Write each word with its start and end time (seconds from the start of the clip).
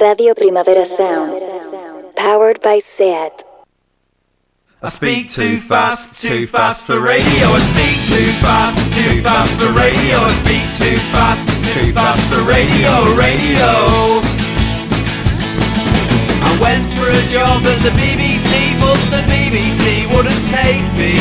Radio 0.00 0.32
Primavera 0.32 0.86
Sound. 0.86 1.36
Powered 2.16 2.62
by 2.62 2.78
SEAT. 2.78 3.44
I 4.80 4.88
speak 4.88 5.30
too 5.30 5.60
fast, 5.60 6.22
too 6.22 6.46
fast 6.46 6.86
for 6.86 7.00
radio. 7.00 7.52
I 7.52 7.60
speak 7.60 8.00
too 8.08 8.32
fast, 8.40 8.80
too 8.96 9.20
fast 9.20 9.52
for 9.60 9.68
radio. 9.76 10.16
I 10.24 10.32
speak 10.40 10.64
too 10.80 10.96
fast, 11.12 11.44
too 11.76 11.92
fast 11.92 12.24
for 12.32 12.40
radio, 12.48 13.12
radio. 13.12 13.68
I 16.48 16.52
went 16.64 16.88
for 16.96 17.04
a 17.04 17.24
job 17.28 17.60
at 17.60 17.80
the 17.84 17.92
BBC, 18.00 18.80
but 18.80 18.96
the 19.12 19.20
BBC 19.28 20.08
wouldn't 20.16 20.44
take 20.48 20.80
me. 20.96 21.20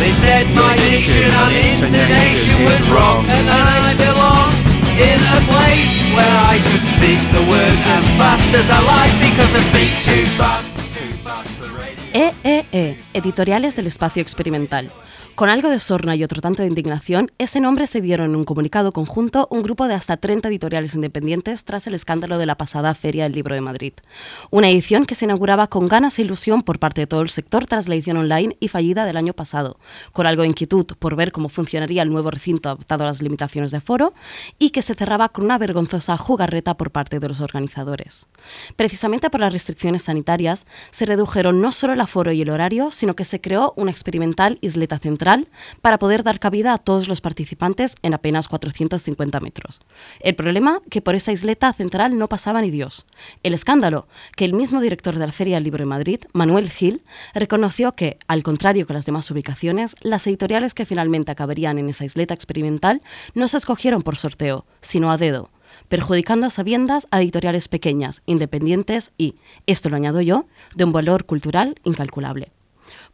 They 0.00 0.12
said 0.16 0.48
my 0.56 0.72
diction 0.88 1.28
and 1.28 1.52
intonation 1.60 2.56
was 2.64 2.88
wrong, 2.88 3.28
and 3.28 3.44
that 3.52 3.68
I 3.68 3.92
belong 4.00 4.73
in 4.98 5.18
a 5.18 5.40
place 5.50 5.94
where 6.14 6.36
I 6.52 6.58
could 6.62 6.84
speak 6.94 7.18
the 7.34 7.42
words 7.50 7.80
as 7.98 8.04
fast 8.16 8.54
as 8.54 8.70
I 8.70 8.80
like 8.94 9.14
because 9.28 9.50
I 9.54 9.62
speak 9.70 9.90
too 10.06 10.24
fast, 10.38 10.70
too 10.96 11.12
fast 11.26 11.50
for 11.58 11.68
radio. 11.74 12.04
EEE, 12.14 12.96
Editoriales 13.12 13.74
del 13.74 13.88
Espacio 13.88 14.22
Experimental. 14.22 14.90
Con 15.34 15.48
algo 15.48 15.68
de 15.68 15.80
sorna 15.80 16.14
y 16.14 16.22
otro 16.22 16.40
tanto 16.40 16.62
de 16.62 16.68
indignación, 16.68 17.32
ese 17.38 17.58
nombre 17.58 17.88
se 17.88 18.00
dieron 18.00 18.30
en 18.30 18.36
un 18.36 18.44
comunicado 18.44 18.92
conjunto 18.92 19.48
un 19.50 19.64
grupo 19.64 19.88
de 19.88 19.94
hasta 19.94 20.16
30 20.16 20.46
editoriales 20.46 20.94
independientes 20.94 21.64
tras 21.64 21.88
el 21.88 21.94
escándalo 21.94 22.38
de 22.38 22.46
la 22.46 22.54
pasada 22.54 22.94
Feria 22.94 23.24
del 23.24 23.32
Libro 23.32 23.56
de 23.56 23.60
Madrid. 23.60 23.94
Una 24.52 24.68
edición 24.68 25.06
que 25.06 25.16
se 25.16 25.24
inauguraba 25.24 25.66
con 25.66 25.88
ganas 25.88 26.20
e 26.20 26.22
ilusión 26.22 26.62
por 26.62 26.78
parte 26.78 27.00
de 27.00 27.08
todo 27.08 27.20
el 27.20 27.30
sector 27.30 27.66
tras 27.66 27.88
la 27.88 27.96
edición 27.96 28.18
online 28.18 28.56
y 28.60 28.68
fallida 28.68 29.06
del 29.06 29.16
año 29.16 29.32
pasado, 29.32 29.76
con 30.12 30.28
algo 30.28 30.42
de 30.42 30.50
inquietud 30.50 30.86
por 31.00 31.16
ver 31.16 31.32
cómo 31.32 31.48
funcionaría 31.48 32.02
el 32.02 32.12
nuevo 32.12 32.30
recinto 32.30 32.68
adaptado 32.68 33.02
a 33.02 33.08
las 33.08 33.20
limitaciones 33.20 33.72
de 33.72 33.80
foro 33.80 34.14
y 34.60 34.70
que 34.70 34.82
se 34.82 34.94
cerraba 34.94 35.30
con 35.30 35.46
una 35.46 35.58
vergonzosa 35.58 36.16
jugarreta 36.16 36.76
por 36.76 36.92
parte 36.92 37.18
de 37.18 37.28
los 37.28 37.40
organizadores. 37.40 38.28
Precisamente 38.76 39.30
por 39.30 39.40
las 39.40 39.52
restricciones 39.52 40.04
sanitarias, 40.04 40.64
se 40.92 41.06
redujeron 41.06 41.60
no 41.60 41.72
solo 41.72 41.94
el 41.94 42.00
aforo 42.00 42.30
y 42.30 42.42
el 42.42 42.50
horario, 42.50 42.92
sino 42.92 43.16
que 43.16 43.24
se 43.24 43.40
creó 43.40 43.74
una 43.76 43.90
experimental 43.90 44.58
isleta 44.60 45.00
central 45.00 45.23
para 45.80 45.98
poder 45.98 46.22
dar 46.22 46.38
cabida 46.38 46.74
a 46.74 46.78
todos 46.78 47.08
los 47.08 47.20
participantes 47.20 47.96
en 48.02 48.14
apenas 48.14 48.48
450 48.48 49.40
metros. 49.40 49.80
El 50.20 50.34
problema, 50.34 50.80
que 50.90 51.00
por 51.00 51.14
esa 51.14 51.32
isleta 51.32 51.72
central 51.72 52.18
no 52.18 52.28
pasaba 52.28 52.60
ni 52.60 52.70
Dios. 52.70 53.06
El 53.42 53.54
escándalo, 53.54 54.06
que 54.36 54.44
el 54.44 54.52
mismo 54.52 54.80
director 54.80 55.14
de 55.14 55.26
la 55.26 55.32
Feria 55.32 55.56
del 55.56 55.64
Libro 55.64 55.82
de 55.82 55.88
Madrid, 55.88 56.20
Manuel 56.32 56.70
Gil, 56.70 57.02
reconoció 57.34 57.92
que, 57.92 58.18
al 58.28 58.42
contrario 58.42 58.86
que 58.86 58.94
las 58.94 59.06
demás 59.06 59.30
ubicaciones, 59.30 59.96
las 60.02 60.26
editoriales 60.26 60.74
que 60.74 60.86
finalmente 60.86 61.32
acabarían 61.32 61.78
en 61.78 61.88
esa 61.88 62.04
isleta 62.04 62.34
experimental 62.34 63.02
no 63.34 63.48
se 63.48 63.56
escogieron 63.56 64.02
por 64.02 64.16
sorteo, 64.16 64.66
sino 64.80 65.10
a 65.10 65.18
dedo 65.18 65.50
perjudicando 65.88 66.46
a 66.46 66.50
sabiendas 66.50 67.08
a 67.10 67.20
editoriales 67.20 67.68
pequeñas, 67.68 68.22
independientes 68.26 69.12
y, 69.18 69.36
esto 69.66 69.90
lo 69.90 69.96
añado 69.96 70.20
yo, 70.20 70.46
de 70.74 70.84
un 70.84 70.92
valor 70.92 71.24
cultural 71.24 71.74
incalculable. 71.84 72.52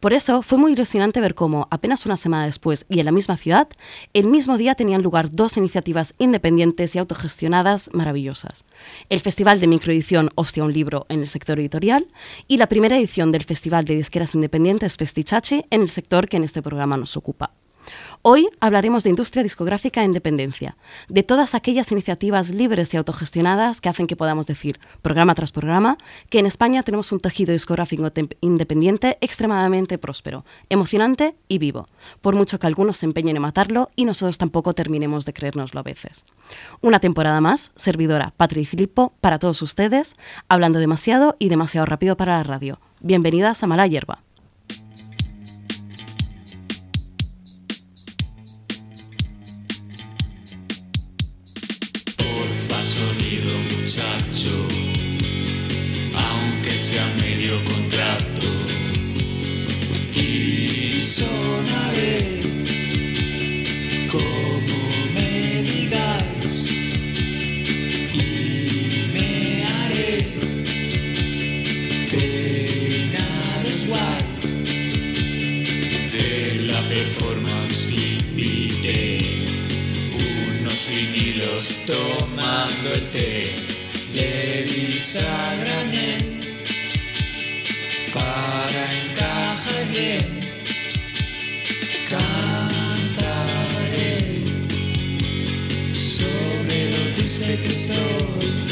Por 0.01 0.13
eso 0.13 0.41
fue 0.41 0.57
muy 0.57 0.73
ilusionante 0.73 1.21
ver 1.21 1.35
cómo, 1.35 1.67
apenas 1.69 2.07
una 2.07 2.17
semana 2.17 2.45
después 2.45 2.87
y 2.89 2.99
en 2.99 3.05
la 3.05 3.11
misma 3.11 3.37
ciudad, 3.37 3.67
el 4.13 4.25
mismo 4.25 4.57
día 4.57 4.73
tenían 4.73 5.03
lugar 5.03 5.29
dos 5.29 5.57
iniciativas 5.57 6.15
independientes 6.17 6.95
y 6.95 6.97
autogestionadas 6.97 7.91
maravillosas. 7.93 8.65
El 9.09 9.19
Festival 9.19 9.59
de 9.59 9.67
Microedición 9.67 10.29
Hostia 10.33 10.63
un 10.63 10.73
Libro 10.73 11.05
en 11.09 11.19
el 11.19 11.27
sector 11.27 11.59
editorial 11.59 12.07
y 12.47 12.57
la 12.57 12.65
primera 12.65 12.97
edición 12.97 13.31
del 13.31 13.43
Festival 13.43 13.85
de 13.85 13.95
Disqueras 13.95 14.33
Independientes 14.33 14.97
Festichachi 14.97 15.65
en 15.69 15.81
el 15.81 15.89
sector 15.91 16.27
que 16.27 16.37
en 16.37 16.45
este 16.45 16.63
programa 16.63 16.97
nos 16.97 17.15
ocupa. 17.15 17.51
Hoy 18.23 18.49
hablaremos 18.59 19.03
de 19.03 19.09
industria 19.09 19.41
discográfica 19.41 20.01
e 20.01 20.05
independencia, 20.05 20.77
de 21.09 21.23
todas 21.23 21.55
aquellas 21.55 21.91
iniciativas 21.91 22.49
libres 22.49 22.93
y 22.93 22.97
autogestionadas 22.97 23.81
que 23.81 23.89
hacen 23.89 24.05
que 24.05 24.15
podamos 24.15 24.45
decir, 24.45 24.79
programa 25.01 25.33
tras 25.33 25.51
programa, 25.51 25.97
que 26.29 26.37
en 26.37 26.45
España 26.45 26.83
tenemos 26.83 27.11
un 27.11 27.19
tejido 27.19 27.51
discográfico 27.51 28.11
independiente 28.41 29.17
extremadamente 29.21 29.97
próspero, 29.97 30.45
emocionante 30.69 31.35
y 31.47 31.57
vivo, 31.57 31.87
por 32.21 32.35
mucho 32.35 32.59
que 32.59 32.67
algunos 32.67 32.97
se 32.97 33.07
empeñen 33.07 33.37
en 33.37 33.41
matarlo 33.41 33.89
y 33.95 34.05
nosotros 34.05 34.37
tampoco 34.37 34.75
terminemos 34.75 35.25
de 35.25 35.33
creérnoslo 35.33 35.79
a 35.79 35.83
veces. 35.83 36.25
Una 36.81 36.99
temporada 36.99 37.41
más, 37.41 37.71
servidora 37.75 38.33
Patri 38.37 38.61
y 38.61 38.65
Filippo, 38.65 39.13
para 39.19 39.39
todos 39.39 39.61
ustedes, 39.63 40.15
hablando 40.47 40.77
demasiado 40.77 41.35
y 41.39 41.49
demasiado 41.49 41.87
rápido 41.87 42.15
para 42.17 42.37
la 42.37 42.43
radio. 42.43 42.79
Bienvenidas 42.99 43.63
a 43.63 43.67
Mala 43.67 43.87
Hierba. 43.87 44.19
Muchacho, 53.91 54.67
aunque 56.13 56.71
sea 56.71 57.05
medio 57.19 57.61
contrato. 57.65 58.47
Y 60.13 61.01
sonaré 61.01 61.70
le 85.13 85.19
bisagramen 85.19 86.41
para 88.13 88.81
encajar 88.93 89.83
bien. 89.91 90.41
Cantaré 92.09 93.33
sobre 95.93 96.77
lo 96.91 97.01
dulce 97.15 97.59
que 97.59 97.67
estoy 97.67 98.70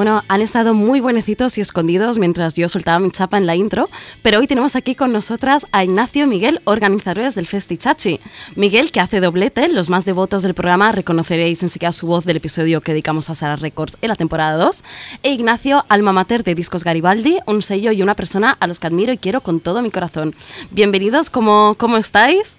Bueno, 0.00 0.24
han 0.28 0.40
estado 0.40 0.72
muy 0.72 1.00
buenecitos 1.00 1.58
y 1.58 1.60
escondidos 1.60 2.18
mientras 2.18 2.54
yo 2.54 2.70
soltaba 2.70 3.00
mi 3.00 3.10
chapa 3.10 3.36
en 3.36 3.44
la 3.44 3.54
intro, 3.54 3.86
pero 4.22 4.38
hoy 4.38 4.46
tenemos 4.46 4.74
aquí 4.74 4.94
con 4.94 5.12
nosotras 5.12 5.66
a 5.72 5.84
Ignacio 5.84 6.26
Miguel, 6.26 6.62
organizadores 6.64 7.34
del 7.34 7.46
Festichachi. 7.46 8.18
Miguel, 8.56 8.92
que 8.92 9.00
hace 9.00 9.20
doblete, 9.20 9.68
los 9.68 9.90
más 9.90 10.06
devotos 10.06 10.40
del 10.40 10.54
programa 10.54 10.90
reconoceréis 10.90 11.62
enseguida 11.62 11.92
su 11.92 12.06
voz 12.06 12.24
del 12.24 12.38
episodio 12.38 12.80
que 12.80 12.92
dedicamos 12.92 13.28
a 13.28 13.34
Sara 13.34 13.56
Records 13.56 13.98
en 14.00 14.08
la 14.08 14.14
temporada 14.14 14.56
2, 14.56 14.84
e 15.22 15.32
Ignacio, 15.32 15.84
alma 15.90 16.14
mater 16.14 16.44
de 16.44 16.54
Discos 16.54 16.82
Garibaldi, 16.82 17.36
un 17.44 17.60
sello 17.60 17.92
y 17.92 18.00
una 18.00 18.14
persona 18.14 18.56
a 18.58 18.66
los 18.66 18.80
que 18.80 18.86
admiro 18.86 19.12
y 19.12 19.18
quiero 19.18 19.42
con 19.42 19.60
todo 19.60 19.82
mi 19.82 19.90
corazón. 19.90 20.34
Bienvenidos, 20.70 21.28
¿cómo, 21.28 21.74
cómo 21.76 21.98
estáis? 21.98 22.58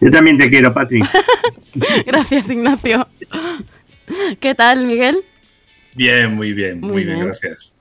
Yo 0.00 0.08
también 0.08 0.38
te 0.38 0.48
quiero, 0.48 0.72
Patri. 0.72 1.00
Gracias, 2.06 2.48
Ignacio. 2.48 3.08
¿Qué 4.38 4.54
tal, 4.54 4.86
Miguel? 4.86 5.24
Bien, 5.94 6.34
muy 6.34 6.52
bien, 6.52 6.80
muy, 6.80 6.90
Muy 6.92 7.04
bien, 7.04 7.16
bien. 7.16 7.26
gracias. 7.26 7.73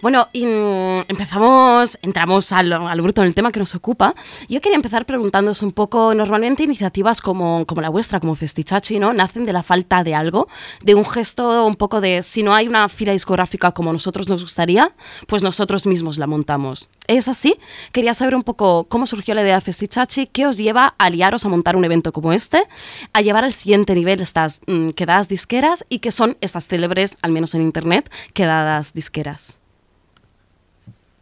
Bueno, 0.00 0.28
mm, 0.34 1.04
empezamos, 1.08 1.98
entramos 2.02 2.52
al, 2.52 2.72
al 2.72 3.00
bruto 3.00 3.22
del 3.22 3.34
tema 3.34 3.52
que 3.52 3.60
nos 3.60 3.74
ocupa. 3.74 4.14
Yo 4.48 4.60
quería 4.60 4.76
empezar 4.76 5.06
preguntándoos 5.06 5.62
un 5.62 5.72
poco, 5.72 6.14
normalmente 6.14 6.62
iniciativas 6.62 7.20
como, 7.20 7.64
como 7.66 7.80
la 7.80 7.88
vuestra, 7.88 8.20
como 8.20 8.34
Festichachi, 8.34 8.98
¿no? 8.98 9.12
Nacen 9.12 9.46
de 9.46 9.52
la 9.52 9.62
falta 9.62 10.04
de 10.04 10.14
algo, 10.14 10.48
de 10.82 10.94
un 10.94 11.04
gesto 11.04 11.66
un 11.66 11.76
poco 11.76 12.00
de, 12.00 12.22
si 12.22 12.42
no 12.42 12.54
hay 12.54 12.68
una 12.68 12.88
fila 12.88 13.12
discográfica 13.12 13.72
como 13.72 13.92
nosotros 13.92 14.28
nos 14.28 14.42
gustaría, 14.42 14.92
pues 15.26 15.42
nosotros 15.42 15.86
mismos 15.86 16.18
la 16.18 16.26
montamos. 16.26 16.90
¿Es 17.06 17.28
así? 17.28 17.56
Quería 17.92 18.14
saber 18.14 18.34
un 18.34 18.42
poco 18.42 18.84
cómo 18.88 19.06
surgió 19.06 19.34
la 19.34 19.42
idea 19.42 19.56
de 19.56 19.60
Festichachi, 19.60 20.26
qué 20.26 20.46
os 20.46 20.56
lleva 20.56 20.94
a 20.98 21.10
liaros 21.10 21.44
a 21.44 21.48
montar 21.48 21.76
un 21.76 21.84
evento 21.84 22.12
como 22.12 22.32
este, 22.32 22.64
a 23.12 23.20
llevar 23.20 23.44
al 23.44 23.52
siguiente 23.52 23.94
nivel 23.94 24.20
estas 24.20 24.60
mm, 24.66 24.90
quedadas 24.90 25.28
disqueras 25.28 25.84
y 25.88 25.98
qué 25.98 26.10
son 26.10 26.36
estas 26.40 26.66
célebres, 26.68 27.16
al 27.22 27.32
menos 27.32 27.54
en 27.54 27.62
internet, 27.62 28.10
quedadas 28.32 28.94
disqueras. 28.94 29.63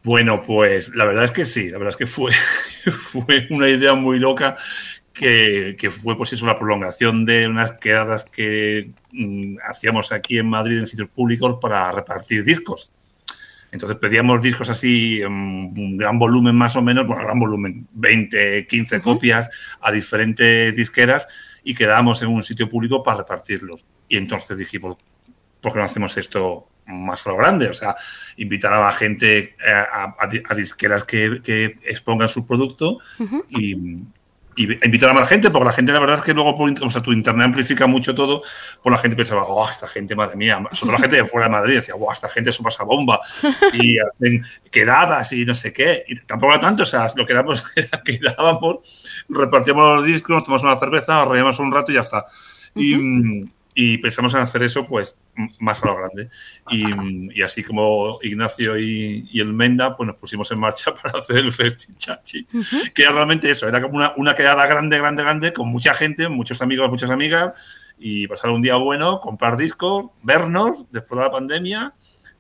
Bueno, 0.05 0.43
pues 0.43 0.95
la 0.97 1.05
verdad 1.05 1.25
es 1.25 1.31
que 1.31 1.45
sí, 1.45 1.71
la 1.71 1.79
verdad 1.79 1.91
es 1.91 1.97
que 1.97 2.07
fue, 2.07 2.33
fue 2.93 3.47
una 3.51 3.69
idea 3.69 3.95
muy 3.95 4.19
loca 4.19 4.57
que, 5.13 5.77
que 5.79 5.91
fue 5.91 6.17
pues 6.17 6.33
eso, 6.33 6.47
la 6.47 6.59
prolongación 6.59 7.25
de 7.25 7.47
unas 7.47 7.73
quedadas 7.75 8.25
que 8.25 8.91
mm, 9.13 9.59
hacíamos 9.69 10.11
aquí 10.11 10.39
en 10.39 10.49
Madrid 10.49 10.79
en 10.79 10.87
sitios 10.87 11.09
públicos 11.09 11.59
para 11.61 11.93
repartir 11.93 12.45
discos. 12.45 12.91
Entonces 13.71 13.97
pedíamos 13.99 14.43
discos 14.43 14.69
así, 14.69 15.23
en 15.23 15.33
un 15.33 15.97
gran 15.97 16.19
volumen 16.19 16.55
más 16.55 16.77
o 16.77 16.83
menos, 16.83 17.07
bueno, 17.07 17.23
gran 17.25 17.39
volumen, 17.39 17.89
20, 17.93 18.67
15 18.67 18.97
Ujú. 18.97 19.05
copias 19.05 19.49
a 19.81 19.91
diferentes 19.91 20.77
disqueras 20.77 21.27
y 21.65 21.75
quedábamos 21.75 22.23
en 22.23 22.29
un 22.29 22.43
sitio 22.43 22.69
público 22.69 23.03
para 23.03 23.19
repartirlos. 23.19 23.85
Y 24.09 24.19
entonces 24.19 24.59
dijimos, 24.59 24.99
¿por 25.61 25.73
qué 25.73 25.79
no 25.79 25.85
hacemos 25.87 26.17
esto 26.19 26.69
más 26.87 27.27
a 27.27 27.31
lo 27.31 27.37
grande? 27.37 27.69
O 27.69 27.73
sea, 27.73 27.97
invitar 28.37 28.73
a 28.73 28.81
la 28.81 28.93
gente 28.93 29.39
eh, 29.39 29.73
a, 29.73 30.05
a- 30.19 30.27
a 30.49 30.55
disqueras 30.55 31.05
que, 31.05 31.41
que 31.43 31.79
expongan 31.85 32.29
su 32.29 32.47
producto 32.47 32.99
Ujú. 33.19 33.45
y, 33.51 33.77
y 34.55 34.85
invitar 34.85 35.09
a 35.09 35.15
más 35.15 35.29
gente, 35.31 35.49
porque 35.51 35.65
la 35.65 35.73
gente, 35.73 35.93
la 35.93 35.99
verdad 35.99 36.17
es 36.19 36.23
que 36.23 36.35
luego, 36.35 36.55
por, 36.55 36.71
o 36.85 36.91
sea, 36.91 37.01
tu 37.01 37.11
internet 37.13 37.47
amplifica 37.47 37.87
mucho 37.87 38.15
todo, 38.15 38.43
pues 38.83 38.91
la 38.93 38.99
gente 38.99 39.17
pensaba, 39.17 39.45
oh, 39.45 39.67
esta 39.67 39.89
gente, 39.89 40.15
madre 40.15 40.37
mía, 40.37 40.63
sobre 40.73 40.93
la 40.93 40.99
gente 40.99 41.17
de 41.17 41.25
fuera 41.25 41.47
de 41.47 41.53
Madrid 41.53 41.77
decía, 41.77 41.95
wow, 41.95 42.13
esta 42.13 42.29
gente 42.29 42.51
eso 42.51 42.63
pasa 42.63 42.85
bomba, 42.85 43.19
y 43.73 43.99
hacen 43.99 44.45
quedadas 44.71 45.33
y 45.33 45.47
no 45.47 45.55
sé 45.55 45.73
qué, 45.73 46.05
y 46.07 46.17
tampoco 46.21 46.53
era 46.53 46.61
tanto, 46.61 46.83
o 46.83 46.87
sea, 46.87 47.09
lo 47.17 47.25
que 47.25 47.33
éramos 47.33 47.65
era 47.77 48.03
quedábamos, 48.03 48.81
repartíamos 49.31 49.97
los 49.97 50.05
discos, 50.07 50.37
nos 50.37 50.45
tomamos 50.45 50.65
una 50.65 50.77
cerveza, 50.77 51.15
nos 51.15 51.29
reíamos 51.29 51.59
un 51.59 51.73
rato 51.73 51.91
y 51.91 51.95
ya 51.95 52.01
está. 52.03 52.27
Y 52.75 52.95
pensamos 53.99 54.35
en 54.35 54.41
hacer 54.41 54.63
eso, 54.63 54.87
pues, 54.87 55.19
más 55.59 55.83
a 55.83 55.87
lo 55.87 55.97
grande. 55.97 56.29
Y, 56.71 57.39
y 57.39 57.43
así 57.43 57.63
como 57.63 58.19
Ignacio 58.23 58.79
y, 58.79 59.29
y 59.31 59.41
el 59.41 59.53
Menda, 59.53 59.97
pues 59.97 60.07
nos 60.07 60.17
pusimos 60.17 60.51
en 60.51 60.59
marcha 60.59 60.93
para 61.03 61.19
hacer 61.19 61.39
el 61.39 61.53
Festichachi. 61.53 62.47
Que 62.95 63.03
era 63.03 63.13
realmente 63.13 63.51
eso, 63.51 63.67
era 63.67 63.81
como 63.81 63.97
una, 63.97 64.13
una 64.17 64.35
quedada 64.35 64.67
grande, 64.67 64.99
grande, 64.99 65.23
grande, 65.23 65.53
con 65.53 65.69
mucha 65.69 65.95
gente, 65.95 66.29
muchos 66.29 66.61
amigos, 66.61 66.91
muchas 66.91 67.11
amigas, 67.11 67.53
y 67.99 68.27
pasar 68.27 68.51
un 68.51 68.63
día 68.63 68.77
bueno, 68.77 69.21
comprar 69.21 69.57
discos, 69.57 70.11
vernos 70.23 70.85
después 70.91 71.19
de 71.19 71.25
la 71.25 71.31
pandemia 71.31 71.95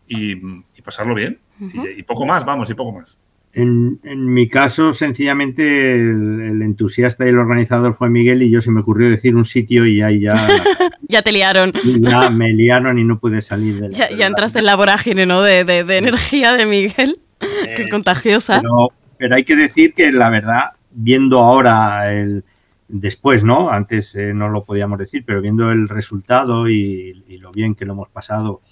y, 0.07 0.33
y 0.33 0.83
pasarlo 0.85 1.15
bien. 1.15 1.41
y, 1.61 2.01
y 2.01 2.03
poco 2.03 2.27
más, 2.27 2.45
vamos, 2.45 2.69
y 2.69 2.75
poco 2.75 2.93
más. 2.93 3.17
En, 3.55 4.01
en 4.05 4.33
mi 4.33 4.49
caso, 4.49 4.93
sencillamente, 4.93 5.93
el, 5.95 6.41
el 6.41 6.63
entusiasta 6.63 7.27
y 7.27 7.29
el 7.29 7.39
organizador 7.39 7.93
fue 7.95 8.09
Miguel 8.09 8.43
y 8.43 8.51
yo 8.51 8.63
se 8.63 8.71
me 8.71 8.81
ocurrió 8.81 9.11
decir 9.11 9.37
un 9.37 9.45
sitio 9.45 9.85
y 9.87 10.01
ahí 10.01 10.21
ya, 10.21 10.33
Ya 11.09 11.21
te 11.23 11.33
liaron. 11.33 11.73
ya 12.01 12.31
me 12.31 12.53
liaron 12.55 12.99
y 12.99 13.05
no 13.05 13.19
pude 13.19 13.43
salir 13.43 13.75
de 13.79 13.91
la- 13.91 13.97
Ya, 13.97 14.07
de 14.07 14.13
ya 14.13 14.19
la- 14.21 14.27
entraste 14.29 14.61
en 14.61 14.65
la 14.67 14.75
vorágine, 14.77 15.27
¿no? 15.27 15.43
De, 15.43 15.65
de- 15.65 15.85
de 15.85 15.99
energía 15.99 16.53
de 16.55 16.65
Miguel, 16.65 17.19
que 17.41 17.83
es 17.83 17.89
contagiosa. 17.89 18.61
Pero, 18.63 18.89
pero 19.19 19.35
hay 19.37 19.45
que 19.45 19.55
decir 19.57 19.93
que 19.93 20.11
la 20.13 20.31
verdad, 20.31 20.71
viendo 20.91 21.41
ahora 21.41 22.11
el 22.15 22.45
después, 22.89 23.45
¿no? 23.45 23.71
Antes 23.71 24.15
eh, 24.15 24.33
no 24.33 24.49
lo 24.49 24.65
podíamos 24.65 24.99
decir, 24.99 25.25
pero 25.27 25.43
viendo 25.43 25.71
el 25.71 25.89
resultado 25.91 26.71
y, 26.71 27.23
y 27.29 27.37
lo 27.39 27.53
bien 27.53 27.75
que 27.75 27.85
lo 27.85 27.93
hemos 27.93 28.09
pasado 28.09 28.63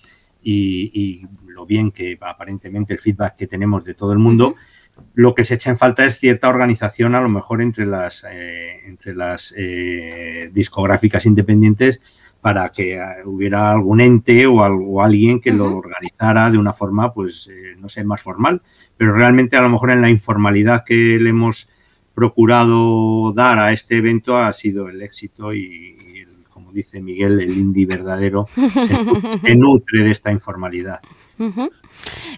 y, 0.43 0.91
y 0.95 1.27
lo 1.49 1.67
bien 1.67 1.91
que 1.91 2.17
aparentemente 2.21 2.95
el 2.95 2.99
feedback 2.99 3.37
que 3.37 3.47
tenemos 3.47 3.85
de 3.85 3.93
todo 3.95 4.13
el 4.15 4.19
mundo, 4.19 4.55
lo 5.15 5.35
que 5.35 5.45
se 5.45 5.55
echa 5.55 5.71
en 5.71 5.79
falta 5.79 6.05
es 6.05 6.19
cierta 6.19 6.49
organización, 6.49 7.15
a 7.15 7.21
lo 7.21 7.29
mejor 7.29 7.61
entre 7.63 7.87
las, 7.87 8.25
eh, 8.31 8.81
entre 8.87 9.15
las 9.15 9.53
eh, 9.57 10.51
discográficas 10.53 11.27
independientes 11.27 12.01
para 12.41 12.71
que 12.71 12.95
eh, 12.95 13.01
hubiera 13.27 13.71
algún 13.71 14.01
ente 14.01 14.47
o, 14.47 14.63
al- 14.65 14.79
o 14.83 15.03
alguien 15.03 15.41
que 15.41 15.53
lo 15.53 15.77
organizara 15.77 16.51
de 16.51 16.57
una 16.59 16.73
forma, 16.73 17.13
pues, 17.13 17.49
eh, 17.53 17.75
no 17.79 17.89
sé, 17.89 18.03
más 18.05 18.23
formal. 18.23 18.63
Pero 18.97 19.13
realmente 19.13 19.57
a 19.57 19.61
lo 19.63 19.69
mejor 19.69 19.91
en 19.91 20.01
la 20.01 20.09
informalidad 20.09 20.85
que 20.87 21.19
le 21.21 21.31
hemos 21.31 21.69
procurado 22.15 23.33
dar 23.33 23.59
a 23.59 23.73
este 23.73 23.97
evento 23.97 24.37
ha 24.37 24.53
sido 24.53 24.89
el 24.89 25.03
éxito 25.03 25.53
y, 25.53 25.97
y 26.15 26.19
el- 26.21 26.45
como 26.51 26.73
dice 26.73 27.01
Miguel, 27.01 27.41
el 27.41 27.51
indie 27.57 27.87
verdadero 27.87 28.47
se, 28.55 29.39
se 29.41 29.57
nutre 29.57 30.05
de 30.05 30.11
esta 30.11 30.31
informalidad. 30.31 31.01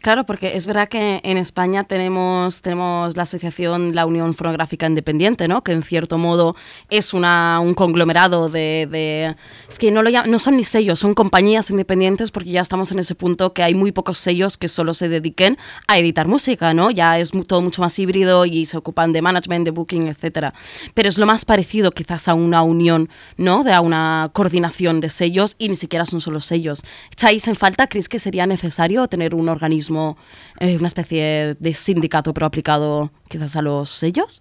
Claro, 0.00 0.25
porque 0.26 0.56
es 0.56 0.67
verdad 0.67 0.88
que 0.88 1.20
en 1.23 1.38
España 1.38 1.85
tenemos, 1.85 2.62
tenemos 2.62 3.17
la 3.17 3.23
asociación, 3.23 3.94
la 3.94 4.06
Unión 4.06 4.35
Fonográfica 4.35 4.87
Independiente, 4.87 5.47
¿no? 5.49 5.62
Que 5.62 5.73
en 5.73 5.82
cierto 5.82 6.19
modo 6.19 6.56
es 6.91 7.14
una, 7.14 7.61
un 7.61 7.75
conglomerado 7.75 8.49
de, 8.49 9.37
Es 9.69 9.79
que 9.79 9.91
no, 9.91 10.03
lo 10.03 10.11
llam- 10.11 10.26
no 10.26 10.38
son 10.38 10.56
ni 10.56 10.64
sellos, 10.64 10.99
son 10.99 11.14
compañías 11.14 11.70
independientes 11.70 12.31
porque 12.31 12.50
ya 12.50 12.61
estamos 12.61 12.91
en 12.93 12.99
ese 12.99 13.14
punto 13.14 13.53
que 13.53 13.62
hay 13.62 13.75
muy 13.75 13.93
pocos 13.93 14.19
sellos 14.19 14.56
que 14.56 14.69
solo 14.69 14.94
se 14.94 15.09
dediquen 15.09 15.59
a 15.87 15.99
editar 15.99 16.26
música, 16.26 16.75
¿no? 16.75 16.91
Ya 16.91 17.19
es 17.19 17.31
todo 17.47 17.62
mucho 17.62 17.82
más 17.82 17.99
híbrido 17.99 18.44
y 18.47 18.67
se 18.67 18.76
ocupan 18.76 19.12
de 19.12 19.23
management, 19.23 19.64
de 19.64 19.70
booking, 19.70 20.09
etcétera. 20.09 20.55
Pero 20.94 21.09
es 21.09 21.19
lo 21.19 21.26
más 21.26 21.44
parecido 21.44 21.93
quizás 21.93 22.29
a 22.29 22.35
una 22.35 22.62
unión, 22.62 23.09
¿no? 23.37 23.62
De 23.62 23.73
a 23.73 23.81
una 23.81 24.31
coordinación 24.32 25.00
de 25.00 25.09
sellos 25.11 25.55
y 25.59 25.69
ni 25.69 25.76
siquiera 25.76 26.05
son 26.05 26.20
solo 26.20 26.41
sellos. 26.41 26.82
¿Echáis 27.12 27.47
en 27.49 27.55
falta? 27.55 27.87
¿Creéis 27.87 28.09
que 28.09 28.19
sería 28.19 28.47
necesario 28.47 29.06
tener 29.09 29.35
un 29.35 29.49
organismo, 29.52 30.16
eh, 30.58 30.76
una 30.76 30.88
especie 30.88 31.56
de 31.58 31.75
sindicato, 31.75 32.34
pero 32.34 32.46
aplicado 32.46 33.12
quizás 33.28 33.54
a 33.56 33.62
los 33.62 33.88
sellos? 33.90 34.40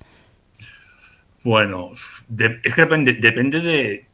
Bueno, 1.43 1.91
de- 2.27 2.59
es 2.63 2.73
que 2.73 2.81
depende, 2.81 3.13
depende 3.13 3.59
de. 3.61 4.05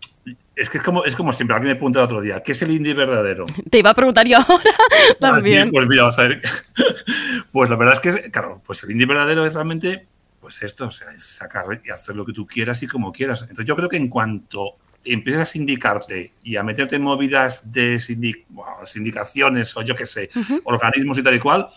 Es 0.55 0.69
que 0.69 0.79
es 0.79 0.83
como, 0.83 1.05
es 1.05 1.15
como 1.15 1.31
siempre, 1.33 1.55
alguien 1.55 1.73
me 1.73 1.75
pregunta 1.75 1.99
el 1.99 2.05
otro 2.05 2.19
día, 2.21 2.41
¿qué 2.41 2.51
es 2.53 2.61
el 2.63 2.71
indie 2.71 2.93
verdadero? 2.93 3.45
Te 3.69 3.79
iba 3.79 3.91
a 3.91 3.93
preguntar 3.93 4.27
yo 4.27 4.37
ahora 4.37 4.71
también. 5.19 5.63
Así, 5.63 5.71
pues 5.71 5.87
mira, 5.87 6.03
vamos 6.03 6.19
a 6.19 6.23
ver. 6.23 6.41
Pues 7.51 7.69
la 7.69 7.75
verdad 7.75 7.93
es 7.95 7.99
que, 7.99 8.29
claro, 8.31 8.61
pues 8.65 8.83
el 8.83 8.91
indie 8.91 9.07
verdadero 9.07 9.45
es 9.45 9.53
realmente, 9.53 10.05
pues 10.41 10.61
esto, 10.63 10.87
o 10.87 10.91
sea, 10.91 11.11
es 11.11 11.23
sacar 11.23 11.65
y 11.83 11.89
hacer 11.89 12.15
lo 12.15 12.25
que 12.25 12.33
tú 12.33 12.45
quieras 12.45 12.83
y 12.83 12.87
como 12.87 13.11
quieras. 13.11 13.41
Entonces 13.43 13.65
yo 13.65 13.75
creo 13.75 13.89
que 13.89 13.97
en 13.97 14.09
cuanto 14.09 14.75
empiezas 15.13 15.43
a 15.43 15.45
sindicarte 15.45 16.33
y 16.43 16.55
a 16.55 16.63
meterte 16.63 16.95
en 16.95 17.03
movidas 17.03 17.71
de 17.71 17.99
bueno, 18.49 18.85
sindicaciones 18.85 19.75
o 19.77 19.81
yo 19.81 19.95
qué 19.95 20.05
sé, 20.05 20.29
organismos 20.63 21.17
y 21.17 21.23
tal 21.23 21.35
y 21.35 21.39
cual, 21.39 21.69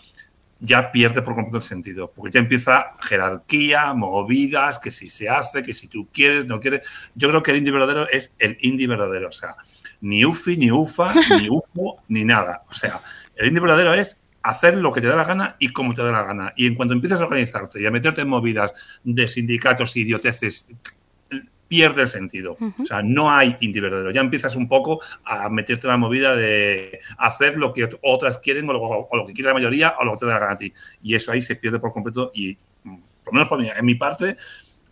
ya 0.61 0.91
pierde 0.91 1.23
por 1.23 1.33
completo 1.33 1.57
el 1.57 1.63
sentido, 1.63 2.11
porque 2.15 2.31
ya 2.31 2.39
empieza 2.39 2.95
jerarquía, 2.99 3.93
movidas, 3.95 4.77
que 4.77 4.91
si 4.91 5.09
se 5.09 5.27
hace, 5.27 5.63
que 5.63 5.73
si 5.73 5.87
tú 5.87 6.07
quieres, 6.13 6.45
no 6.45 6.59
quieres. 6.59 6.81
Yo 7.15 7.29
creo 7.29 7.41
que 7.41 7.51
el 7.51 7.57
indie 7.57 7.73
verdadero 7.73 8.07
es 8.07 8.33
el 8.37 8.57
indie 8.61 8.87
verdadero, 8.87 9.29
o 9.29 9.31
sea, 9.31 9.55
ni 10.01 10.23
UFI, 10.23 10.57
ni 10.57 10.71
UFA, 10.71 11.13
ni 11.39 11.49
UFO, 11.49 12.03
ni 12.09 12.23
nada. 12.23 12.63
O 12.69 12.73
sea, 12.73 13.01
el 13.35 13.47
indie 13.47 13.59
verdadero 13.59 13.95
es 13.95 14.19
hacer 14.43 14.75
lo 14.75 14.93
que 14.93 15.01
te 15.01 15.07
da 15.07 15.15
la 15.15 15.25
gana 15.25 15.55
y 15.59 15.73
como 15.73 15.95
te 15.95 16.03
da 16.03 16.11
la 16.11 16.23
gana. 16.23 16.53
Y 16.55 16.67
en 16.67 16.75
cuanto 16.75 16.93
empiezas 16.93 17.21
a 17.21 17.25
organizarte 17.25 17.81
y 17.81 17.85
a 17.87 17.91
meterte 17.91 18.21
en 18.21 18.29
movidas 18.29 18.71
de 19.03 19.27
sindicatos 19.27 19.95
y 19.97 20.01
idioteces, 20.01 20.67
pierde 21.71 22.01
el 22.01 22.09
sentido. 22.09 22.57
O 22.59 22.85
sea, 22.85 23.01
no 23.01 23.31
hay 23.31 23.55
indie 23.61 23.81
verdadero. 23.81 24.11
Ya 24.11 24.19
empiezas 24.19 24.57
un 24.57 24.67
poco 24.67 24.99
a 25.23 25.47
meterte 25.47 25.87
en 25.87 25.91
la 25.91 25.97
movida 25.97 26.35
de 26.35 26.99
hacer 27.17 27.55
lo 27.55 27.71
que 27.71 27.87
otras 28.01 28.39
quieren 28.39 28.69
o 28.69 28.73
lo, 28.73 28.81
o 28.81 29.15
lo 29.15 29.25
que 29.25 29.31
quiere 29.31 29.47
la 29.47 29.53
mayoría 29.53 29.95
o 29.97 30.03
lo 30.03 30.11
que 30.11 30.17
te 30.17 30.25
da 30.25 30.37
gana 30.37 30.51
a 30.51 30.57
ti. 30.57 30.73
Y 31.01 31.15
eso 31.15 31.31
ahí 31.31 31.41
se 31.41 31.55
pierde 31.55 31.79
por 31.79 31.93
completo 31.93 32.29
y, 32.35 32.57
mm, 32.83 32.95
por 33.23 33.27
lo 33.27 33.31
menos 33.31 33.47
por 33.47 33.61
mí, 33.61 33.69
en 33.73 33.85
mi 33.85 33.95
parte, 33.95 34.35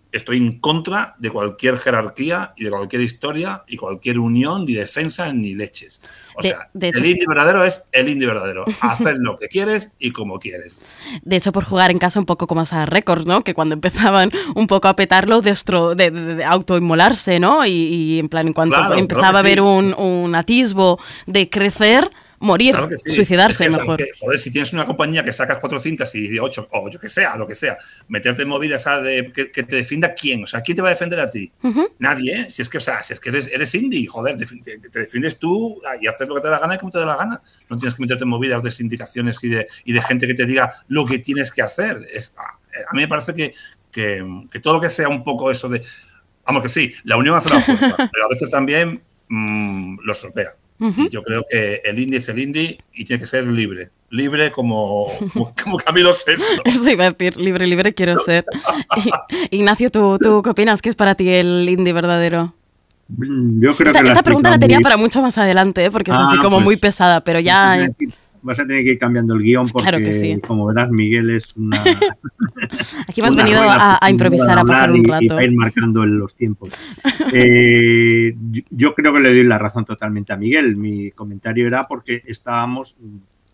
estoy 0.10 0.38
en 0.38 0.62
contra 0.62 1.16
de 1.20 1.30
cualquier 1.32 1.76
jerarquía 1.76 2.54
y 2.56 2.64
de 2.64 2.70
cualquier 2.70 3.02
historia 3.02 3.66
y 3.68 3.76
cualquier 3.76 4.18
unión, 4.18 4.66
ni 4.66 4.74
defensa, 4.74 5.34
ni 5.34 5.56
leches. 5.56 6.02
O 6.40 6.42
De- 6.42 6.50
sea, 6.50 6.70
de 6.74 6.88
hecho- 6.90 7.00
el 7.00 7.06
indie 7.06 7.26
verdadero 7.28 7.64
es 7.66 7.84
el 7.92 8.10
indie 8.10 8.26
verdadero. 8.28 8.66
Hacer 8.82 9.18
lo 9.20 9.38
que 9.38 9.48
quieres 9.50 9.92
y 10.00 10.12
como 10.12 10.40
quieres. 10.40 10.82
De 11.22 11.36
hecho, 11.36 11.52
por 11.52 11.66
jugar 11.66 11.92
en 11.92 12.00
casa 12.00 12.20
un 12.20 12.26
poco 12.26 12.48
como 12.48 12.62
a 12.62 12.86
Records, 12.86 13.26
¿no? 13.26 13.44
Que 13.44 13.54
cuando 13.54 13.74
empezaban 13.74 14.32
un 14.56 14.68
poco 14.68 14.88
a 14.88 14.96
petarlo, 14.96 15.42
destro, 15.42 15.96
de, 15.96 16.12
de- 16.12 16.44
autoinmolarse, 16.46 17.40
¿no? 17.40 17.66
Y, 17.66 17.72
y 17.72 18.20
en 18.20 18.30
plan, 18.30 18.48
en 18.48 18.54
cuanto 18.54 18.76
Claro, 18.76 18.96
empezaba 18.96 19.22
claro 19.32 19.38
a 19.38 19.40
haber 19.42 19.56
sí. 19.56 19.60
un, 19.60 19.94
un 19.98 20.36
atisbo 20.36 21.00
de 21.26 21.50
crecer, 21.50 22.10
morir, 22.40 22.72
Claro 22.72 22.90
que 22.90 22.98
sí. 22.98 23.12
suicidarse 23.12 23.66
Es 23.66 23.70
que, 23.72 23.78
mejor. 23.78 24.02
joder, 24.20 24.40
si 24.40 24.52
tienes 24.52 24.74
una 24.74 24.86
compañía 24.86 25.24
que 25.24 25.34
sacas 25.34 25.58
cuatro 25.60 25.80
cintas 25.80 26.14
y 26.16 26.38
ocho, 26.40 26.68
o 26.72 26.90
yo 26.90 27.00
que 27.00 27.10
sea, 27.10 27.36
lo 27.38 27.48
que 27.48 27.56
sea, 27.56 27.78
meterte 28.08 28.44
en 28.44 28.48
movidas 28.50 28.88
a 28.88 29.02
de, 29.02 29.32
que, 29.34 29.52
que 29.52 29.64
te 29.64 29.76
defienda 29.76 30.14
quién. 30.14 30.44
O 30.44 30.48
sea, 30.48 30.62
¿quién 30.62 30.76
te 30.76 30.82
va 30.82 30.90
a 30.90 30.92
defender 30.92 31.20
a 31.20 31.28
ti? 31.28 31.52
Nadie, 32.00 32.42
¿eh? 32.42 32.48
Si 32.50 32.62
es 32.62 32.70
que, 32.70 32.78
o 32.78 32.82
sea, 32.82 33.04
si 33.04 33.14
es 33.14 33.20
que 33.20 33.30
eres, 33.30 33.50
eres 33.52 33.74
indie, 33.76 34.08
joder, 34.08 34.38
te, 34.38 34.46
te 34.46 35.00
defiendes 35.00 35.38
tú 35.38 35.82
y 36.02 36.08
haces 36.08 36.28
lo 36.28 36.36
que 36.36 36.42
te 36.42 36.48
da 36.48 36.56
la 36.56 36.60
gana 36.60 36.76
y 36.76 36.78
como 36.78 36.92
te 36.92 37.00
da 37.00 37.06
la 37.06 37.16
gana. 37.18 37.42
No 37.70 37.78
tienes 37.78 37.94
que 37.96 38.02
meterte 38.02 38.24
en 38.24 38.30
movidas 38.30 38.64
de 38.64 38.72
sindicaciones 38.72 39.44
y 39.44 39.50
de, 39.50 39.68
y 39.86 39.94
de 39.94 40.02
gente 40.02 40.26
que 40.28 40.34
te 40.34 40.46
diga 40.46 40.84
lo 40.88 41.06
que 41.06 41.20
tienes 41.20 41.52
que 41.52 41.62
hacer. 41.62 41.98
Es, 42.12 42.34
a, 42.38 42.44
a 42.44 42.94
mí 42.94 43.02
me 43.02 43.08
parece 43.08 43.34
que, 43.34 43.54
que, 43.92 44.26
que 44.52 44.60
todo 44.60 44.76
lo 44.76 44.82
que 44.82 44.90
sea 44.90 45.10
un 45.10 45.24
poco 45.24 45.52
eso 45.52 45.68
de. 45.70 45.82
Vamos 46.46 46.64
que 46.64 46.70
sí, 46.70 46.94
la 47.04 47.18
unión 47.18 47.36
hace 47.36 47.50
la 47.50 47.62
fuerza, 47.62 47.96
pero 48.12 48.26
a 48.26 48.30
veces 48.30 48.50
también 48.50 49.02
mm, 49.28 50.00
Y 50.80 51.10
yo 51.10 51.24
creo 51.24 51.44
que 51.50 51.82
el 51.84 52.00
indie 52.00 52.20
es 52.20 52.30
el 52.30 52.40
indie 52.40 52.80
y 52.94 53.04
tiene 53.06 53.20
que 53.20 53.26
ser 53.26 53.46
libre. 53.46 53.90
Libre 54.10 54.50
como, 54.52 55.08
como, 55.34 55.54
como 55.64 55.78
Camilo 55.78 56.12
VI. 56.12 56.42
Eso 56.66 56.90
iba 56.90 57.06
a 57.06 57.12
decir, 57.12 57.36
libre, 57.38 57.68
libre 57.68 57.94
quiero 57.94 58.18
ser. 58.18 58.46
Ignacio, 59.52 59.90
¿tú, 59.92 60.18
¿tú 60.20 60.42
qué 60.42 60.50
opinas? 60.52 60.82
¿Qué 60.82 60.90
es 60.90 60.96
para 60.96 61.16
ti 61.16 61.30
el 61.30 61.68
indie 61.70 61.94
verdadero? 61.94 62.54
Yo 63.10 63.76
creo 63.76 63.88
Esta, 63.88 64.04
que 64.04 64.10
esta 64.10 64.24
pregunta 64.24 64.50
la 64.52 64.60
tenía 64.60 64.78
muy- 64.78 64.84
para 64.84 64.96
mucho 64.98 65.22
más 65.22 65.38
adelante, 65.38 65.84
¿eh? 65.84 65.92
porque 65.92 66.12
es 66.12 66.18
Ah, 66.18 66.24
así 66.28 66.38
como 66.38 66.58
pues- 66.58 66.64
muy 66.66 66.76
pesada, 66.78 67.22
pero 67.24 67.40
ya... 67.40 67.90
Vas 68.42 68.60
a 68.60 68.66
tener 68.66 68.84
que 68.84 68.92
ir 68.92 69.00
cambiando 69.00 69.34
el 69.34 69.42
guion 69.44 69.68
porque, 69.70 69.90
Claro 69.90 70.04
que 70.04 70.14
sí. 70.14 70.40
como 70.46 70.66
verás, 70.68 70.90
Miguel 70.92 71.30
es 71.32 71.56
una. 71.58 71.84
Aquí 73.08 73.22
hemos 73.22 73.34
una 73.34 73.44
venido 73.44 73.62
a, 73.62 73.98
a 74.02 74.10
improvisar, 74.10 74.58
a 74.60 74.64
pasar 74.64 74.92
un 74.92 74.98
y- 74.98 75.00
Y 75.00 75.04
rato. 75.04 75.28
para 75.30 75.44
ir 75.44 75.52
marcando 75.56 76.06
los 76.06 76.36
tiempos. 76.36 76.72
Eh, 77.34 78.36
yo- 78.52 78.64
yo 78.72 78.96
creo 78.96 79.14
que 79.14 79.20
le 79.20 79.30
doy 79.30 79.44
la 79.44 79.58
razón 79.60 79.86
totalmente 79.86 80.34
a 80.34 80.38
Miguel. 80.38 80.76
Mi 80.76 81.12
comentario 81.12 81.68
era 81.68 81.88
porque 81.88 82.24
estábamos 82.26 82.98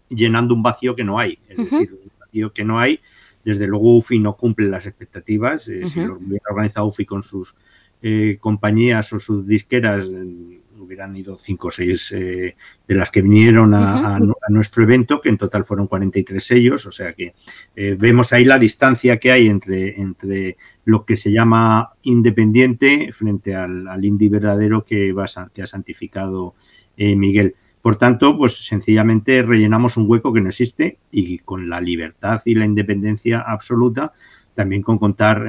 llenando 0.10 0.54
un 0.54 0.64
vacío 0.64 0.96
que 0.96 1.04
no 1.04 1.20
hay. 1.20 1.40
Es 1.50 1.58
decir, 1.58 1.92
un 1.94 2.12
vacío 2.20 2.54
que 2.54 2.64
no 2.64 2.80
hay. 2.80 3.00
Desde 3.44 3.68
luego, 3.68 3.98
UFI 3.98 4.20
no 4.20 4.38
cumple 4.38 4.68
las 4.70 4.86
expectativas. 4.86 5.68
Eh, 5.68 5.86
Si 5.88 6.00
lo 6.06 6.16
hubiera 6.18 6.46
organizado 6.50 6.86
UFI 6.88 7.06
con 7.06 7.22
sus 7.24 7.56
eh, 8.02 8.38
compañías 8.40 9.12
o 9.14 9.20
sus 9.20 9.46
disqueras, 9.46 10.08
eh, 10.08 10.60
hubieran 10.86 11.16
ido 11.16 11.38
cinco 11.38 11.68
o 11.68 11.72
seis 11.72 12.12
eh, 12.14 12.56
de 12.88 12.96
las 12.96 13.12
que 13.12 13.22
vinieron 13.22 13.74
a, 13.74 14.16
a 14.16 14.20
nu- 14.20 14.36
a 14.48 14.52
nuestro 14.52 14.84
evento, 14.84 15.20
que 15.20 15.30
en 15.30 15.38
total 15.38 15.66
fueron 15.66 15.88
43 15.88 16.44
sellos, 16.44 16.86
o 16.86 16.92
sea 16.92 17.14
que 17.14 17.34
eh, 17.76 17.96
vemos 18.00 18.32
ahí 18.34 18.46
la 18.46 18.58
distancia 18.60 19.18
que 19.18 19.32
hay 19.32 19.48
entre, 19.48 20.00
entre 20.00 20.58
lo 20.86 21.04
que 21.06 21.18
se 21.18 21.32
llama 21.32 21.90
independiente 22.04 23.12
frente 23.12 23.56
al, 23.56 23.88
al 23.88 24.06
indie 24.06 24.30
verdadero 24.30 24.86
que, 24.86 25.12
va, 25.12 25.26
que 25.54 25.62
ha 25.62 25.68
santificado 25.68 26.56
eh, 26.98 27.16
Miguel. 27.16 27.56
Por 27.82 27.98
tanto, 27.98 28.36
pues 28.38 28.66
sencillamente 28.66 29.44
rellenamos 29.44 29.96
un 29.98 30.10
hueco 30.10 30.34
que 30.34 30.42
no 30.42 30.50
existe 30.50 30.98
y 31.12 31.38
con 31.40 31.70
la 31.70 31.80
libertad 31.82 32.42
y 32.46 32.56
la 32.56 32.66
independencia 32.66 33.42
absoluta, 33.42 34.12
también 34.56 34.82
con 34.82 34.98
contar 34.98 35.46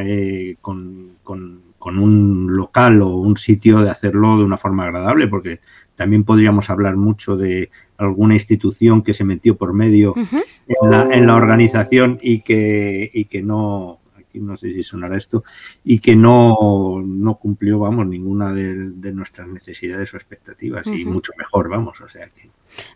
con, 0.61 1.13
con- 1.23 1.63
con 1.87 2.01
un 2.01 2.53
local 2.53 3.01
o 3.01 3.11
un 3.15 3.37
sitio 3.37 3.79
de 3.81 3.91
hacerlo 3.91 4.37
de 4.39 4.43
una 4.43 4.57
forma 4.57 4.83
agradable, 4.87 5.29
porque 5.29 5.61
también 5.95 6.25
podríamos 6.25 6.69
hablar 6.69 6.97
mucho 6.97 7.37
de 7.37 7.71
alguna 7.97 8.35
institución 8.35 9.03
que 9.05 9.15
se 9.15 9.23
metió 9.23 9.57
por 9.57 9.73
medio 9.73 10.13
en 10.67 10.91
la, 10.91 11.03
en 11.13 11.29
la 11.29 11.37
organización 11.37 12.19
y 12.21 12.41
que, 12.41 13.09
y 13.15 13.27
que 13.27 13.41
no, 13.41 14.01
aquí 14.19 14.41
no 14.41 14.57
sé 14.57 14.73
si 14.73 14.83
sonará 14.83 15.17
esto, 15.17 15.45
y 15.85 16.01
que 16.01 16.17
no, 16.17 17.01
no 17.07 17.37
cumplió, 17.37 17.79
vamos, 17.79 18.05
ninguna 18.09 18.53
de, 18.53 18.91
de 18.91 19.13
nuestras 19.13 19.47
necesidades 19.47 20.13
o 20.13 20.17
expectativas, 20.17 20.89
y 20.89 21.05
mucho 21.05 21.31
mejor, 21.39 21.69
vamos, 21.69 22.01
o 22.01 22.09
sea 22.09 22.29
que... 22.31 22.51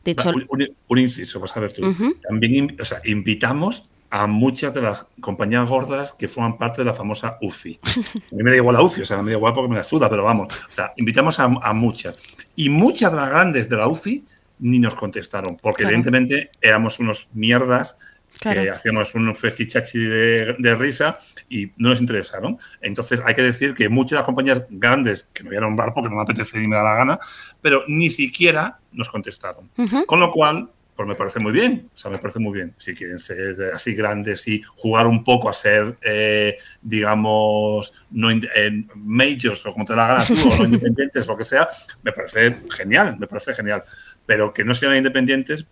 De 0.04 0.10
hecho, 0.10 0.30
Un, 0.30 0.46
un- 0.48 0.68
un 0.88 0.98
inciso, 0.98 1.38
vas 1.38 1.56
a 1.56 1.60
ver 1.60 1.72
tú. 1.72 1.82
También 2.28 2.76
o 2.80 2.84
sea, 2.84 2.98
invitamos 3.04 3.88
a 4.10 4.26
muchas 4.26 4.74
de 4.74 4.82
las 4.82 5.06
compañías 5.20 5.68
gordas 5.68 6.12
que 6.12 6.26
forman 6.28 6.58
parte 6.58 6.80
de 6.82 6.84
la 6.86 6.94
famosa 6.94 7.38
UFI. 7.40 7.78
A 7.84 8.34
mí 8.34 8.42
me 8.42 8.50
da 8.50 8.56
igual 8.56 8.74
la 8.76 8.82
UFI, 8.82 9.02
o 9.02 9.04
sea, 9.04 9.22
me 9.22 9.30
da 9.30 9.36
igual 9.36 9.52
porque 9.54 9.68
me 9.70 9.76
la 9.76 9.84
suda, 9.84 10.10
pero 10.10 10.24
vamos. 10.24 10.48
O 10.68 10.72
sea, 10.72 10.92
invitamos 10.96 11.38
a, 11.38 11.44
a 11.44 11.72
muchas. 11.72 12.16
Y 12.56 12.68
muchas 12.68 13.12
de 13.12 13.16
las 13.18 13.30
grandes 13.30 13.68
de 13.68 13.76
la 13.76 13.86
UFI 13.86 14.24
ni 14.58 14.78
nos 14.78 14.94
contestaron, 14.94 15.56
porque 15.56 15.82
Claro. 15.84 15.94
evidentemente 15.96 16.50
éramos 16.60 16.98
unos 16.98 17.28
mierdas 17.32 17.96
Claro. 18.38 18.62
que 18.62 18.70
hacíamos 18.70 19.14
un 19.16 19.34
festichachi 19.34 19.98
de, 19.98 20.54
de 20.58 20.74
risa 20.76 21.18
y 21.48 21.66
no 21.76 21.90
nos 21.90 22.00
interesaron. 22.00 22.58
Entonces 22.80 23.20
hay 23.24 23.34
que 23.34 23.42
decir 23.42 23.74
que 23.74 23.88
muchas 23.88 24.10
de 24.12 24.16
las 24.16 24.24
compañías 24.26 24.62
grandes, 24.70 25.28
que 25.34 25.42
no 25.42 25.50
voy 25.50 25.58
a 25.58 25.60
nombrar 25.60 25.92
porque 25.92 26.08
no 26.08 26.16
me 26.16 26.22
apetece 26.22 26.58
ni 26.58 26.68
me 26.68 26.76
da 26.76 26.82
la 26.84 26.94
gana, 26.94 27.18
pero 27.60 27.82
ni 27.88 28.08
siquiera 28.08 28.78
nos 28.92 29.08
contestaron. 29.10 29.68
Ujú. 29.76 30.06
Con 30.06 30.20
lo 30.20 30.30
cual, 30.30 30.70
pues 31.00 31.08
me 31.08 31.14
parece 31.14 31.40
muy 31.40 31.52
bien. 31.52 31.88
O 31.94 31.96
sea, 31.96 32.10
me 32.10 32.18
parece 32.18 32.40
muy 32.40 32.52
bien. 32.52 32.74
Si 32.76 32.94
quieren 32.94 33.18
ser 33.18 33.56
así 33.74 33.94
grandes 33.94 34.46
y 34.46 34.60
jugar 34.76 35.06
un 35.06 35.24
poco 35.24 35.48
a 35.48 35.54
ser, 35.54 35.96
eh, 36.02 36.58
digamos, 36.82 37.94
no 38.10 38.30
eh, 38.30 38.84
majors 38.96 39.64
o 39.64 39.72
como 39.72 39.86
te 39.86 39.96
la 39.96 40.06
gana 40.06 40.26
tú, 40.26 40.34
o 40.34 40.56
no 40.58 40.64
independientes, 40.66 41.26
lo 41.26 41.38
que 41.38 41.44
sea, 41.44 41.70
me 42.02 42.12
parece 42.12 42.64
genial, 42.68 43.16
me 43.18 43.26
parece 43.26 43.54
genial. 43.54 43.82
Pero 44.26 44.52
que 44.52 44.62
no 44.62 44.74
sean 44.74 44.94
independientes 44.94 45.64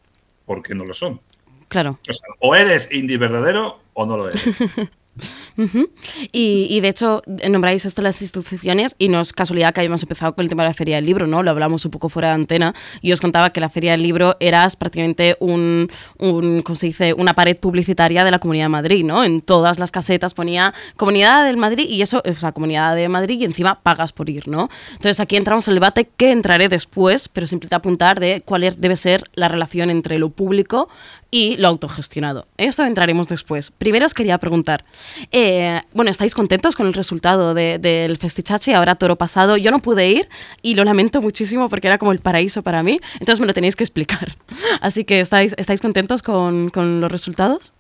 porque 0.47 0.75
no 0.75 0.87
lo 0.87 0.95
son. 0.95 1.21
claro. 1.69 2.01
O 2.09 2.13
sea, 2.15 2.29
o 2.39 2.57
eres 2.57 2.91
indie 2.91 3.19
verdadero 3.19 3.83
o 3.93 4.07
no 4.07 4.17
lo 4.17 4.31
eres. 4.31 4.43
Ujú. 5.57 5.91
y, 6.33 6.69
y 6.71 6.81
de 6.81 6.89
hecho, 6.89 7.23
nombráis 7.51 7.85
esto 7.85 8.01
las 8.03 8.21
instituciones 8.23 8.95
y 8.99 9.09
no 9.09 9.21
es 9.21 9.33
casualidad 9.33 9.75
que 9.75 9.81
hayamos 9.81 10.03
empezado 10.03 10.35
con 10.35 10.45
el 10.45 10.49
tema 10.49 10.63
de 10.63 10.69
la 10.69 10.75
Feria 10.75 10.97
del 10.97 11.07
Libro, 11.07 11.27
¿no? 11.27 11.43
Lo 11.43 11.51
hablamos 11.51 11.85
un 11.85 11.91
poco 11.91 12.09
fuera 12.09 12.29
de 12.29 12.35
antena 12.35 12.75
y 13.03 13.13
os 13.13 13.21
contaba 13.21 13.51
que 13.51 13.61
la 13.61 13.69
Feria 13.69 13.93
del 13.93 14.03
Libro 14.03 14.37
era 14.39 14.69
prácticamente 14.79 15.37
un, 15.41 15.91
¿cómo 16.19 16.75
se 16.77 16.87
dice? 16.87 17.13
una 17.13 17.35
pared 17.35 17.57
publicitaria 17.57 18.23
de 18.25 18.31
la 18.31 18.39
Comunidad 18.39 18.67
de 18.67 18.69
Madrid, 18.71 19.05
¿no? 19.05 19.25
En 19.25 19.41
todas 19.41 19.79
las 19.79 19.91
casetas 19.91 20.35
ponía 20.35 20.73
Comunidad 20.97 21.45
del 21.45 21.57
Madrid 21.57 21.89
y 21.89 22.03
eso, 22.03 22.23
o 22.25 22.35
sea, 22.35 22.53
Comunidad 22.53 22.95
de 22.95 23.09
Madrid 23.09 23.41
y 23.41 23.45
encima 23.45 23.81
pagas 23.81 24.13
por 24.13 24.29
ir, 24.31 24.47
¿no? 24.49 24.69
Entonces 24.93 25.19
aquí 25.21 25.37
entramos 25.37 25.67
en 25.69 25.73
el 25.73 25.77
debate 25.77 26.09
que 26.17 26.31
entraré 26.31 26.69
después, 26.69 27.29
pero 27.29 27.47
simplemente 27.47 27.75
apuntar 27.75 28.21
de 28.21 28.43
cuál 28.45 28.65
es- 28.65 28.81
debe 28.81 28.95
ser 28.97 29.25
la 29.35 29.49
relación 29.49 29.91
entre 29.91 30.19
lo 30.19 30.31
público 30.31 30.89
y 31.31 31.57
lo 31.59 31.69
autogestionado. 31.69 32.47
Esto 32.57 32.85
entraremos 32.85 33.29
después. 33.29 33.71
Primero 33.71 34.07
os 34.07 34.15
quería 34.15 34.39
preguntar, 34.39 34.85
eh, 35.31 35.81
bueno, 35.95 36.11
¿estáis 36.11 36.35
contentos 36.35 36.75
con 36.75 36.87
el 36.87 36.95
resultado 36.95 37.53
de- 37.53 37.79
del 37.79 38.17
Festichachi? 38.17 38.73
Ahora 38.73 38.95
toro 38.95 39.17
pasado, 39.17 39.57
yo 39.59 39.71
no 39.71 39.81
pude 39.81 40.09
ir 40.11 40.29
y 40.63 40.75
lo 40.75 40.85
lamento 40.85 41.21
muchísimo 41.21 41.69
porque 41.69 41.87
era 41.89 41.99
como 41.99 42.13
el 42.13 42.21
paraíso 42.21 42.63
para 42.63 42.83
mí, 42.83 42.99
entonces 43.15 43.41
me 43.41 43.47
lo 43.47 43.53
tenéis 43.53 43.77
que 43.77 43.85
explicar. 43.85 44.37
Así 44.81 45.05
que, 45.05 45.21
¿estáis, 45.21 45.55
¿estáis 45.59 45.81
contentos 45.83 46.23
con, 46.23 46.71
con 46.71 47.01
los 47.03 47.13
resultados? 47.13 47.73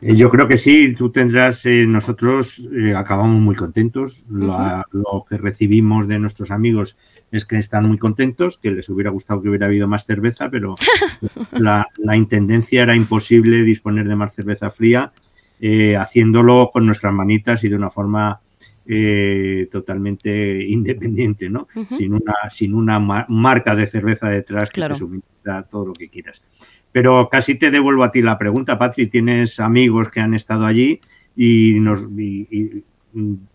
Eh, 0.00 0.16
Yo 0.16 0.30
creo 0.30 0.48
que 0.48 0.56
sí, 0.58 0.94
tú 0.96 1.10
tendrás, 1.10 1.64
eh, 1.66 1.84
nosotros 1.86 2.60
eh, 2.76 2.94
acabamos 2.96 3.40
muy 3.40 3.54
contentos. 3.54 4.24
Lo 4.28 5.24
que 5.28 5.36
recibimos 5.38 6.08
de 6.08 6.18
nuestros 6.18 6.50
amigos 6.50 6.96
es 7.36 7.44
que 7.44 7.56
están 7.56 7.86
muy 7.86 7.98
contentos, 7.98 8.58
que 8.58 8.70
les 8.70 8.88
hubiera 8.88 9.10
gustado 9.10 9.42
que 9.42 9.48
hubiera 9.48 9.66
habido 9.66 9.88
más 9.88 10.04
cerveza, 10.06 10.48
pero 10.50 10.74
la, 11.52 11.86
la 11.98 12.16
intendencia 12.16 12.82
era 12.82 12.94
imposible 12.94 13.62
disponer 13.62 14.06
de 14.06 14.16
más 14.16 14.34
cerveza 14.34 14.70
fría, 14.70 15.12
eh, 15.60 15.96
haciéndolo 15.96 16.70
con 16.72 16.86
nuestras 16.86 17.12
manitas 17.12 17.64
y 17.64 17.68
de 17.68 17.76
una 17.76 17.90
forma 17.90 18.40
eh, 18.86 19.68
totalmente 19.72 20.62
independiente, 20.68 21.48
¿no? 21.48 21.66
Sin 21.88 22.12
una, 22.14 22.34
sin 22.50 22.74
una 22.74 22.98
ma- 23.00 23.26
marca 23.28 23.74
de 23.74 23.86
cerveza 23.86 24.28
detrás 24.28 24.68
que 24.70 24.74
Claro. 24.74 24.94
te 24.94 24.98
suministra 25.00 25.62
todo 25.62 25.86
lo 25.86 25.92
que 25.94 26.08
quieras. 26.08 26.42
Pero 26.92 27.28
casi 27.30 27.56
te 27.56 27.70
devuelvo 27.72 28.04
a 28.04 28.12
ti 28.12 28.22
la 28.22 28.38
pregunta, 28.38 28.78
Patri. 28.78 29.06
Tienes 29.08 29.58
amigos 29.58 30.10
que 30.10 30.20
han 30.20 30.34
estado 30.34 30.66
allí 30.66 31.00
y, 31.34 31.80
nos, 31.80 32.06
y- 32.16 32.46
y, 32.50 32.84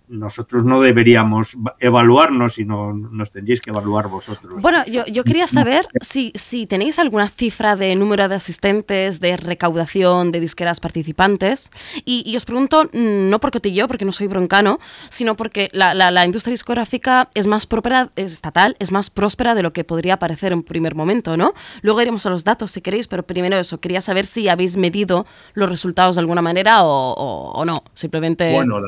nosotros 0.10 0.66
no 0.66 0.82
deberíamos 0.82 1.56
va- 1.56 1.75
evaluarnos, 1.80 2.54
sino 2.56 2.94
nos 2.94 3.32
tendríais 3.32 3.62
que 3.62 3.70
evaluar 3.70 4.08
vosotros. 4.08 4.62
Bueno, 4.62 4.84
yo, 4.86 5.06
yo 5.06 5.24
quería 5.24 5.48
saber 5.48 5.88
si, 6.01 6.32
si 6.36 6.66
tenéis 6.68 7.00
alguna 7.00 7.28
cifra 7.30 7.75
de 7.75 7.96
número 7.96 8.28
de 8.28 8.36
asistentes, 8.36 9.20
de 9.20 9.38
recaudación, 9.38 10.32
de 10.32 10.39
disqueras 10.39 10.80
participantes. 10.80 11.70
Y, 12.06 12.24
y 12.25 12.36
os 12.36 12.46
pregunto, 12.46 12.86
mm, 12.86 13.30
no 13.30 13.39
porque 13.39 13.60
te 13.60 13.72
yo, 13.72 13.88
porque 13.88 14.06
no 14.06 14.12
soy 14.12 14.28
broncano, 14.28 14.80
sino 15.10 15.36
porque 15.36 15.70
la, 15.74 15.94
la- 15.94 16.12
la 16.12 16.25
industria 16.25 16.51
discográfica 16.51 17.30
es 17.36 17.46
más 17.48 17.66
próspera, 17.68 18.10
es 18.16 18.34
estatal, 18.34 18.75
es 18.80 18.92
más 18.92 19.10
próspera 19.10 19.54
de 19.56 19.63
lo 19.63 19.72
que 19.74 19.84
podría 19.84 20.18
parecer 20.18 20.51
en 20.54 20.63
primer 20.63 20.96
momento, 20.96 21.38
¿no? 21.38 21.54
Luego 21.82 22.01
iremos 22.01 22.25
a 22.25 22.30
los 22.30 22.44
datos 22.44 22.72
si 22.72 22.82
queréis, 22.82 23.08
pero 23.08 23.24
primero 23.24 23.58
eso, 23.58 23.80
quería 23.80 24.01
saber 24.01 24.25
si 24.25 24.50
habéis 24.50 24.75
medido 24.78 25.25
los 25.54 25.70
resultados 25.70 26.16
de 26.16 26.22
alguna 26.22 26.42
manera 26.42 26.84
o, 26.84 27.13
o- 27.13 27.51
o 27.51 27.66
no. 27.66 27.84
Simplemente. 27.94 28.54
Bueno, 28.54 28.80
la- 28.80 28.88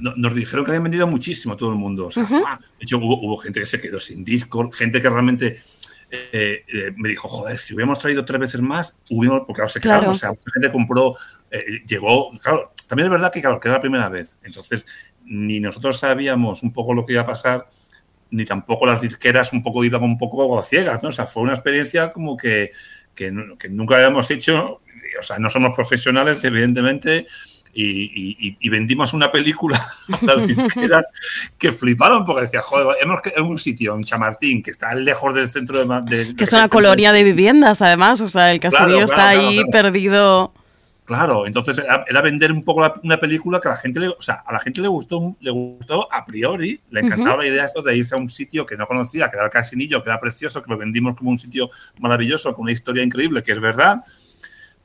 no- 0.00 0.14
nos 0.16 0.34
dijeron 0.34 0.64
que 0.64 0.70
habían 0.72 0.82
vendido 0.84 1.06
muchísimo 1.06 1.54
a 1.54 1.56
todo 1.56 1.70
el 1.70 1.76
mundo. 1.76 2.06
O 2.06 2.10
sea, 2.10 2.24
¡guau! 2.24 2.56
De 2.58 2.64
hecho, 2.80 2.98
hubo, 2.98 3.18
hubo 3.22 3.36
gente 3.38 3.60
que 3.60 3.66
se 3.66 3.80
quedó 3.80 3.98
sin 4.00 4.24
Discord, 4.24 4.72
gente 4.72 5.00
que 5.00 5.08
realmente 5.10 5.60
eh, 6.14 6.64
eh, 6.68 6.92
me 6.96 7.08
dijo, 7.08 7.26
joder, 7.28 7.56
si 7.56 7.72
hubiéramos 7.74 7.98
traído 7.98 8.24
tres 8.24 8.38
veces 8.40 8.60
más, 8.60 8.98
hubiéramos, 9.08 9.44
porque 9.46 9.60
claro, 9.60 9.68
se 9.70 9.80
Claro. 9.80 10.00
quedaron, 10.00 10.14
o 10.14 10.18
sea, 10.18 10.28
mucha 10.30 10.50
gente 10.52 10.70
compró, 10.70 11.16
eh, 11.50 11.62
llegó, 11.86 12.36
claro, 12.38 12.70
también 12.86 13.06
es 13.06 13.10
verdad 13.12 13.32
que, 13.32 13.40
claro, 13.40 13.58
que 13.58 13.68
era 13.68 13.78
la 13.78 13.80
primera 13.80 14.08
vez. 14.10 14.36
Entonces, 14.42 14.84
ni 15.24 15.58
nosotros 15.60 15.98
sabíamos 15.98 16.62
un 16.62 16.72
poco 16.72 16.92
lo 16.92 17.06
que 17.06 17.14
iba 17.14 17.22
a 17.22 17.26
pasar, 17.26 17.66
ni 18.30 18.44
tampoco 18.44 18.84
las 18.84 19.00
disqueras 19.00 19.52
un 19.54 19.62
poco 19.62 19.84
iban 19.84 20.02
un 20.02 20.18
poco 20.18 20.58
a 20.58 20.62
ciegas, 20.62 21.02
¿no? 21.02 21.08
O 21.08 21.12
sea, 21.12 21.26
fue 21.26 21.42
una 21.44 21.54
experiencia 21.54 22.12
como 22.12 22.36
que, 22.36 22.72
que, 23.14 23.32
que 23.58 23.68
nunca 23.70 23.96
habíamos 23.96 24.30
hecho, 24.30 24.80
o 25.18 25.22
sea, 25.22 25.38
no 25.38 25.48
somos 25.48 25.74
profesionales, 25.74 26.44
evidentemente, 26.44 27.26
y, 27.74 28.36
y- 28.48 28.56
y 28.60 28.68
vendimos 28.68 29.12
una 29.14 29.30
película 29.30 29.80
a 30.20 30.24
las 30.34 30.46
disqueras 30.46 31.04
que 31.58 31.72
fliparon 31.72 32.24
porque 32.24 32.42
decía, 32.42 32.60
joder, 32.62 32.96
hemos 33.00 33.20
en 33.34 33.44
un 33.44 33.58
sitio 33.58 33.94
en 33.94 34.04
Chamartín 34.04 34.62
que 34.62 34.70
está 34.70 34.94
lejos 34.94 35.34
del 35.34 35.48
centro 35.48 35.78
de, 35.84 36.16
de 36.16 36.36
que 36.36 36.44
es 36.44 36.52
una 36.52 36.68
colonia 36.68 37.12
de 37.12 37.22
viviendas, 37.24 37.80
además. 37.82 38.20
O 38.20 38.28
sea, 38.28 38.52
el 38.52 38.60
caserío 38.60 38.86
Claro, 38.86 39.04
está 39.04 39.14
claro, 39.16 39.40
ahí 39.40 39.56
claro, 39.56 39.70
perdido. 39.70 40.52
Claro, 41.04 41.46
entonces 41.48 41.78
era, 41.78 42.04
era 42.08 42.20
vender 42.22 42.52
un 42.52 42.62
poco 42.62 42.80
la- 42.80 42.94
una 43.02 43.18
película 43.18 43.58
que 43.60 43.66
a 43.68 43.72
la 43.72 43.76
gente 43.76 43.98
le, 44.00 44.08
o 44.08 44.22
sea, 44.22 44.42
a 44.46 44.52
la 44.52 44.60
gente 44.60 44.80
le 44.80 44.86
gustó, 44.88 45.36
le 45.40 45.50
gustó 45.50 46.10
a 46.12 46.24
priori, 46.24 46.80
le 46.90 47.00
encantaba 47.00 47.38
la 47.38 47.46
idea 47.48 47.64
esto 47.64 47.82
de 47.82 47.96
irse 47.96 48.14
a 48.14 48.18
un 48.18 48.28
sitio 48.28 48.64
que 48.64 48.76
no 48.76 48.86
conocía, 48.86 49.28
que 49.28 49.36
era 49.36 49.46
el 49.46 49.50
Casinillo, 49.50 50.02
que 50.02 50.10
era 50.10 50.20
precioso, 50.20 50.62
que 50.62 50.70
lo 50.70 50.78
vendimos 50.78 51.16
como 51.16 51.30
un 51.30 51.38
sitio 51.40 51.70
maravilloso, 51.98 52.54
con 52.54 52.62
una 52.62 52.72
historia 52.72 53.02
increíble, 53.02 53.42
que 53.42 53.50
es 53.52 53.60
verdad, 53.60 54.00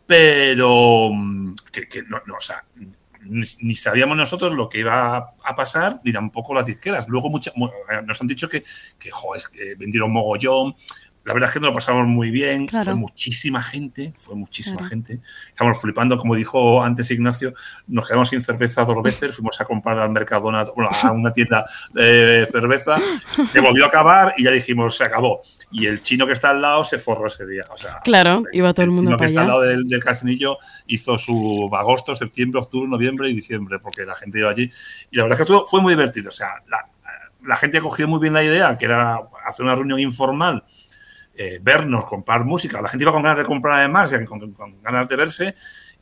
pero 0.07 1.11
mm, 1.13 1.53
que, 1.71 1.87
que 1.87 2.01
no, 2.03 2.21
no, 2.25 2.35
o 2.35 2.41
sea, 2.41 2.63
ni, 3.29 3.75
sabíamos 3.75 4.15
nosotros 4.17 4.53
lo 4.53 4.69
que 4.69 4.79
iba 4.79 5.17
a, 5.43 5.55
pasar, 5.55 5.99
ni 6.03 6.13
tampoco 6.13 6.53
las 6.53 6.65
disqueras. 6.65 7.07
Luego 7.09 7.29
mucha- 7.29 7.51
mu- 7.55 7.67
eh, 7.67 8.01
nos 8.05 8.21
han 8.21 8.27
dicho 8.27 8.47
que, 8.47 8.63
que, 8.97 9.11
es 9.35 9.47
que 9.49 9.75
vendieron 9.75 10.11
mogollón. 10.11 10.75
La 11.27 11.33
verdad 11.33 11.49
es 11.49 11.53
que 11.55 11.59
nos 11.59 11.69
lo 11.71 11.75
pasamos 11.75 12.07
muy 12.07 12.31
bien. 12.31 12.67
Claro. 12.67 12.85
Fue 12.85 12.95
muchísima 12.95 13.61
gente, 13.61 14.13
fue 14.15 14.33
muchísima 14.35 14.77
Claro. 14.77 14.89
gente. 14.89 15.19
Estamos 15.49 15.81
flipando, 15.81 16.17
como 16.17 16.35
dijo 16.35 16.81
antes 16.81 17.11
Ignacio, 17.11 17.53
nos 17.87 18.07
quedamos 18.07 18.29
sin 18.29 18.41
cerveza 18.41 18.85
dos 18.85 19.03
veces, 19.03 19.35
fuimos 19.35 19.59
a 19.59 19.65
comprar 19.65 19.99
al 19.99 20.09
Mercadona, 20.09 20.63
bueno, 20.73 20.89
a 21.03 21.11
una 21.11 21.33
tienda 21.33 21.65
de 21.93 22.47
cerveza, 22.49 22.97
se 23.51 23.59
volvió 23.59 23.83
a 23.83 23.87
acabar 23.89 24.33
y 24.37 24.45
ya 24.45 24.51
dijimos, 24.51 24.95
se 24.95 25.03
acabó. 25.03 25.41
Y 25.69 25.85
el 25.87 26.01
chino 26.01 26.25
que 26.25 26.31
está 26.31 26.51
al 26.51 26.61
lado 26.61 26.85
se 26.85 26.97
forró 26.97 27.27
ese 27.27 27.45
día. 27.45 27.65
O 27.71 27.75
sea, 27.77 27.99
Claro, 28.05 28.43
iba 28.53 28.73
todo 28.73 28.85
el 28.85 28.91
mundo 28.91 29.09
chino 29.11 29.17
que 29.17 29.19
para 29.23 29.27
está 29.29 29.41
al 29.41 29.45
allá. 29.47 29.53
lado 29.53 29.61
del, 29.63 29.83
del 29.83 30.01
casinillo 30.01 30.57
hizo 30.85 31.17
su 31.17 31.69
agosto, 31.73 32.15
septiembre, 32.15 32.61
octubre, 32.61 32.87
noviembre 32.89 33.29
y 33.29 33.33
diciembre, 33.35 33.79
porque 33.79 34.05
la 34.05 34.15
gente 34.15 34.39
iba 34.39 34.49
allí. 34.49 34.71
Y 35.11 35.17
la 35.17 35.23
verdad 35.23 35.41
es 35.41 35.45
que 35.45 35.51
estuvo- 35.51 35.67
fue 35.67 35.81
muy 35.81 35.91
divertido. 35.93 36.29
O 36.29 36.31
sea, 36.31 36.51
la- 36.69 36.87
la 37.43 37.55
gente 37.57 37.81
cogió 37.81 38.07
muy 38.07 38.19
bien 38.21 38.33
la 38.33 38.43
idea, 38.43 38.77
que 38.77 38.85
era 38.85 39.19
hacer 39.45 39.65
una 39.65 39.75
reunión 39.75 39.99
informal, 39.99 40.63
eh, 41.37 41.59
vernos, 41.61 42.05
comprar 42.05 42.43
música. 42.45 42.81
La 42.81 42.89
gente 42.89 43.03
iba 43.03 43.11
con 43.11 43.21
ganas 43.21 43.37
de 43.37 43.45
comprar 43.45 43.79
además, 43.79 44.11
y 44.11 44.25
con, 44.25 44.51
con 44.53 44.81
ganas 44.81 45.07
de 45.07 45.15
verse. 45.15 45.55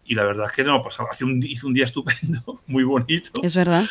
Y 0.07 0.13
la 0.13 0.23
verdad 0.23 0.45
es 0.45 0.51
que 0.51 0.63
no 0.63 0.81
pasaba. 0.83 1.09
Hace 1.11 1.25
un, 1.25 1.41
hizo 1.43 1.65
un 1.65 1.73
día 1.73 1.85
estupendo, 1.85 2.61
muy 2.67 2.83
bonito. 2.83 3.41
Es 3.43 3.55
verdad. 3.55 3.83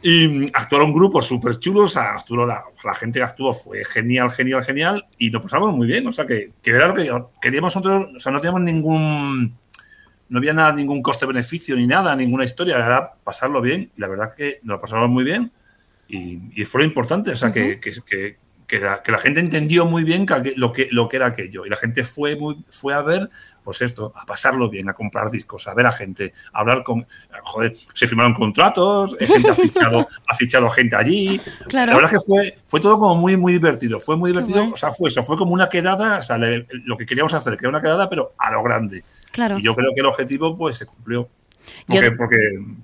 Y 0.00 0.46
actuaron 0.54 0.92
grupos 0.92 1.26
súper 1.26 1.58
chulos. 1.58 1.96
Actuó 1.96 2.46
la, 2.46 2.64
la, 2.84 2.94
gente 2.94 3.18
que 3.18 3.24
actuó 3.24 3.52
fue 3.52 3.84
genial, 3.84 4.30
genial, 4.30 4.64
genial. 4.64 5.06
Y 5.18 5.30
nos 5.30 5.42
pasamos 5.42 5.74
muy 5.74 5.88
bien. 5.88 6.06
O 6.06 6.12
sea, 6.12 6.24
que, 6.24 6.52
que 6.62 6.70
era 6.70 6.86
lo 6.86 6.94
que 6.94 7.10
queríamos 7.42 7.74
nosotros. 7.74 8.06
O 8.16 8.20
sea, 8.20 8.30
no 8.30 8.40
teníamos 8.40 8.62
ningún. 8.62 9.58
No 10.28 10.38
había 10.38 10.52
nada, 10.52 10.72
ningún 10.72 11.02
coste-beneficio 11.02 11.76
ni 11.76 11.86
nada, 11.86 12.14
ninguna 12.14 12.44
historia. 12.44 12.76
Era 12.76 13.14
pasarlo 13.24 13.60
bien. 13.60 13.90
Y 13.96 14.00
la 14.00 14.08
verdad 14.08 14.28
es 14.30 14.34
que 14.34 14.60
nos 14.62 14.76
lo 14.76 14.80
pasamos 14.80 15.08
muy 15.08 15.24
bien. 15.24 15.50
Y, 16.06 16.62
y 16.62 16.64
fue 16.64 16.82
lo 16.82 16.86
importante. 16.86 17.32
O 17.32 17.36
sea, 17.36 17.48
uh 17.48 17.52
-huh. 17.52 17.80
que, 17.80 17.92
que, 18.04 18.38
que, 18.66 18.80
la, 18.80 19.02
que, 19.02 19.12
la, 19.12 19.18
gente 19.18 19.40
entendió 19.40 19.86
muy 19.86 20.04
bien 20.04 20.26
lo, 20.56 20.72
que, 20.72 20.88
lo 20.90 21.08
que 21.08 21.16
era 21.16 21.26
aquello. 21.26 21.66
Y 21.66 21.70
la 21.70 21.76
gente 21.76 22.04
fue, 22.04 22.36
muy, 22.36 22.56
fue 22.70 22.94
a 22.94 23.02
ver 23.02 23.30
pues 23.66 23.82
esto, 23.82 24.12
a 24.14 24.24
pasarlo 24.24 24.70
bien, 24.70 24.88
a 24.88 24.94
comprar 24.94 25.28
discos, 25.28 25.66
a 25.66 25.74
ver 25.74 25.86
a 25.86 25.90
gente, 25.90 26.32
a 26.52 26.60
hablar 26.60 26.84
con. 26.84 27.04
Joder, 27.42 27.76
se 27.94 28.06
firmaron 28.06 28.32
contratos, 28.32 29.16
gente 29.18 29.50
ha 29.50 29.54
fichado, 29.56 30.06
ha 30.28 30.34
fichado 30.36 30.70
gente 30.70 30.94
allí. 30.94 31.40
Claro. 31.66 31.90
La 31.90 31.96
verdad 31.96 32.14
es 32.14 32.22
que 32.22 32.26
fue, 32.28 32.58
fue 32.64 32.78
todo 32.78 32.96
como 32.96 33.16
muy, 33.16 33.36
muy 33.36 33.52
divertido. 33.52 33.98
Fue 33.98 34.16
muy 34.16 34.30
divertido. 34.30 34.58
Bueno. 34.58 34.74
O 34.74 34.76
sea, 34.76 34.92
fue 34.92 35.08
eso, 35.08 35.24
fue 35.24 35.36
como 35.36 35.52
una 35.52 35.68
quedada, 35.68 36.18
o 36.18 36.22
sea, 36.22 36.38
le, 36.38 36.64
lo 36.84 36.96
que 36.96 37.04
queríamos 37.04 37.34
hacer, 37.34 37.56
que 37.56 37.64
era 37.64 37.70
una 37.70 37.82
quedada, 37.82 38.08
pero 38.08 38.34
a 38.38 38.52
lo 38.52 38.62
grande. 38.62 39.02
Claro. 39.32 39.58
Y 39.58 39.62
yo 39.62 39.74
creo 39.74 39.90
que 39.92 40.00
el 40.00 40.06
objetivo, 40.06 40.56
pues, 40.56 40.76
se 40.76 40.86
cumplió. 40.86 41.28
Porque, 41.88 42.10
yo... 42.10 42.16
porque 42.16 42.36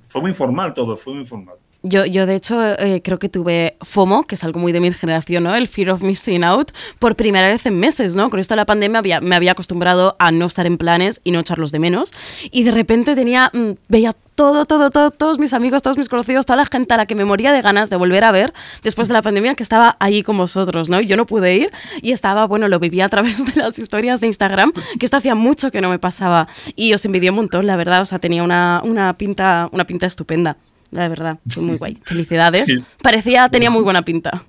fue 0.09 0.21
muy 0.21 0.31
informal 0.33 0.75
todo, 0.75 0.97
fue 0.97 1.13
muy 1.13 1.23
informal. 1.23 1.55
Yo, 1.83 2.07
yo, 2.07 2.27
de 2.27 2.37
hecho, 2.37 2.63
eh, 2.63 3.03
creo 3.03 3.19
que 3.19 3.29
tuve 3.29 3.77
FOMO, 3.81 4.23
que 4.25 4.37
es 4.37 4.45
algo 4.45 4.61
muy 4.61 4.71
de 4.71 4.81
mi 4.81 4.93
generación, 4.93 5.43
¿no? 5.43 5.55
El 5.55 5.67
Fear 5.67 5.91
of 5.91 6.03
Missing 6.03 6.45
Out, 6.45 6.71
por 6.99 7.17
primera 7.17 7.49
vez 7.49 7.67
en 7.67 7.79
meses, 7.79 8.15
¿no? 8.15 8.31
Con 8.31 8.39
esto 8.39 8.55
de 8.55 8.57
la 8.57 8.67
pandemia 8.67 9.01
había, 9.01 9.21
me 9.21 9.35
había 9.35 9.53
acostumbrado 9.53 10.15
a 10.19 10.31
no 10.31 10.47
estar 10.47 10.67
en 10.67 10.79
planes 10.79 11.21
y 11.25 11.33
no 11.33 11.41
echarlos 11.41 11.73
de 11.73 11.81
menos. 11.81 12.13
Y 12.53 12.63
de 12.63 12.71
repente 12.71 13.17
tenía, 13.17 13.51
mmm, 13.53 13.73
veía 13.89 14.15
todo, 14.35 14.65
todo, 14.65 14.91
todo, 14.91 15.11
todos 15.11 15.39
mis 15.39 15.53
amigos, 15.53 15.83
todos 15.83 15.99
mis 15.99 16.09
conocidos, 16.09 16.47
toda 16.47 16.57
la 16.57 16.67
gente 16.67 16.95
a 16.95 16.97
la 16.97 17.07
que 17.07 17.15
me 17.15 17.25
moría 17.25 17.53
de 17.53 17.61
ganas 17.63 17.91
de 17.91 17.97
volver 17.97 18.25
a 18.25 18.33
ver 18.33 18.53
después 18.83 19.09
de 19.09 19.15
la 19.15 19.23
pandemia 19.23 19.55
que 19.55 19.63
estaba 19.63 19.97
allí 20.01 20.23
con 20.23 20.39
vosotros, 20.39 20.89
¿no? 20.89 21.01
Yo 21.01 21.17
no 21.17 21.27
pude 21.27 21.55
ir 21.55 21.71
y 22.01 22.13
estaba, 22.13 22.47
bueno, 22.47 22.69
lo 22.69 22.79
vivía 22.79 23.07
a 23.07 23.09
través 23.09 23.45
de 23.45 23.61
las 23.61 23.79
historias 23.79 24.21
de 24.21 24.29
Instagram, 24.29 24.73
que 24.99 25.05
esto 25.05 25.17
hacía 25.17 25.35
mucho 25.35 25.71
que 25.71 25.81
no 25.81 25.91
me 25.91 25.99
pasaba 25.99 26.49
y 26.77 26.95
os 26.95 27.05
envidié 27.05 27.31
un 27.31 27.37
montón, 27.37 27.67
la 27.67 27.77
verdad, 27.77 28.03
o 28.03 28.07
sea, 28.07 28.19
tenía 28.19 28.43
una, 28.43 28.81
una, 28.85 29.13
pinta, 29.19 29.69
una 29.73 29.85
pinta 29.85 30.07
estupenda. 30.07 30.57
La 30.93 31.09
verdad, 31.09 31.39
fue 31.49 31.63
muy 31.63 31.77
guay. 31.79 31.99
Felicidades. 32.05 32.67
Sí. 32.67 32.85
Parecía, 33.03 33.49
tenía 33.49 33.71
muy 33.71 33.83
buena 33.83 34.03
pinta. 34.03 34.45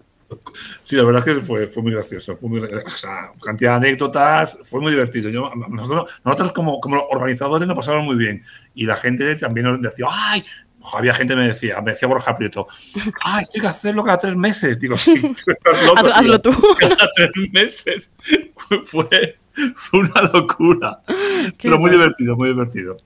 Sí, 0.81 0.97
la 0.97 1.03
verdad 1.03 1.25
es 1.25 1.35
que 1.35 1.41
fue, 1.41 1.67
fue 1.67 1.83
muy 1.83 1.93
gracioso. 1.93 2.35
Fue 2.35 2.49
muy, 2.49 2.59
o 2.59 2.89
sea, 2.89 3.31
cantidad 3.41 3.79
de 3.79 3.87
anécdotas, 3.87 4.57
fue 4.63 4.81
muy 4.81 4.91
divertido. 4.91 5.29
Yo, 5.29 5.49
nosotros, 5.69 6.11
nosotros 6.25 6.51
como, 6.51 6.81
como 6.81 6.99
organizadores 7.11 7.65
nos 7.65 7.77
pasamos 7.77 8.03
muy 8.03 8.17
bien. 8.17 8.43
Y 8.73 8.85
la 8.85 8.97
gente 8.97 9.35
también 9.37 9.67
nos 9.67 9.81
decía, 9.81 10.07
¡ay! 10.11 10.43
Había 10.93 11.13
gente 11.13 11.33
que 11.33 11.39
me 11.39 11.47
decía, 11.47 11.79
me 11.81 11.91
decía 11.91 12.09
Borja 12.09 12.35
Prieto, 12.35 12.67
ah, 13.23 13.39
esto 13.39 13.53
hay 13.55 13.61
que 13.61 13.67
hacerlo 13.67 14.03
cada 14.03 14.17
tres 14.17 14.35
meses. 14.35 14.81
Digo, 14.81 14.97
sí, 14.97 15.13
tú 15.21 15.51
estás 15.51 15.81
loco. 15.85 16.09
Hazlo 16.13 16.41
tú. 16.41 16.51
Cada 16.77 17.09
tres 17.15 17.31
meses. 17.53 18.11
Fue, 18.85 19.37
fue 19.75 19.99
una 19.99 20.21
locura. 20.33 20.99
Qué 21.07 21.53
Pero 21.63 21.77
muy 21.77 21.89
bueno. 21.89 21.97
divertido, 21.97 22.35
muy 22.35 22.49
divertido. 22.49 22.97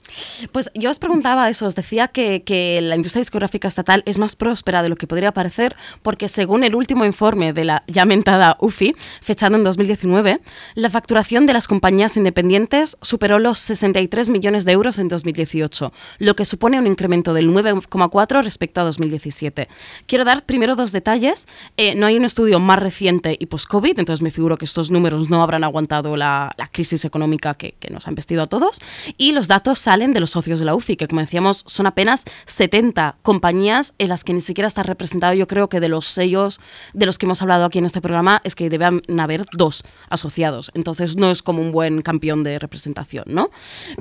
Pues 0.51 0.71
yo 0.73 0.89
os 0.89 0.99
preguntaba 0.99 1.49
eso, 1.49 1.65
os 1.65 1.75
decía 1.75 2.07
que, 2.07 2.43
que, 2.43 2.81
la 2.81 2.95
industria 2.95 3.21
discográfica 3.21 3.67
estatal 3.67 4.03
es 4.05 4.17
más 4.17 4.35
próspera 4.35 4.83
de 4.83 4.89
lo 4.89 4.95
que 4.95 5.07
podría 5.07 5.31
parecer, 5.31 5.75
porque 6.01 6.27
según 6.27 6.63
el 6.63 6.75
último 6.75 7.05
informe 7.05 7.53
de 7.53 7.65
la 7.65 7.83
ya 7.87 8.05
mentada 8.05 8.57
UFI, 8.59 8.95
fechado 9.21 9.55
en 9.55 9.63
2019, 9.63 10.39
la 10.75 10.89
facturación 10.89 11.45
de 11.45 11.53
las 11.53 11.67
compañías 11.67 12.17
independientes 12.17 12.97
superó 13.01 13.39
los 13.39 13.59
63 13.59 14.29
millones 14.29 14.65
de 14.65 14.71
euros 14.71 14.99
en 14.99 15.07
2018, 15.07 15.91
lo 16.19 16.35
que 16.35 16.45
supone 16.45 16.79
un 16.79 16.87
incremento 16.87 17.33
del 17.33 17.49
9,4 17.49 18.43
respecto 18.43 18.81
a 18.81 18.83
2017. 18.83 19.67
Quiero 20.05 20.25
dar 20.25 20.45
primero 20.45 20.75
dos 20.75 20.91
detalles. 20.91 21.47
Eh, 21.77 21.95
no 21.95 22.05
hay 22.05 22.17
un 22.17 22.25
estudio 22.25 22.59
más 22.59 22.79
reciente 22.79 23.35
y 23.39 23.47
post-COVID, 23.47 23.99
entonces 23.99 24.21
me 24.21 24.31
figuro 24.31 24.57
que 24.57 24.65
estos 24.65 24.91
números 24.91 25.29
no 25.29 25.43
habrán 25.43 25.63
aguantado 25.63 26.15
la 26.15 26.36
la, 26.57 26.67
crisis 26.71 27.05
económica 27.05 27.53
que, 27.53 27.75
nos 27.89 28.07
ha 28.07 28.11
investido 28.11 28.43
a 28.43 28.47
todos. 28.47 28.79
Y 29.17 29.31
los 29.31 29.47
datos 29.47 29.79
salen 29.79 30.13
de 30.13 30.19
los 30.19 30.31
socios 30.31 30.59
de 30.59 30.65
la 30.65 30.75
UFI, 30.75 30.97
que 30.97 31.07
como 31.07 31.21
decíamos 31.21 31.63
son 31.65 31.87
apenas 31.87 32.25
70 32.45 33.15
compañías 33.23 33.93
en 33.97 34.09
las 34.09 34.23
que 34.23 34.33
ni 34.33 34.41
siquiera 34.41 34.67
está 34.67 34.83
representado. 34.83 35.33
Yo 35.33 35.47
creo 35.47 35.69
que 35.69 35.79
de 35.79 35.89
los 35.89 36.07
sellos 36.07 36.59
de 36.93 37.05
los 37.05 37.17
que 37.17 37.25
hemos 37.25 37.41
hablado 37.41 37.65
aquí 37.65 37.79
en 37.79 37.85
este 37.85 38.01
programa 38.01 38.41
es 38.43 38.55
que 38.55 38.69
deben 38.69 39.01
haber 39.19 39.45
dos 39.53 39.83
asociados. 40.09 40.71
Entonces 40.73 41.15
no 41.17 41.29
es 41.31 41.41
como 41.41 41.61
un 41.61 41.71
buen 41.71 42.01
campeón 42.01 42.43
de 42.43 42.59
representación, 42.59 43.25
¿no? 43.27 43.49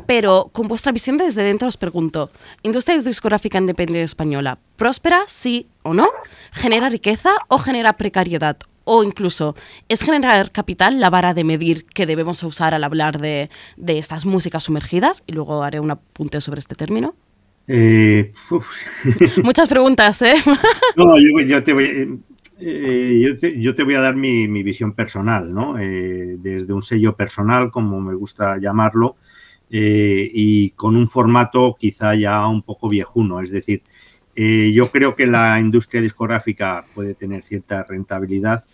Pero 0.07 0.51
con 0.53 0.69
vuestra 0.69 0.93
visión 0.93 1.17
desde 1.17 1.43
dentro 1.43 1.69
os 1.69 1.77
pregunto, 1.77 2.31
¿industria 2.63 2.99
discográfica 2.99 3.59
independiente 3.59 4.05
española 4.05 4.59
próspera, 4.77 5.25
sí 5.27 5.69
o 5.83 5.95
no? 5.95 6.09
¿Genera 6.53 6.89
riqueza 6.89 7.31
o 7.49 7.59
genera 7.59 7.97
precariedad? 7.97 8.57
O 8.87 9.05
incluso 9.05 9.55
es 9.91 10.03
generar 10.03 10.51
capital 10.51 11.01
la 11.01 11.11
vara 11.11 11.35
de 11.35 11.45
medir 11.45 11.85
que 11.85 12.07
debemos 12.07 12.43
usar 12.43 12.73
al 12.73 12.85
hablar 12.85 13.21
de, 13.21 13.51
de 13.77 13.99
estas 13.99 14.25
músicas 14.25 14.65
sumergidas 14.65 15.23
y 15.27 15.33
luego 15.33 15.63
haré 15.63 15.81
un 15.81 15.91
apunte 15.91 16.41
sobre 16.41 16.61
este 16.61 16.75
término. 16.75 17.15
Eh, 17.69 18.33
Muchas 19.43 19.69
preguntas, 19.69 20.23
¿eh? 20.23 20.37
no, 20.97 21.19
yo, 21.19 21.41
yo, 21.41 21.65
te 21.65 21.73
voy, 21.73 22.21
eh, 22.59 23.21
yo, 23.23 23.39
te, 23.39 23.61
yo, 23.61 23.75
te, 23.75 23.83
voy 23.83 23.95
a 23.95 24.01
dar 24.01 24.17
mi, 24.17 24.49
mi 24.49 24.63
visión 24.63 24.93
personal, 24.93 25.53
¿no? 25.53 25.79
Eh, 25.79 26.37
desde 26.39 26.73
un 26.73 26.83
sello 26.83 27.15
personal, 27.15 27.71
como 27.71 28.01
me 28.01 28.15
gusta 28.15 28.59
llamarlo, 28.59 29.17
eh, 29.69 30.31
y 30.33 30.71
con 30.71 30.97
un 30.97 31.09
formato 31.09 31.77
quizá 31.79 32.15
ya 32.15 32.47
un 32.47 32.63
poco 32.63 32.89
viejuno, 32.89 33.41
es 33.41 33.51
decir, 33.51 33.83
yo 34.39 34.91
creo 34.91 35.17
que 35.17 35.27
la 35.27 35.59
industria 35.59 36.03
discográfica 36.03 36.85
puede 36.95 37.15
tener 37.15 37.43
cierta 37.43 37.85
rentabilidad, 37.85 38.65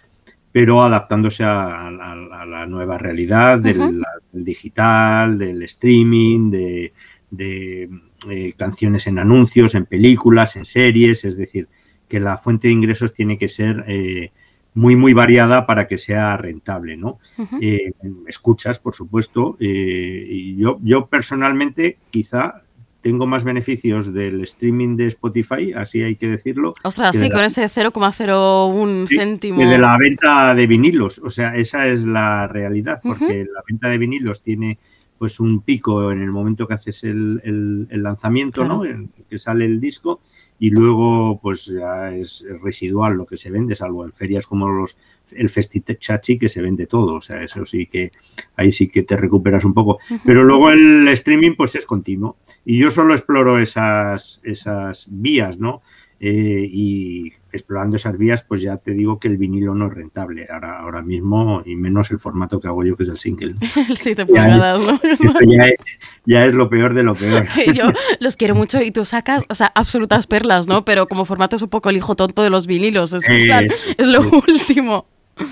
pero 0.52 0.82
adaptándose 0.82 1.44
a, 1.44 1.88
a, 1.88 2.12
a 2.12 2.46
la 2.46 2.66
nueva 2.66 2.98
realidad 2.98 3.58
del, 3.58 3.78
uh 3.80 3.84
-huh. 3.84 4.04
del, 4.32 4.44
digital, 4.44 5.38
del 5.38 5.62
streaming, 5.62 6.50
de, 6.50 6.92
de 7.30 7.88
eh, 8.30 8.52
canciones 8.56 9.06
en 9.06 9.18
anuncios, 9.18 9.74
en 9.74 9.86
películas, 9.86 10.54
en 10.56 10.64
series, 10.64 11.24
es 11.24 11.36
decir, 11.36 11.68
que 12.06 12.20
la 12.20 12.36
fuente 12.36 12.68
de 12.68 12.74
ingresos 12.74 13.14
tiene 13.14 13.38
que 13.38 13.48
ser 13.48 13.84
eh, 13.88 14.30
muy, 14.74 14.94
muy 14.94 15.14
variada 15.14 15.66
para 15.66 15.86
que 15.86 15.96
sea 15.96 16.36
rentable, 16.36 16.96
¿no? 16.96 17.18
Uh 17.38 17.44
-huh. 17.44 17.58
eh, 17.62 17.92
escuchas, 18.28 18.78
por 18.78 18.94
supuesto, 18.94 19.56
y 19.58 20.56
yo, 20.56 20.78
yo 20.82 21.06
personalmente 21.06 21.96
quizá 22.10 22.62
tengo 23.02 23.26
más 23.26 23.44
beneficios 23.44 24.14
del 24.14 24.42
streaming 24.42 24.96
de 24.96 25.08
Spotify, 25.08 25.72
así 25.74 26.02
hay 26.02 26.16
que 26.16 26.28
decirlo. 26.28 26.74
Ostras, 26.84 27.16
sí, 27.16 27.28
la, 27.28 27.34
con 27.34 27.44
ese 27.44 27.64
0,01 27.64 29.06
sí, 29.08 29.16
céntimo. 29.16 29.58
Que 29.58 29.66
de 29.66 29.78
la 29.78 29.98
venta 29.98 30.54
de 30.54 30.66
vinilos, 30.66 31.18
o 31.18 31.28
sea, 31.28 31.54
esa 31.56 31.88
es 31.88 32.04
la 32.04 32.46
realidad, 32.46 33.00
porque 33.02 33.24
uh 33.24 33.44
-huh. 33.44 33.52
la 33.52 33.62
venta 33.68 33.88
de 33.88 33.98
vinilos 33.98 34.42
tiene 34.42 34.78
pues 35.18 35.38
un 35.40 35.60
pico 35.60 36.10
en 36.10 36.22
el 36.22 36.30
momento 36.30 36.66
que 36.66 36.74
haces 36.74 37.04
el, 37.04 37.40
el, 37.44 37.86
el 37.90 38.02
lanzamiento, 38.02 38.62
claro. 38.62 38.78
¿no? 38.78 38.84
En 38.84 39.10
que 39.28 39.38
sale 39.38 39.64
el 39.64 39.80
disco, 39.80 40.20
y 40.62 40.70
luego 40.70 41.40
pues 41.42 41.66
ya 41.66 42.14
es 42.14 42.44
residual 42.62 43.14
lo 43.14 43.26
que 43.26 43.36
se 43.36 43.50
vende, 43.50 43.74
salvo 43.74 44.04
en 44.04 44.12
ferias 44.12 44.46
como 44.46 44.68
los 44.68 44.96
el 45.32 45.48
Festichachi 45.48 46.38
que 46.38 46.48
se 46.48 46.62
vende 46.62 46.86
todo, 46.86 47.14
o 47.14 47.20
sea, 47.20 47.42
eso 47.42 47.66
sí 47.66 47.86
que 47.86 48.12
ahí 48.54 48.70
sí 48.70 48.86
que 48.86 49.02
te 49.02 49.16
recuperas 49.16 49.64
un 49.64 49.74
poco. 49.74 49.98
Pero 50.24 50.44
luego 50.44 50.70
el 50.70 51.08
streaming 51.08 51.56
pues 51.56 51.74
es 51.74 51.84
continuo. 51.84 52.36
Y 52.64 52.78
yo 52.78 52.92
solo 52.92 53.12
exploro 53.12 53.58
esas, 53.58 54.40
esas 54.44 55.08
vías, 55.10 55.58
¿no? 55.58 55.82
Eh, 56.24 56.70
y 56.72 57.32
explorando 57.50 57.96
esas 57.96 58.16
vías, 58.16 58.44
pues 58.44 58.62
ya 58.62 58.76
te 58.76 58.92
digo 58.92 59.18
que 59.18 59.26
el 59.26 59.38
vinilo 59.38 59.74
no 59.74 59.88
es 59.88 59.92
rentable 59.92 60.46
ahora, 60.48 60.78
ahora 60.78 61.02
mismo, 61.02 61.62
y 61.66 61.74
menos 61.74 62.12
el 62.12 62.20
formato 62.20 62.60
que 62.60 62.68
hago 62.68 62.84
yo, 62.84 62.96
que 62.96 63.02
es 63.02 63.08
el 63.08 63.18
single. 63.18 63.56
El 63.88 63.96
7 63.96 64.24
pulgadas, 64.26 64.80
¿no? 64.80 65.00
Eso 65.02 65.38
ya 65.44 65.62
es, 65.66 65.84
ya 66.24 66.44
es 66.46 66.54
lo 66.54 66.70
peor 66.70 66.94
de 66.94 67.02
lo 67.02 67.16
peor. 67.16 67.48
yo 67.74 67.90
los 68.20 68.36
quiero 68.36 68.54
mucho 68.54 68.80
y 68.80 68.92
tú 68.92 69.04
sacas, 69.04 69.42
o 69.48 69.56
sea, 69.56 69.72
absolutas 69.74 70.28
perlas, 70.28 70.68
¿no? 70.68 70.84
Pero 70.84 71.08
como 71.08 71.24
formato 71.24 71.56
es 71.56 71.62
un 71.62 71.70
poco 71.70 71.90
el 71.90 71.96
hijo 71.96 72.14
tonto 72.14 72.44
de 72.44 72.50
los 72.50 72.68
vinilos, 72.68 73.12
es, 73.12 73.28
eh, 73.28 73.68
es 73.98 74.06
lo 74.06 74.20
último. 74.48 75.06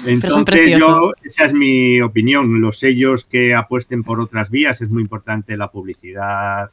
Entonces, 0.05 0.79
yo, 0.79 1.13
esa 1.23 1.45
es 1.45 1.53
mi 1.53 2.01
opinión. 2.01 2.61
Los 2.61 2.79
sellos 2.79 3.25
que 3.25 3.55
apuesten 3.55 4.03
por 4.03 4.21
otras 4.21 4.51
vías 4.51 4.81
es 4.81 4.91
muy 4.91 5.03
importante 5.03 5.57
la 5.57 5.71
publicidad, 5.71 6.71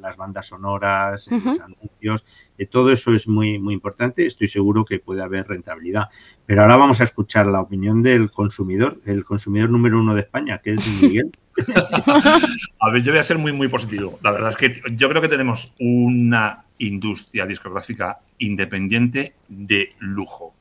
las 0.00 0.16
bandas 0.16 0.46
sonoras, 0.46 1.28
en 1.28 1.34
uh 1.34 1.40
-huh. 1.40 1.44
los 1.44 1.60
anuncios. 1.60 2.26
Eh, 2.58 2.66
todo 2.66 2.92
eso 2.92 3.14
es 3.14 3.26
muy, 3.26 3.58
muy 3.58 3.74
importante. 3.74 4.26
Estoy 4.26 4.48
seguro 4.48 4.84
que 4.84 4.98
puede 4.98 5.22
haber 5.22 5.48
rentabilidad. 5.48 6.08
Pero 6.44 6.62
ahora 6.62 6.76
vamos 6.76 7.00
a 7.00 7.04
escuchar 7.04 7.46
la 7.46 7.60
opinión 7.60 8.02
del 8.02 8.30
consumidor, 8.30 9.00
el 9.06 9.24
consumidor 9.24 9.70
número 9.70 9.98
uno 9.98 10.14
de 10.14 10.20
España, 10.20 10.58
que 10.58 10.74
es 10.74 11.02
Miguel. 11.02 11.30
a 12.80 12.90
ver, 12.90 13.02
yo 13.02 13.12
voy 13.12 13.20
a 13.20 13.22
ser 13.22 13.38
muy, 13.38 13.52
muy 13.52 13.68
positivo. 13.68 14.18
La 14.22 14.30
verdad 14.32 14.50
es 14.50 14.56
que 14.56 14.82
yo 14.94 15.08
creo 15.08 15.22
que 15.22 15.28
tenemos 15.28 15.74
una 15.78 16.64
industria 16.78 17.46
discográfica 17.46 18.18
independiente 18.38 19.34
de 19.48 19.94
lujo 19.98 20.54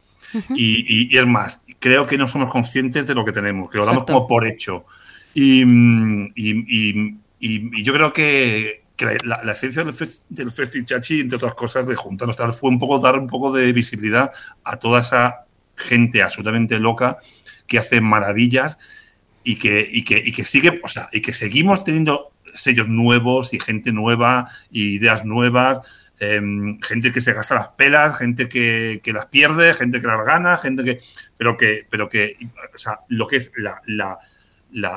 y, 0.56 1.08
y- 1.08 1.08
y 1.14 1.18
es 1.18 1.28
más, 1.28 1.62
creo 1.80 2.08
que 2.08 2.18
no 2.18 2.28
somos 2.28 2.52
conscientes 2.52 3.08
de 3.08 3.16
lo 3.16 3.24
que 3.26 3.32
tenemos, 3.32 3.70
que 3.70 3.78
lo 3.78 3.86
damos 3.86 4.02
Exacto. 4.04 4.14
como 4.14 4.28
por 4.28 4.46
hecho. 4.48 4.86
Y, 5.34 5.64
mm, 5.66 6.32
y- 6.36 7.16
y- 7.40 7.84
yo 7.84 7.94
creo 7.94 8.12
que, 8.14 8.84
que 8.96 9.18
la, 9.24 9.52
esencia 9.54 9.84
del, 9.84 9.94
fes- 9.94 10.22
del 10.30 10.52
Festichachi, 10.52 11.22
entre 11.22 11.38
otras 11.38 11.56
cosas, 11.56 11.88
de 11.88 11.96
juntarnos, 11.96 12.36
tal, 12.36 12.54
fue 12.54 12.70
un 12.70 12.80
poco 12.80 13.00
dar 13.00 13.18
un 13.18 13.28
poco 13.28 13.52
de 13.52 13.72
visibilidad 13.72 14.30
a 14.64 14.78
toda 14.78 15.02
esa 15.02 15.46
gente 15.78 16.22
absolutamente 16.22 16.80
loca 16.80 17.18
que 17.66 17.80
hace 17.80 18.02
maravillas 18.02 18.78
y 19.44 19.56
que, 19.56 19.88
y 19.90 20.04
que, 20.04 20.22
y 20.24 20.32
que 20.34 20.44
sigue, 20.44 20.82
o 20.84 20.88
sea, 20.90 21.08
y 21.14 21.22
que 21.22 21.32
seguimos 21.34 21.84
teniendo 21.86 22.32
sellos 22.56 22.90
nuevos 22.90 23.54
y 23.54 23.60
gente 23.60 23.92
nueva 23.94 24.50
y 24.72 24.96
ideas 24.96 25.24
nuevas, 25.24 25.80
em, 26.20 26.80
gente 26.82 27.12
que 27.12 27.22
se 27.22 27.34
gasta 27.34 27.56
las 27.56 27.68
pelas, 27.70 28.18
gente 28.18 28.50
que, 28.50 29.00
que 29.04 29.14
las 29.14 29.28
pierde, 29.28 29.74
gente 29.74 30.02
que 30.02 30.08
las 30.08 30.26
gana, 30.26 30.58
gente 30.58 30.84
que. 30.84 31.00
Pero 31.38 31.58
que, 31.58 31.86
pero 31.90 32.10
que, 32.10 32.38
o 32.74 32.78
sea, 32.78 33.02
lo 33.08 33.28
que 33.28 33.38
es 33.38 33.52
la, 33.58 33.82
la, 33.86 34.20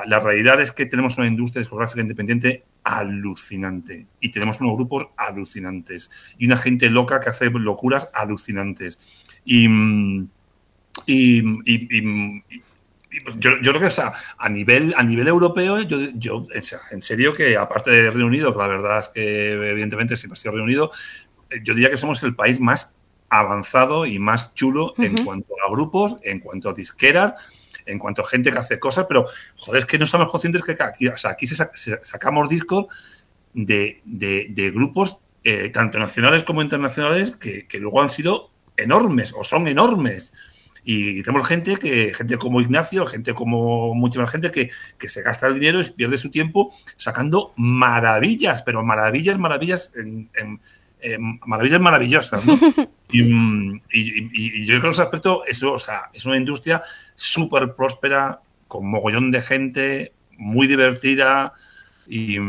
la, 0.05 0.19
realidad 0.19 0.61
es 0.61 0.71
que 0.71 0.85
tenemos 0.85 1.17
una 1.17 1.27
industria 1.27 1.61
discográfica 1.61 2.01
independiente 2.01 2.65
alucinante 2.83 4.07
y 4.19 4.31
tenemos 4.31 4.59
unos 4.59 4.75
grupos 4.75 5.07
alucinantes 5.15 6.11
y 6.37 6.45
una 6.45 6.57
gente 6.57 6.89
loca 6.89 7.19
que 7.19 7.29
hace 7.29 7.49
locuras 7.49 8.09
alucinantes. 8.13 8.99
Y, 9.45 9.67
mm, 9.67 10.29
y 11.05 11.41
yo, 13.37 13.51
yo 13.61 13.71
creo 13.71 13.79
que 13.81 13.87
o 13.87 13.91
sea, 13.91 14.13
a, 14.37 14.49
nivel, 14.49 14.93
a 14.97 15.03
nivel 15.03 15.27
europeo, 15.27 15.81
yo, 15.81 15.97
yo 16.15 16.37
o 16.37 16.61
sea, 16.61 16.79
en 16.91 17.01
serio 17.01 17.33
que 17.33 17.55
aparte 17.57 17.91
de 17.91 18.09
Reino 18.11 18.27
Unido, 18.27 18.51
que 18.53 18.59
la 18.59 18.67
verdad 18.67 18.99
es 18.99 19.09
que 19.09 19.51
evidentemente 19.71 20.17
siempre 20.17 20.37
ha 20.37 20.41
sido 20.41 20.51
Reino 20.53 20.65
Unido, 20.65 20.91
yo 21.63 21.73
diría 21.73 21.89
que 21.89 21.97
somos 21.97 22.23
el 22.23 22.35
país 22.35 22.59
más 22.59 22.93
avanzado 23.29 24.05
y 24.05 24.19
más 24.19 24.53
chulo 24.53 24.93
en 24.97 25.23
cuanto 25.25 25.53
a 25.65 25.71
grupos, 25.71 26.15
en 26.23 26.39
cuanto 26.39 26.69
a 26.69 26.73
disqueras, 26.73 27.33
en 27.85 27.99
cuanto 27.99 28.21
a 28.21 28.27
gente 28.27 28.51
que 28.51 28.57
hace 28.59 28.79
cosas, 28.79 29.05
pero 29.07 29.25
joder, 29.57 29.79
es 29.81 29.85
que 29.85 29.97
no 29.99 30.05
somos 30.05 30.29
conscientes 30.29 30.63
que 30.63 30.75
aquí, 30.79 31.07
o 31.07 31.17
sea, 31.17 31.31
aquí 31.31 31.47
se, 31.47 31.55
sa- 31.55 31.71
se- 31.73 32.03
sacamos 32.03 32.47
discos 32.49 32.85
de, 33.53 34.01
de- 34.05 34.47
de 34.49 34.71
grupos 34.71 35.17
eh, 35.43 35.69
tanto 35.69 35.99
nacionales 35.99 36.43
como 36.43 36.61
internacionales 36.61 37.35
que, 37.35 37.67
que 37.67 37.79
luego 37.79 38.01
han 38.01 38.09
sido 38.09 38.51
enormes 38.77 39.33
o 39.37 39.43
son 39.43 39.67
enormes. 39.67 40.33
Y 40.85 41.21
tenemos 41.23 41.47
gente 41.47 41.77
que, 41.77 42.13
gente 42.13 42.37
como 42.37 42.59
Ignacio, 42.59 43.05
gente 43.05 43.33
como 43.33 43.93
mucha 43.95 44.19
más 44.19 44.29
gente 44.31 44.51
que, 44.51 44.69
que 44.97 45.07
se 45.09 45.21
gasta 45.21 45.47
el 45.47 45.53
dinero 45.55 45.79
y 45.79 45.89
pierde 45.91 46.17
su 46.17 46.29
tiempo 46.29 46.73
sacando 46.97 47.53
maravillas, 47.55 48.61
pero 48.63 48.83
maravillas, 48.83 49.39
maravillas, 49.39 49.93
en, 49.95 50.29
maravillas 51.45 51.79
maravillosas. 51.81 52.45
¿no? 52.45 52.57
Y, 53.13 53.21
y- 53.21 53.77
y- 53.91 54.61
y 54.61 54.65
yo 54.65 54.69
creo 54.79 54.81
que 54.81 54.87
en 54.87 54.93
ese 54.93 55.01
aspecto, 55.03 55.45
eso, 55.45 55.73
o 55.73 55.77
sea, 55.79 56.09
es 56.15 56.25
una 56.25 56.35
industria 56.35 56.81
súper 57.13 57.75
próspera, 57.75 58.39
con 58.67 58.87
mogollón 58.87 59.29
de 59.29 59.41
gente, 59.43 60.13
muy 60.37 60.65
divertida 60.65 61.53
y- 62.07 62.39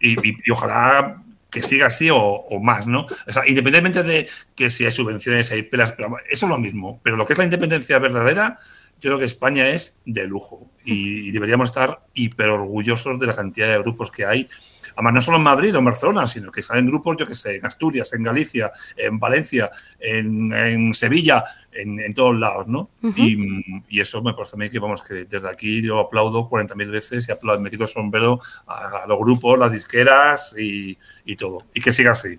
y 0.00 0.50
ojalá 0.50 1.22
que 1.50 1.62
siga 1.62 1.86
así 1.86 2.10
o, 2.10 2.18
o 2.18 2.60
más, 2.60 2.86
¿no? 2.86 3.06
O 3.26 3.32
sea, 3.32 3.46
independientemente 3.46 4.02
de 4.02 4.28
que 4.54 4.70
si 4.70 4.84
hay 4.84 4.90
subvenciones, 4.90 5.50
hay 5.50 5.62
pelas, 5.62 5.92
pero 5.92 6.16
eso 6.28 6.46
es 6.46 6.50
lo 6.50 6.58
mismo. 6.58 7.00
Pero 7.02 7.16
lo 7.16 7.26
que 7.26 7.32
es 7.32 7.38
la 7.38 7.44
independencia 7.44 7.98
verdadera, 7.98 8.58
yo 9.00 9.10
creo 9.10 9.18
que 9.18 9.24
España 9.24 9.68
es 9.68 9.98
de 10.04 10.26
lujo 10.26 10.70
y, 10.84 11.28
y 11.28 11.30
deberíamos 11.32 11.70
estar 11.70 12.00
hiper 12.14 12.48
orgullosos 12.50 13.18
de 13.18 13.26
la 13.26 13.36
cantidad 13.36 13.68
de 13.68 13.78
grupos 13.78 14.10
que 14.10 14.24
hay. 14.24 14.48
Además, 14.94 15.14
no 15.14 15.20
solo 15.20 15.36
en 15.38 15.42
Madrid 15.42 15.74
o 15.74 15.78
en 15.78 15.84
Barcelona, 15.84 16.26
sino 16.26 16.50
que 16.50 16.62
salen 16.62 16.86
grupos, 16.86 17.16
yo 17.18 17.26
que 17.26 17.34
sé, 17.34 17.56
en 17.56 17.66
Asturias, 17.66 18.12
en 18.12 18.22
Galicia, 18.22 18.70
en 18.96 19.18
Valencia, 19.18 19.70
en, 19.98 20.52
en 20.52 20.94
Sevilla, 20.94 21.44
en, 21.72 22.00
en 22.00 22.14
todos 22.14 22.36
lados, 22.36 22.66
¿no? 22.66 22.90
y, 23.16 23.36
y 23.88 24.00
eso 24.00 24.22
me 24.22 24.34
parece 24.34 24.56
a 24.56 24.58
mí 24.58 24.70
que, 24.70 24.78
vamos, 24.78 25.02
que 25.02 25.24
desde 25.24 25.48
aquí 25.48 25.82
yo 25.82 26.00
aplaudo 26.00 26.48
40.000 26.48 26.90
veces 26.90 27.28
y 27.28 27.32
aplaudo, 27.32 27.60
me 27.60 27.70
quito 27.70 27.84
el 27.84 27.88
sombrero 27.88 28.40
a, 28.66 29.04
a 29.04 29.06
los 29.06 29.18
grupos, 29.18 29.58
las 29.58 29.72
disqueras 29.72 30.54
y, 30.58 30.98
y 31.24 31.36
todo. 31.36 31.64
Y 31.74 31.80
que 31.80 31.92
siga 31.92 32.12
así. 32.12 32.38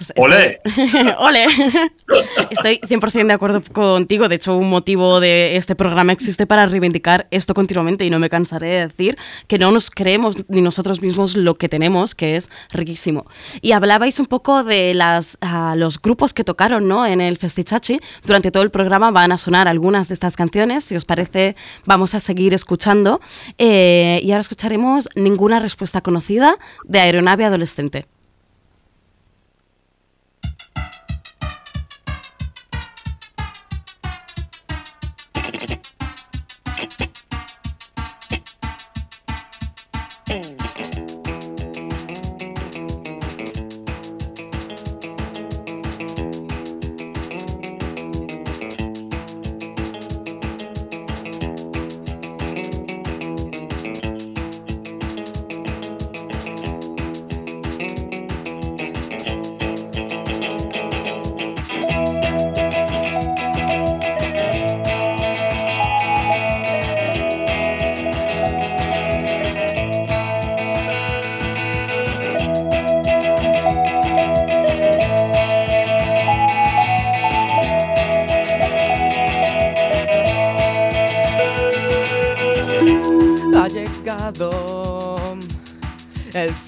Pues 0.00 0.14
¡Olé! 0.16 0.60
estoy- 0.64 1.14
¡Ole! 1.18 1.44
Estoy 2.50 2.80
100% 2.80 3.26
de 3.26 3.32
acuerdo 3.34 3.62
contigo. 3.70 4.28
De 4.30 4.36
hecho, 4.36 4.56
un 4.56 4.70
motivo 4.70 5.20
de 5.20 5.56
este 5.58 5.76
programa 5.76 6.12
existe 6.12 6.46
para 6.46 6.64
reivindicar 6.64 7.26
esto 7.30 7.52
continuamente 7.52 8.06
y 8.06 8.10
no 8.10 8.18
me 8.18 8.30
cansaré 8.30 8.68
de 8.68 8.86
decir 8.88 9.18
que 9.46 9.58
no 9.58 9.70
nos 9.72 9.90
creemos 9.90 10.36
ni 10.48 10.62
nosotros 10.62 11.02
mismos 11.02 11.36
lo 11.36 11.56
que 11.56 11.68
tenemos, 11.68 12.14
que 12.14 12.36
es 12.36 12.48
riquísimo. 12.70 13.26
Y 13.60 13.72
hablabais 13.72 14.18
un 14.18 14.24
poco 14.26 14.64
de 14.64 14.94
las, 14.94 15.36
ah, 15.42 15.74
los 15.76 16.00
grupos 16.00 16.32
que 16.32 16.44
tocaron 16.44 16.88
¿no? 16.88 17.04
en 17.04 17.20
el 17.20 17.36
Festichachi. 17.36 17.98
Durante 18.24 18.50
todo 18.50 18.62
el 18.62 18.70
programa 18.70 19.10
van 19.10 19.32
a 19.32 19.38
sonar 19.38 19.68
algunas 19.68 20.08
de 20.08 20.14
estas 20.14 20.34
canciones. 20.34 20.82
Si 20.84 20.96
os 20.96 21.04
parece, 21.04 21.56
vamos 21.84 22.14
a 22.14 22.20
seguir 22.20 22.54
escuchando. 22.54 23.20
Eh, 23.58 24.20
y 24.22 24.30
ahora 24.30 24.40
escucharemos 24.40 25.10
Ninguna 25.14 25.58
respuesta 25.60 26.00
conocida 26.00 26.56
de 26.84 27.00
Aeronave 27.00 27.44
Adolescente. 27.44 28.06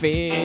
El 0.04 0.41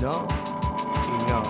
no 0.00 0.26
y 1.08 1.30
no. 1.30 1.42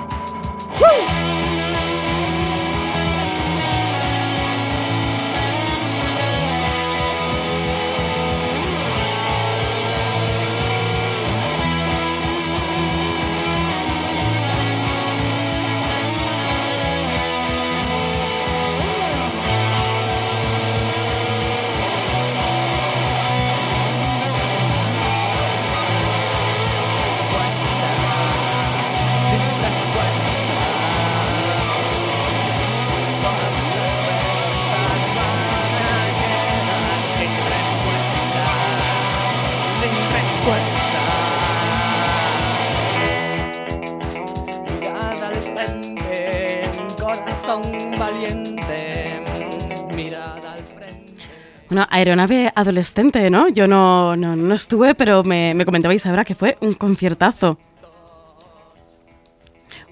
Bueno, 51.75 51.89
aeronave 51.91 52.53
adolescente, 52.55 53.29
¿no? 53.31 53.49
Yo 53.49 53.67
no, 53.67 54.15
no, 54.15 54.37
no 54.37 54.55
estuve, 54.55 54.95
pero 54.95 55.25
me, 55.25 55.55
me 55.55 55.65
comentabais 55.65 56.07
ahora 56.07 56.25
que 56.25 56.37
fue 56.37 56.57
un 56.61 56.75
conciertazo. 56.75 57.59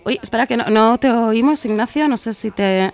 Uy, 0.04 0.20
espera, 0.22 0.46
que 0.46 0.56
no, 0.56 0.70
no 0.70 0.96
te 0.98 1.10
oímos, 1.10 1.64
Ignacio. 1.64 2.06
No 2.06 2.16
sé 2.16 2.34
si 2.34 2.52
te. 2.52 2.92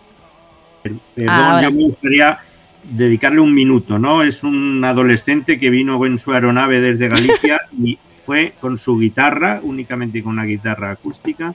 Perdón, 0.82 1.28
Ahora. 1.28 1.64
yo 1.64 1.70
me 1.70 1.82
gustaría 1.82 2.38
dedicarle 2.82 3.40
un 3.40 3.52
minuto, 3.52 3.98
¿no? 3.98 4.22
Es 4.22 4.42
un 4.42 4.82
adolescente 4.82 5.58
que 5.58 5.68
vino 5.68 6.02
en 6.06 6.16
su 6.16 6.32
aeronave 6.32 6.80
desde 6.80 7.08
Galicia 7.08 7.60
y 7.78 7.98
fue 8.24 8.54
con 8.58 8.78
su 8.78 8.98
guitarra, 8.98 9.60
únicamente 9.62 10.22
con 10.22 10.32
una 10.32 10.46
guitarra 10.46 10.92
acústica, 10.92 11.54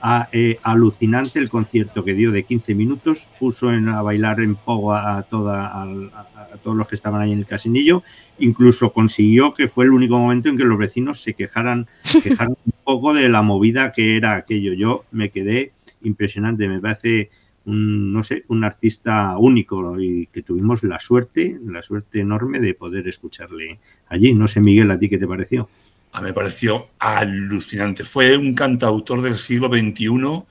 a- 0.00 0.28
eh, 0.32 0.58
alucinante 0.62 1.38
el 1.38 1.48
concierto 1.48 2.04
que 2.04 2.14
dio 2.14 2.30
de 2.32 2.44
15 2.44 2.74
minutos, 2.74 3.30
puso 3.38 3.72
en, 3.72 3.88
a 3.88 4.02
bailar 4.02 4.40
en 4.40 4.54
pogo 4.56 4.94
a, 4.94 5.22
toda, 5.24 5.66
a, 5.66 5.82
a 5.82 6.56
todos 6.62 6.76
los 6.76 6.86
que 6.88 6.94
estaban 6.94 7.20
ahí 7.20 7.32
en 7.32 7.38
el 7.40 7.46
casinillo, 7.46 8.02
incluso 8.38 8.92
consiguió 8.92 9.54
que 9.54 9.68
fue 9.68 9.84
el 9.86 9.90
único 9.92 10.18
momento 10.18 10.48
en 10.48 10.56
que 10.56 10.64
los 10.64 10.78
vecinos 10.78 11.20
se 11.22 11.34
quejaran, 11.34 11.86
quejaran 12.22 12.56
un 12.64 12.72
poco 12.84 13.12
de 13.14 13.28
la 13.28 13.42
movida 13.42 13.92
que 13.92 14.16
era 14.16 14.36
aquello. 14.36 14.72
Yo 14.74 15.04
me 15.10 15.30
quedé 15.30 15.72
impresionante, 16.02 16.68
me 16.68 16.80
parece 16.80 17.30
un, 17.64 18.12
no 18.12 18.22
sé, 18.22 18.44
un 18.48 18.64
artista 18.64 19.36
único 19.36 20.00
y 20.00 20.26
que 20.28 20.42
tuvimos 20.42 20.84
la 20.84 21.00
suerte, 21.00 21.58
la 21.66 21.82
suerte 21.82 22.20
enorme 22.20 22.60
de 22.60 22.72
poder 22.74 23.08
escucharle 23.08 23.78
allí. 24.08 24.32
No 24.32 24.48
sé, 24.48 24.60
Miguel, 24.60 24.90
¿a 24.90 24.98
ti 24.98 25.08
qué 25.08 25.18
te 25.18 25.26
pareció? 25.26 25.68
A 26.12 26.20
mí 26.20 26.28
me 26.28 26.32
pareció 26.32 26.90
alucinante. 26.98 28.04
Fue 28.04 28.36
un 28.36 28.54
cantautor 28.54 29.22
del 29.22 29.36
siglo 29.36 29.68
XXI 29.68 30.44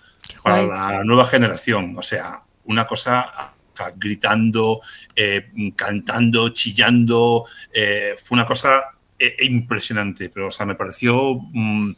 para 0.43 0.63
la 0.63 1.03
nueva 1.03 1.25
generación. 1.25 1.95
O 1.97 2.01
sea, 2.01 2.41
una 2.65 2.85
cosa 2.87 3.21
a- 3.21 3.53
a- 3.79 3.91
gritando, 3.95 4.81
eh, 5.15 5.49
cantando, 5.75 6.49
chillando. 6.49 7.45
eh, 7.73 8.15
fue 8.23 8.35
una 8.35 8.45
cosa 8.45 8.81
eh, 9.19 9.35
impresionante. 9.41 10.29
Pero, 10.29 10.47
o 10.47 10.51
sea, 10.51 10.65
me 10.65 10.75
pareció 10.75 11.39
mm, 11.51 11.91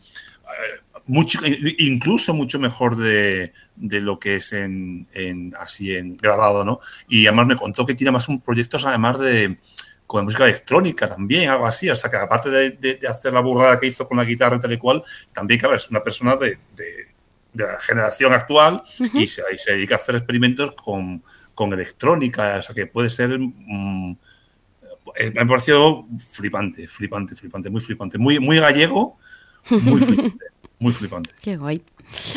mucho, 1.08 1.40
incluso 1.80 2.34
mucho 2.34 2.60
mejor 2.60 2.96
de, 2.96 3.52
de 3.76 4.00
lo 4.02 4.20
que 4.20 4.36
es 4.36 4.54
en, 4.54 5.08
en- 5.14 5.54
así 5.60 5.96
en 5.96 6.18
grabado, 6.18 6.64
¿no? 6.64 6.80
Y 7.08 7.26
además 7.28 7.48
me 7.48 7.56
contó 7.56 7.86
que 7.86 7.96
tiene 7.96 8.12
más 8.12 8.28
un 8.30 8.42
proyectos 8.42 8.86
además 8.86 9.20
de 9.20 9.58
con 10.10 10.26
música 10.26 10.46
electrónica 10.46 11.08
también, 11.08 11.50
algo 11.52 11.68
así. 11.68 11.88
O 11.88 11.96
sea, 11.96 12.10
que 12.10 12.18
aparte 12.18 12.50
de, 12.50 12.72
de- 12.72 12.96
de 12.96 13.08
hacer 13.08 13.32
la 13.32 13.42
burrada 13.42 13.80
que 13.80 13.86
hizo 13.86 14.08
con 14.08 14.18
la 14.18 14.26
guitarra 14.26 14.56
y 14.56 14.60
tal 14.60 14.72
y 14.74 14.78
cual, 14.80 15.04
también, 15.32 15.60
claro, 15.60 15.76
es 15.76 15.88
una 15.92 16.04
persona 16.04 16.36
de, 16.36 16.58
de- 16.76 17.08
la 17.54 17.80
generación 17.80 18.34
actual 18.34 18.82
y, 19.14 19.28
se, 19.28 19.44
y 19.54 19.58
se 19.60 19.74
dedica 19.74 19.96
a 19.96 19.98
hacer 19.98 20.16
experimentos 20.16 20.72
con, 20.72 21.22
con 21.54 21.72
electrónica. 21.74 22.56
O 22.58 22.62
sea, 22.64 22.74
que 22.74 22.88
puede 22.88 23.10
ser. 23.10 23.38
mm, 23.40 24.18
eh, 25.16 25.32
me 25.32 25.42
ha 25.42 25.46
parecido 25.46 26.06
flipante, 26.18 26.88
flipante, 26.88 27.36
flipante, 27.36 27.70
muy 27.70 27.82
flipante. 27.82 28.18
Muy, 28.18 28.40
muy 28.40 28.60
gallego, 28.60 29.18
muy 29.70 30.00
flipante. 30.02 30.46
Muy 30.80 30.94
flipante. 30.94 31.32
Qué 31.42 31.56
guay. 31.58 31.84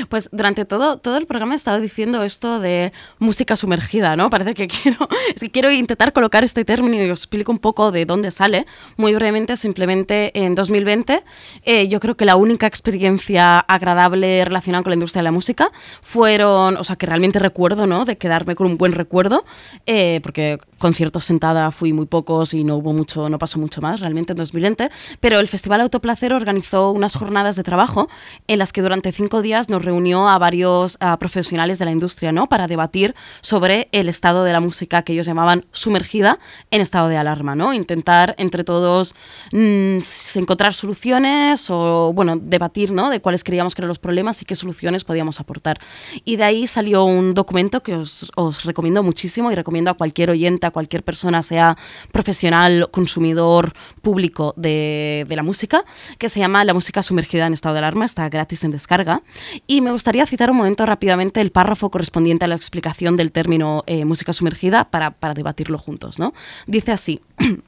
Pues 0.09 0.29
durante 0.33 0.65
todo, 0.65 0.99
todo 0.99 1.17
el 1.17 1.27
programa 1.27 1.55
he 1.55 1.57
estado 1.57 1.81
diciendo 1.81 2.23
esto 2.23 2.61
de 2.61 2.93
música 3.19 3.57
sumergida, 3.57 4.17
¿no? 4.17 4.31
Parece 4.31 4.55
que 4.55 4.69
quiero, 4.83 5.09
es 5.35 5.45
quiero 5.53 5.71
intentar 5.71 6.13
colocar 6.13 6.45
este 6.45 6.65
término 6.65 7.03
y 7.03 7.11
os 7.11 7.21
explico 7.21 7.53
un 7.53 7.59
poco 7.59 7.93
de 7.93 8.05
dónde 8.05 8.31
sale. 8.31 8.67
Muy 8.97 9.15
brevemente, 9.15 9.57
simplemente 9.57 10.31
en 10.35 10.55
2020, 10.55 11.25
eh, 11.65 11.89
yo 11.89 12.01
creo 12.01 12.17
que 12.17 12.25
la 12.25 12.37
única 12.37 12.67
experiencia 12.67 13.59
agradable 13.61 14.45
relacionada 14.45 14.83
con 14.83 14.91
la 14.91 14.95
industria 14.95 15.21
de 15.21 15.25
la 15.25 15.33
música 15.33 15.71
fueron, 16.01 16.77
o 16.77 16.85
sea, 16.85 16.97
que 16.97 17.07
realmente 17.07 17.39
recuerdo, 17.39 17.87
¿no? 17.87 18.05
De 18.05 18.17
quedarme 18.17 18.55
con 18.55 18.67
un 18.67 18.79
buen 18.79 18.93
recuerdo, 18.93 19.45
eh, 19.87 20.21
porque 20.23 20.59
conciertos 20.79 21.25
sentada 21.25 21.71
fui 21.71 21.93
muy 21.93 22.07
pocos 22.07 22.55
y 22.55 22.65
no 22.65 22.77
hubo 22.77 22.93
mucho, 22.93 23.29
no 23.29 23.39
pasó 23.39 23.59
mucho 23.59 23.81
más 23.81 24.01
realmente 24.01 24.33
en 24.33 24.37
2020, 24.37 24.91
pero 25.21 25.39
el 25.39 25.49
Festival 25.49 25.81
Autoplacer 25.81 26.33
organizó 26.33 26.91
unas 26.91 27.15
jornadas 27.15 27.57
de 27.57 27.63
trabajo 27.63 28.09
en 28.49 28.59
las 28.59 28.73
que 28.73 28.83
durante 28.83 29.13
cinco 29.13 29.43
días 29.43 29.62
nos 29.69 29.85
reunió 29.85 30.29
a 30.29 30.39
varios 30.39 30.99
profesionales 31.19 31.79
de 31.79 31.85
la 31.85 31.91
industria, 31.91 32.33
¿no? 32.33 32.49
Para 32.49 32.67
debatir 32.67 33.15
sobre 33.41 33.89
el 33.93 34.09
estado 34.09 34.45
de 34.45 34.53
la 34.53 34.61
música 34.61 35.03
que 35.03 35.13
ellos 35.13 35.27
llamaban 35.27 35.65
sumergida 35.73 36.39
en 36.71 36.81
estado 36.81 37.09
de 37.09 37.17
alarma, 37.17 37.55
¿no? 37.55 37.73
Intentar 37.73 38.35
entre 38.39 38.65
todos 38.65 39.15
mm, 39.53 39.99
s- 39.99 40.39
encontrar 40.39 40.75
soluciones 40.75 41.69
o, 41.71 42.13
bueno, 42.15 42.37
debatir, 42.41 42.91
¿no? 42.93 43.11
De 43.11 43.21
cuáles 43.21 43.45
creíamos 43.45 43.75
que 43.75 43.81
eran 43.83 43.89
los 43.89 43.99
problemas 43.99 44.41
y 44.43 44.45
qué 44.45 44.55
soluciones 44.55 45.05
podíamos 45.05 45.41
aportar. 45.41 45.79
Y 46.25 46.37
de 46.37 46.45
ahí 46.45 46.67
salió 46.67 47.05
un 47.05 47.35
documento 47.35 47.83
que 47.83 47.95
os, 47.95 48.31
os 48.37 48.65
recomiendo 48.65 49.03
muchísimo 49.03 49.51
y 49.51 49.55
recomiendo 49.55 49.91
a 49.91 49.95
cualquier 49.95 50.31
oyente, 50.31 50.67
a 50.67 50.71
cualquier 50.71 51.03
persona, 51.03 51.43
sea 51.43 51.77
profesional, 52.13 52.89
consumidor, 52.91 53.73
público 54.03 54.55
de, 54.57 55.25
de 55.29 55.37
la 55.37 55.43
música, 55.43 55.85
que 56.19 56.29
se 56.29 56.41
llama 56.41 56.65
La 56.65 56.75
música 56.75 57.03
sumergida 57.03 57.47
en 57.47 57.53
estado 57.53 57.75
de 57.75 57.79
alarma, 57.81 58.05
está 58.05 58.29
gratis 58.29 58.65
en 58.65 58.71
descarga. 58.71 59.23
Y 59.67 59.81
me 59.81 59.93
gustaría 59.93 60.27
citar 60.27 60.51
un 60.51 60.57
momento 60.57 60.87
rápidamente 60.87 61.41
el 61.41 61.53
párrafo 61.53 61.91
correspondiente 61.91 62.45
a 62.45 62.49
la 62.49 62.55
explicación 62.55 63.17
del 63.17 63.33
término 63.33 63.85
eh, 63.87 64.05
música 64.05 64.33
sumergida 64.33 64.91
para, 64.91 65.13
para 65.13 65.35
debatirlo 65.35 65.79
juntos. 65.79 66.19
¿no? 66.19 66.33
Dice 66.67 66.93
así. 66.93 67.21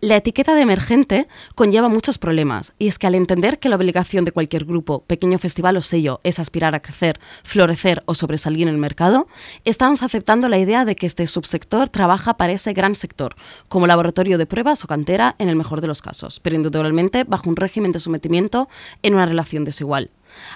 La 0.00 0.16
etiqueta 0.16 0.54
de 0.54 0.62
emergente 0.62 1.28
conlleva 1.54 1.88
muchos 1.88 2.18
problemas, 2.18 2.72
y 2.78 2.88
es 2.88 2.98
que 2.98 3.06
al 3.06 3.14
entender 3.14 3.58
que 3.58 3.68
la 3.68 3.76
obligación 3.76 4.24
de 4.24 4.32
cualquier 4.32 4.64
grupo, 4.64 5.04
pequeño 5.04 5.38
festival 5.38 5.76
o 5.76 5.82
sello 5.82 6.20
es 6.24 6.38
aspirar 6.38 6.74
a 6.74 6.80
crecer, 6.80 7.20
florecer 7.42 8.02
o 8.06 8.14
sobresalir 8.14 8.62
en 8.62 8.74
el 8.74 8.78
mercado, 8.78 9.26
estamos 9.64 10.02
aceptando 10.02 10.48
la 10.48 10.58
idea 10.58 10.84
de 10.84 10.96
que 10.96 11.06
este 11.06 11.26
subsector 11.26 11.88
trabaja 11.88 12.34
para 12.36 12.52
ese 12.52 12.72
gran 12.72 12.94
sector, 12.94 13.36
como 13.68 13.86
laboratorio 13.86 14.38
de 14.38 14.46
pruebas 14.46 14.84
o 14.84 14.88
cantera 14.88 15.36
en 15.38 15.48
el 15.48 15.56
mejor 15.56 15.80
de 15.80 15.86
los 15.86 16.02
casos, 16.02 16.40
pero 16.40 16.56
indudablemente 16.56 17.24
bajo 17.24 17.48
un 17.48 17.56
régimen 17.56 17.92
de 17.92 18.00
sometimiento 18.00 18.68
en 19.02 19.14
una 19.14 19.26
relación 19.26 19.64
desigual. 19.64 20.10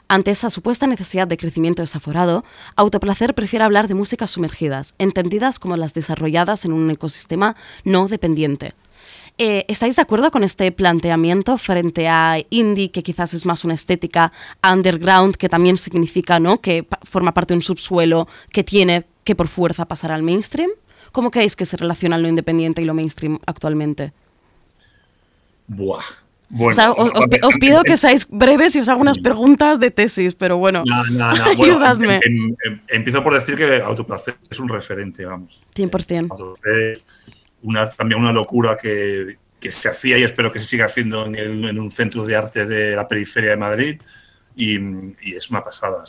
Ante 0.09 0.31
esa 0.31 0.51
supuesta 0.51 0.87
necesidad 0.87 1.27
de 1.27 1.37
crecimiento 1.37 1.83
desaforado, 1.83 2.45
Autoplacer 2.77 3.35
prefiere 3.35 3.65
hablar 3.65 3.89
de 3.89 3.95
músicas 3.95 4.31
sumergidas, 4.31 4.95
entendidas 4.99 5.59
como 5.59 5.77
las 5.77 5.95
desarrolladas 5.95 6.65
en 6.65 6.73
un 6.73 6.91
ecosistema 6.91 7.57
no 7.85 8.09
dependiente. 8.09 8.75
Eh, 9.37 9.65
¿Estáis 9.69 9.97
de 9.97 10.03
acuerdo 10.03 10.31
con 10.31 10.43
este 10.43 10.73
planteamiento 10.73 11.59
frente 11.59 12.09
a 12.09 12.39
indie, 12.51 12.91
que 12.91 13.03
quizás 13.03 13.35
es 13.35 13.47
más 13.47 13.65
una 13.65 13.75
estética 13.75 14.33
underground, 14.69 15.37
que 15.37 15.49
también 15.49 15.79
significa 15.79 16.41
¿no? 16.41 16.61
que 16.61 16.87
forma 17.03 17.33
parte 17.33 17.55
de 17.55 17.59
un 17.59 17.63
subsuelo 17.63 18.27
que 18.51 18.65
tiene 18.65 19.05
que 19.23 19.37
por 19.37 19.49
fuerza 19.49 19.87
pasar 19.87 20.11
al 20.11 20.23
mainstream? 20.23 20.71
¿Cómo 21.13 21.31
creéis 21.31 21.55
que 21.55 21.67
se 21.67 21.77
relaciona 21.77 22.19
lo 22.19 22.29
independiente 22.29 22.83
y 22.83 22.85
lo 22.85 22.95
mainstream 22.95 23.39
actualmente? 23.47 24.13
Buah. 25.69 26.03
Bueno, 26.51 26.73
O 26.73 26.75
sea, 26.75 26.93
os, 26.93 27.11
os 27.15 27.27
pe- 27.27 27.41
os 27.43 27.59
pido 27.59 27.83
que 27.83 27.97
seáis 27.99 28.27
breves 28.31 28.75
y 28.75 28.81
os 28.81 28.89
hago 28.89 29.03
unas 29.03 29.19
preguntas 29.19 29.79
de 29.81 29.91
tesis, 29.91 30.35
pero 30.35 30.57
bueno, 30.57 30.83
No, 30.87 31.05
no, 31.11 31.35
no. 31.35 31.45
Bueno, 31.57 31.75
ayudadme. 31.75 32.21
em- 32.25 32.49
em- 32.49 32.57
em- 32.65 32.81
empiezo 32.89 33.23
por 33.23 33.35
decir 33.35 33.55
que 33.57 33.83
Autoplacer 33.83 34.37
es 34.51 34.59
un 34.59 34.69
referente, 34.69 35.27
vamos. 35.27 35.63
100%. 35.75 36.29
Autoplacer 36.31 36.79
es 36.93 37.05
una, 37.63 37.89
también 37.91 38.21
una 38.21 38.33
locura 38.33 38.79
que, 38.81 39.37
que 39.61 39.71
se 39.71 39.91
hacía 39.91 40.17
y 40.17 40.23
espero 40.23 40.51
que 40.51 40.59
se 40.61 40.65
siga 40.67 40.87
haciendo 40.87 41.27
en, 41.27 41.35
el- 41.35 41.65
en 41.69 41.79
un 41.79 41.91
centro 41.91 42.25
de 42.25 42.37
arte 42.37 42.65
de 42.65 42.97
la 42.97 43.07
periferia 43.07 43.51
de 43.51 43.57
Madrid 43.59 44.01
y, 44.57 44.79
y 45.21 45.35
es 45.37 45.51
una 45.51 45.63
pasada. 45.63 46.03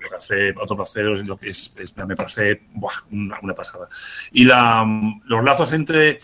Lo 0.00 0.08
que 0.10 0.16
hace 0.16 0.54
Autoplacer 0.60 1.06
es 1.08 1.24
lo 1.26 1.36
que 1.36 1.50
es, 1.50 1.72
es- 1.76 1.96
me 1.96 2.16
parece 2.16 2.62
buah, 2.72 2.92
una, 3.12 3.38
una 3.42 3.54
pasada. 3.54 3.88
Y 4.32 4.44
la, 4.44 4.84
los 5.26 5.44
lazos 5.44 5.72
entre... 5.74 6.18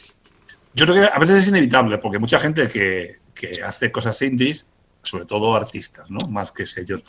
Yo 0.74 0.86
creo 0.86 1.02
que 1.02 1.10
a 1.12 1.18
veces 1.18 1.38
es 1.38 1.48
inevitable 1.48 1.98
porque 1.98 2.18
mucha 2.18 2.38
gente 2.40 2.68
que, 2.68 3.18
que 3.34 3.62
hace 3.62 3.92
cosas 3.92 4.20
indies, 4.22 4.68
sobre 5.02 5.24
todo 5.24 5.54
artistas, 5.54 6.10
¿no? 6.10 6.18
Más 6.28 6.50
que 6.50 6.66
sellos, 6.66 7.02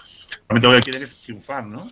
realmente 0.48 0.68
lo 0.68 0.74
que 0.76 0.82
quieren 0.82 1.04
es 1.04 1.16
triunfar, 1.16 1.66
¿no? 1.66 1.88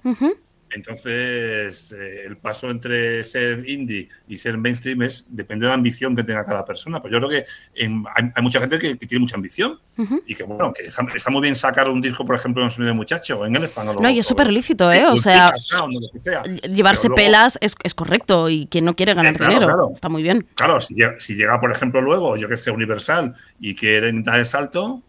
Entonces, 0.76 1.92
eh, 1.92 2.24
el 2.26 2.38
paso 2.38 2.70
entre 2.70 3.24
ser 3.24 3.68
indie 3.68 4.10
y 4.28 4.38
ser 4.38 4.58
mainstream 4.58 5.02
es 5.04 5.26
depende 5.30 5.66
de 5.66 5.70
la 5.70 5.76
ambición 5.76 6.16
que 6.16 6.24
tenga 6.24 6.46
cada 6.46 6.66
persona. 6.66 7.00
Pues 7.02 7.12
yo 7.12 7.20
creo 7.20 7.30
que 7.30 7.46
en- 7.76 8.04
hay, 8.16 8.32
hay 8.36 8.44
mucha 8.44 8.60
gente 8.60 8.78
que, 8.80 8.98
que 8.98 9.06
tiene 9.08 9.22
mucha 9.22 9.36
ambición 9.36 9.80
y 10.26 10.34
que, 10.36 10.44
bueno, 10.44 10.74
que 10.74 10.84
está, 10.88 11.06
está 11.16 11.30
muy 11.30 11.42
bien 11.42 11.56
sacar 11.56 11.88
un 11.90 12.02
disco, 12.02 12.26
por 12.26 12.36
ejemplo, 12.36 12.64
en 12.64 12.70
Sonido 12.70 12.90
de 12.92 12.96
Muchacho 12.98 13.40
o 13.40 13.46
en 13.46 13.56
Elephant. 13.56 13.90
O 13.90 13.94
lo- 13.94 14.02
No, 14.02 14.10
y 14.10 14.20
es 14.20 14.26
súper 14.26 14.52
lícito, 14.52 14.92
¿eh? 14.92 15.06
O 15.06 15.16
sea, 15.18 15.50
Sound 15.56 15.96
o 15.96 16.20
sea. 16.22 16.44
Llevarse 16.44 17.08
luego- 17.08 17.16
pelas 17.18 17.58
es, 17.62 17.76
es 17.84 17.94
correcto 17.94 18.50
y 18.50 18.68
quien 18.68 18.86
no 18.86 18.96
quiere 18.96 19.14
ganar 19.14 19.34
Eh, 19.34 19.38
claro, 19.38 19.54
dinero. 19.54 19.68
claro. 19.68 19.92
Está 19.94 20.10
muy 20.10 20.24
bien. 20.24 20.48
Claro, 20.56 20.80
si 20.80 20.96
llega, 20.96 21.16
si 21.20 21.36
llega, 21.36 21.60
por 21.60 21.72
ejemplo, 21.72 22.02
luego, 22.02 22.38
yo 22.38 22.50
que 22.50 22.58
sé, 22.58 22.72
Universal 22.72 23.34
y 23.60 23.76
quieren 23.76 24.24
dar 24.24 24.40
el 24.40 24.46
salto, 24.46 25.02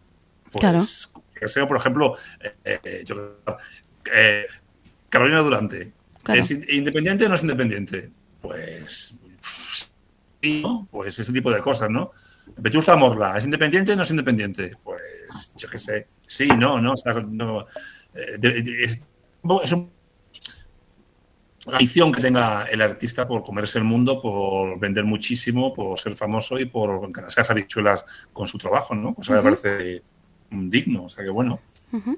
pues, 0.51 0.61
Claro. 0.61 0.79
yo 0.79 1.21
que 1.39 1.47
sé, 1.47 1.65
por 1.65 1.77
ejemplo, 1.77 2.15
eh, 2.63 2.79
eh, 2.83 3.03
yo- 3.05 3.37
Carolina 5.15 5.39
Durante, 5.39 5.93
Claro. 6.23 6.41
¿es 6.41 6.51
in- 6.51 6.65
independiente 6.69 7.25
o 7.25 7.29
no 7.29 7.35
es 7.35 7.41
independiente? 7.41 8.09
Pues, 8.41 9.15
sí, 10.41 10.61
¿no? 10.61 10.87
Pues 10.91 11.17
ese 11.19 11.31
tipo 11.31 11.51
de 11.51 11.61
cosas, 11.61 11.89
¿no? 11.89 12.11
Vetusta 12.57 12.95
Morla, 12.97 13.37
¿es 13.37 13.45
independiente 13.45 13.93
o 13.93 13.95
no 13.95 14.03
es 14.03 14.09
independiente? 14.11 14.75
Pues, 14.83 15.53
yo 15.55 15.69
qué 15.69 15.77
sé, 15.77 16.07
sí, 16.27 16.47
no, 16.47 16.81
no, 16.81 16.93
o 16.93 16.97
sea, 16.97 17.13
no, 17.13 17.61
eh, 18.13 18.37
es, 18.83 18.99
es 19.63 19.71
un 19.71 19.91
la 21.67 21.77
ambición 21.77 22.11
que 22.11 22.21
tenga 22.21 22.65
el 22.65 22.79
artista 22.81 23.27
por 23.27 23.41
comerse 23.41 23.79
el 23.79 23.83
mundo, 23.85 24.21
por 24.21 24.77
vender 24.79 25.03
muchísimo, 25.05 25.73
por 25.73 25.97
ser 25.97 26.15
famoso 26.15 26.59
y 26.59 26.65
por 26.65 27.11
ganarse 27.11 27.39
las 27.41 27.49
habichuelas 27.49 28.05
con 28.33 28.45
su 28.47 28.57
trabajo, 28.59 28.93
¿no? 28.93 29.15
Cosa 29.15 29.31
que 29.33 29.37
me 29.37 29.43
parece 29.43 30.03
mm, 30.51 30.69
digno, 30.69 31.05
o 31.05 31.09
sea 31.09 31.23
que 31.23 31.31
bueno. 31.31 31.59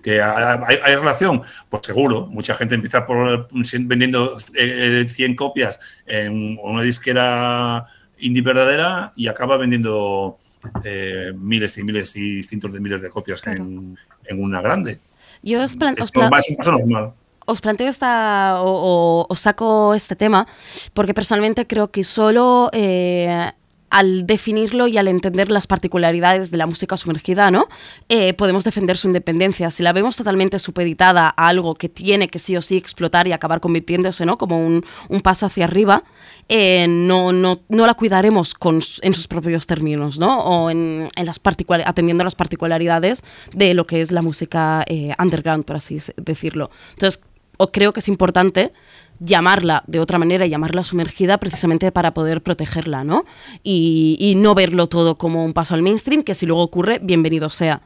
¿Que 0.02 0.22
hay, 0.22 0.96
relación? 0.96 1.42
Pues 1.70 1.86
seguro. 1.86 2.26
Mucha 2.28 2.56
gente 2.56 2.76
empieza 2.76 3.06
por 3.06 3.48
vendiendo 3.82 4.38
eh, 4.56 5.06
100 5.08 5.36
copias 5.36 5.80
en 6.06 6.58
una 6.64 6.82
disquera 6.82 7.86
indie 8.20 8.42
verdadera 8.42 9.12
y 9.16 9.28
acaba 9.28 9.58
vendiendo 9.58 10.38
eh, 10.84 11.32
miles 11.36 11.78
y 11.78 11.84
miles 11.84 12.16
y 12.16 12.42
cientos 12.44 12.74
de 12.74 12.80
miles 12.80 13.02
de 13.02 13.10
copias 13.10 13.46
en, 13.46 13.98
en 14.26 14.44
una 14.44 14.62
grande. 14.62 15.00
Yo 15.44 15.62
os, 15.64 15.76
plan- 15.76 15.94
os 16.00 16.06
Esto 16.06 16.20
plan- 16.22 16.32
va- 16.34 16.40
es 16.40 16.50
un 16.50 16.56
paso 16.58 16.72
normal. 16.72 17.12
os 17.46 17.62
planteo 17.62 17.88
esta 17.88 18.62
o, 18.64 18.72
o- 18.72 19.26
os 19.30 19.40
saco 19.40 19.94
este 19.94 20.16
tema 20.16 20.48
porque 20.96 21.14
personalmente 21.14 21.68
creo 21.68 21.92
que 21.92 22.04
solo 22.04 22.70
eh, 22.74 23.52
al 23.90 24.28
definirlo 24.28 24.88
y 24.88 24.98
al 24.98 25.08
entender 25.08 25.50
las 25.50 25.68
particularidades 25.68 26.52
de 26.52 26.58
la 26.58 26.66
música 26.66 26.98
sumergida, 26.98 27.52
¿no? 27.52 27.68
Eh, 28.10 28.34
podemos 28.34 28.64
defender 28.64 28.98
su 28.98 29.08
independencia. 29.08 29.72
Si 29.72 29.84
la 29.84 29.94
vemos 29.94 30.18
totalmente 30.18 30.60
supeditada 30.60 31.34
a 31.36 31.48
algo 31.48 31.76
que 31.76 31.90
tiene 31.90 32.28
que 32.28 32.40
sí 32.40 32.58
o 32.58 32.62
sí 32.62 32.78
explotar 32.78 33.28
y 33.28 33.32
acabar 33.32 33.60
convirtiéndose, 33.60 34.26
¿no? 34.26 34.38
Como 34.38 34.58
un, 34.58 34.84
paso 35.24 35.46
hacia 35.46 35.66
arriba, 35.66 36.04
eh, 36.48 36.86
no, 36.88 37.34
no, 37.34 37.60
no 37.70 37.86
la 37.86 37.94
cuidaremos 37.94 38.54
en 39.02 39.14
sus 39.14 39.28
propios 39.28 39.68
términos, 39.68 40.20
¿no? 40.20 40.40
O 40.40 40.70
en, 40.70 41.10
en 41.16 41.26
las 41.26 41.40
atendiendo 41.86 42.22
a 42.22 42.26
las 42.26 42.36
particularidades 42.36 43.24
de 43.54 43.74
lo 43.74 43.88
que 43.88 44.02
es 44.02 44.12
la 44.12 44.22
música 44.22 44.84
eh, 44.88 45.14
underground, 45.20 45.66
por 45.66 45.78
así 45.78 45.98
decirlo. 46.18 46.70
Entonces, 46.92 47.24
o 47.58 47.72
creo 47.72 47.92
que 47.94 48.00
es 48.00 48.08
importante 48.08 48.72
llamarla 49.20 49.84
de 49.88 50.00
otra 50.00 50.20
manera, 50.20 50.46
llamarla 50.46 50.84
sumergida 50.84 51.38
precisamente 51.38 51.92
para 51.92 52.14
poder 52.14 52.42
protegerla, 52.42 53.04
¿no? 53.04 53.26
Y, 53.64 54.18
y 54.20 54.36
no 54.36 54.54
verlo 54.56 54.88
todo 54.88 55.18
como 55.18 55.44
un 55.44 55.54
paso 55.54 55.74
al 55.74 55.82
mainstream, 55.82 56.24
que 56.24 56.36
si 56.36 56.46
luego 56.46 56.62
ocurre, 56.64 57.00
bienvenido 57.02 57.50
sea. 57.50 57.82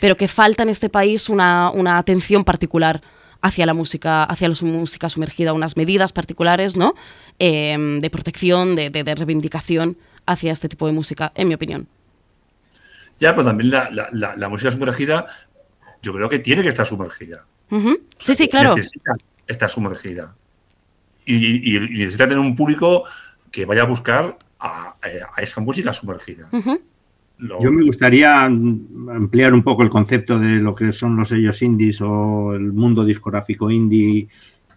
Pero 0.00 0.16
que 0.16 0.26
falta 0.28 0.62
en 0.62 0.68
este 0.70 0.88
país 0.88 1.28
una, 1.28 1.70
una 1.70 1.98
atención 1.98 2.44
particular 2.44 3.02
hacia 3.40 3.66
la 3.66 3.74
música, 3.74 4.24
hacia 4.24 4.48
la 4.48 4.54
música 4.62 5.08
sumergida, 5.08 5.52
unas 5.52 5.76
medidas 5.76 6.12
particulares, 6.12 6.76
¿no? 6.76 6.94
Eh, 7.38 7.98
de 8.00 8.10
protección, 8.10 8.74
de, 8.76 8.90
de- 8.90 9.04
de 9.04 9.14
reivindicación 9.14 9.96
hacia 10.26 10.52
este 10.52 10.68
tipo 10.68 10.86
de 10.86 10.92
música, 10.92 11.32
en 11.34 11.48
mi 11.48 11.54
opinión. 11.54 11.88
Ya, 13.18 13.32
pero 13.34 13.44
también 13.46 13.70
la, 13.70 13.90
la- 13.90 14.08
la- 14.12 14.36
la 14.36 14.48
música 14.48 14.70
sumergida, 14.70 15.26
yo 16.02 16.12
creo 16.12 16.28
que 16.28 16.38
tiene 16.38 16.62
que 16.62 16.68
estar 16.68 16.86
sumergida. 16.86 17.44
Sí, 18.18 18.34
sí, 18.34 18.48
claro. 18.48 18.76
Necesita 18.76 19.12
estar 19.46 19.68
sumergida. 19.70 20.34
Y, 21.24 21.36
y- 21.36 21.76
y 21.76 21.80
necesita 21.80 22.24
tener 22.28 22.40
un 22.40 22.54
público 22.56 23.04
que 23.50 23.64
vaya 23.64 23.82
a 23.82 23.86
buscar 23.86 24.38
a, 24.58 24.94
a 25.36 25.42
esa 25.42 25.60
música 25.60 25.92
sumergida. 25.92 26.48
Lo- 27.38 27.62
Yo 27.62 27.72
me 27.72 27.84
gustaría 27.84 28.44
ampliar 28.44 29.52
un 29.54 29.62
poco 29.62 29.82
el 29.82 29.90
concepto 29.90 30.38
de 30.38 30.56
lo 30.56 30.74
que 30.74 30.92
son 30.92 31.16
los 31.16 31.28
sellos 31.28 31.60
indies 31.62 32.00
o 32.00 32.54
el 32.54 32.72
mundo 32.72 33.04
discográfico 33.04 33.70
indie. 33.70 34.28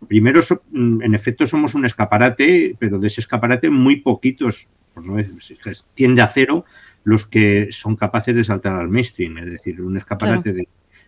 Primero, 0.08 0.42
en 0.74 1.14
efecto, 1.16 1.48
somos 1.48 1.74
un 1.76 1.86
escaparate, 1.86 2.76
pero 2.80 3.00
de 3.00 3.08
ese 3.08 3.22
escaparate 3.22 3.70
muy 3.70 3.98
poquitos, 4.02 4.68
por 4.94 5.06
no 5.08 5.16
decir, 5.16 5.58
que 5.64 5.72
tiende 5.94 6.22
a 6.22 6.28
cero, 6.28 6.66
los 7.04 7.26
que 7.26 7.68
son 7.72 7.96
capaces 7.96 8.36
de 8.36 8.44
saltar 8.44 8.74
al 8.76 8.90
mainstream. 8.90 9.38
Es 9.40 9.46
decir, 9.46 9.82
un 9.82 9.98
escaparate 9.98 10.54
de, 10.54 10.68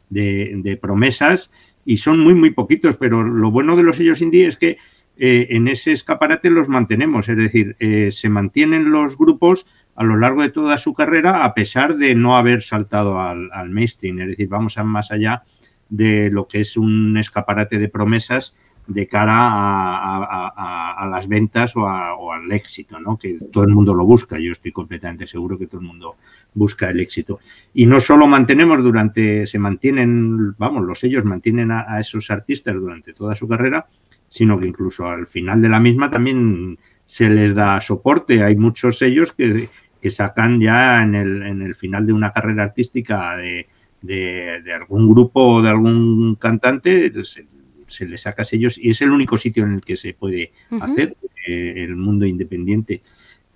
de- 0.09 0.51
de 0.63 0.77
promesas 0.77 1.51
y 1.87 1.97
son 1.97 2.19
muy, 2.19 2.33
muy 2.33 2.51
poquitos, 2.51 2.97
pero 2.97 3.23
lo 3.23 3.49
bueno 3.49 3.77
de 3.77 3.83
los 3.83 3.95
sellos 3.95 4.21
indie 4.21 4.45
es 4.45 4.57
que 4.57 4.77
eh, 5.15 5.47
en 5.51 5.69
ese 5.69 5.93
escaparate 5.93 6.49
los 6.49 6.67
mantenemos, 6.67 7.29
es 7.29 7.37
decir, 7.37 7.77
eh, 7.79 8.09
se 8.11 8.27
mantienen 8.27 8.91
los 8.91 9.17
grupos 9.17 9.65
a 9.95 10.03
lo 10.03 10.17
largo 10.17 10.41
de 10.41 10.49
toda 10.49 10.77
su 10.77 10.93
carrera 10.93 11.45
a 11.45 11.53
pesar 11.53 11.95
de 11.95 12.13
no 12.13 12.35
haber 12.35 12.61
saltado 12.61 13.21
al, 13.21 13.49
al 13.53 13.69
mainstream, 13.69 14.19
es 14.19 14.27
decir, 14.27 14.49
vamos 14.49 14.77
a 14.77 14.83
más 14.83 15.11
allá 15.11 15.43
de 15.87 16.29
lo 16.29 16.45
que 16.45 16.59
es 16.59 16.75
un 16.75 17.17
escaparate 17.17 17.79
de 17.79 17.87
promesas 17.87 18.53
de 18.85 19.07
cara 19.07 19.33
a, 19.37 21.07
las 21.09 21.27
ventas 21.27 21.75
o, 21.77 21.83
o 21.83 22.33
al 22.33 22.51
éxito, 22.51 22.99
¿no? 22.99 23.17
que 23.17 23.37
todo 23.51 23.63
el 23.63 23.73
mundo 23.73 23.93
lo 23.93 24.05
busca, 24.05 24.37
yo 24.39 24.51
estoy 24.51 24.73
completamente 24.73 25.25
seguro 25.25 25.57
que 25.57 25.67
todo 25.67 25.79
el 25.79 25.87
mundo 25.87 26.15
busca 26.57 26.89
el 26.89 26.99
éxito. 26.99 27.39
Y 27.73 27.85
no 27.85 27.99
solo 27.99 28.25
mantenemos 28.27 28.81
durante, 28.83 29.45
se 29.45 29.59
mantienen, 29.59 30.55
vamos, 30.57 30.83
los 30.85 30.99
sellos 30.99 31.23
mantienen 31.23 31.71
a, 31.71 31.85
a 31.87 31.99
esos 31.99 32.29
artistas 32.31 32.75
durante 32.75 33.13
toda 33.13 33.35
su 33.35 33.47
carrera, 33.47 33.85
sino 34.29 34.59
que 34.59 34.67
incluso 34.67 35.07
al 35.07 35.27
final 35.27 35.61
de 35.61 35.69
la 35.69 35.79
misma 35.79 36.09
también 36.09 36.77
se 37.05 37.29
les 37.29 37.53
da 37.53 37.79
soporte. 37.79 38.43
Hay 38.43 38.55
muchos 38.55 38.97
sellos 38.97 39.31
que, 39.33 39.69
que 40.01 40.09
sacan 40.11 40.59
ya 40.59 41.01
en 41.03 41.15
el, 41.15 41.41
en 41.43 41.61
el 41.61 41.75
final 41.75 42.05
de 42.05 42.13
una 42.13 42.31
carrera 42.31 42.63
artística 42.63 43.37
de, 43.37 43.67
de- 44.01 44.61
de 44.63 44.73
algún 44.73 45.07
grupo 45.09 45.39
o 45.55 45.61
de 45.61 45.69
algún 45.69 46.35
cantante, 46.35 47.11
se, 47.23 47.45
se 47.87 48.05
le 48.05 48.17
saca 48.17 48.43
sellos 48.43 48.77
y 48.77 48.89
es 48.89 49.01
el 49.01 49.11
único 49.11 49.37
sitio 49.37 49.63
en 49.63 49.73
el 49.75 49.81
que 49.81 49.95
se 49.95 50.13
puede 50.13 50.51
hacer 50.81 51.15
eh, 51.47 51.73
el 51.85 51.95
mundo 51.95 52.25
independiente. 52.25 53.01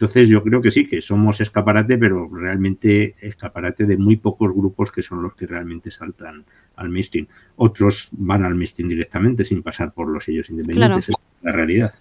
Entonces 0.01 0.29
yo 0.29 0.41
creo 0.41 0.63
que 0.63 0.71
sí, 0.71 0.87
que 0.87 0.99
somos 0.99 1.39
escaparate, 1.41 1.95
pero 1.95 2.27
realmente 2.27 3.15
escaparate 3.19 3.85
de 3.85 3.97
muy 3.97 4.17
pocos 4.17 4.51
grupos 4.51 4.91
que 4.91 5.03
son 5.03 5.21
los 5.21 5.35
que 5.35 5.45
realmente 5.45 5.91
saltan 5.91 6.43
al 6.75 6.89
mainstream. 6.89 7.27
Otros 7.57 8.09
van 8.13 8.43
al 8.43 8.55
mainstream 8.55 8.89
directamente 8.89 9.45
sin 9.45 9.61
pasar 9.61 9.93
por 9.93 10.07
los 10.07 10.23
sellos 10.23 10.49
independientes. 10.49 11.05
Claro. 11.05 11.21
Es 11.21 11.43
la 11.43 11.51
realidad. 11.51 11.93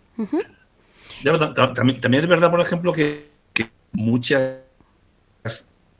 Ya, 1.22 1.52
también, 1.74 2.00
también 2.00 2.22
es 2.22 2.28
verdad, 2.28 2.50
por 2.50 2.60
ejemplo, 2.62 2.90
que, 2.90 3.28
que 3.52 3.68
muchas 3.92 4.60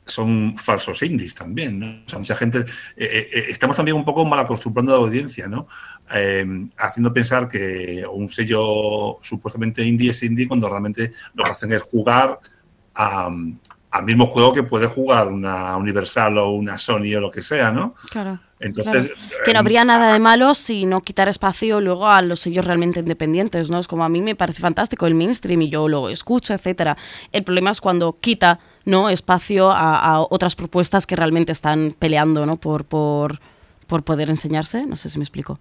son 0.03 0.57
falsos 0.57 1.01
indies 1.03 1.35
también, 1.35 1.79
¿no? 1.79 2.03
O 2.05 2.09
sea, 2.09 2.19
mucha 2.19 2.35
gente, 2.35 2.59
eh, 2.59 2.65
eh, 2.97 3.29
eh, 3.31 3.45
estamos 3.49 3.77
también 3.77 3.95
un 3.95 4.05
poco 4.05 4.25
mal 4.25 4.39
acostumbrando 4.39 4.93
a 4.93 4.97
la 4.97 5.05
audiencia, 5.05 5.47
¿no? 5.47 5.67
Eh, 6.13 6.45
haciendo 6.77 7.13
pensar 7.13 7.47
que 7.47 8.03
un 8.11 8.29
sello 8.29 9.17
supuestamente 9.21 9.83
indie 9.83 10.11
es 10.11 10.21
indie 10.23 10.47
cuando 10.47 10.67
realmente 10.67 11.13
lo 11.33 11.43
que 11.43 11.51
hacen 11.51 11.71
es 11.73 11.81
jugar 11.81 12.39
a- 12.95 13.29
al 13.91 14.03
mismo 14.05 14.25
juego 14.25 14.53
que 14.53 14.63
puede 14.63 14.87
jugar 14.87 15.27
una 15.27 15.75
Universal 15.75 16.37
o 16.37 16.49
una 16.51 16.77
Sony 16.77 17.13
o 17.17 17.19
lo 17.19 17.29
que 17.31 17.41
sea, 17.41 17.71
¿no? 17.71 17.95
Claro. 18.09 18.39
Entonces, 18.59 19.09
Que 19.43 19.53
no 19.53 19.57
eh, 19.57 19.59
habría 19.59 19.83
nada 19.83 20.13
de 20.13 20.19
malo 20.19 20.53
si 20.53 20.85
no 20.85 21.01
quitar 21.01 21.27
espacio 21.27 21.81
luego 21.81 22.07
a 22.07 22.21
los 22.21 22.39
sellos 22.41 22.63
realmente 22.63 22.99
independientes, 22.99 23.69
¿no? 23.71 23.79
Es 23.79 23.87
como 23.87 24.03
a 24.05 24.09
mí 24.09 24.21
me 24.21 24.35
parece 24.35 24.61
fantástico 24.61 25.07
el 25.07 25.15
mainstream 25.15 25.63
y 25.63 25.69
yo 25.69 25.87
lo 25.89 26.09
escucho, 26.09 26.53
etcétera. 26.53 26.95
El 27.31 27.43
problema 27.43 27.71
es 27.71 27.81
cuando 27.81 28.13
quita, 28.13 28.59
¿no? 28.85 29.09
Espacio 29.09 29.71
a, 29.71 29.97
a 29.99 30.19
otras 30.21 30.55
propuestas 30.55 31.05
que 31.07 31.15
realmente 31.15 31.51
están 31.51 31.95
peleando, 31.97 32.45
¿no? 32.45 32.57
Por, 32.57 32.85
por, 32.85 33.39
por 33.87 34.03
poder 34.03 34.29
enseñarse. 34.29 34.85
No 34.85 34.95
sé 34.95 35.09
si 35.09 35.17
me 35.17 35.23
explico. 35.23 35.59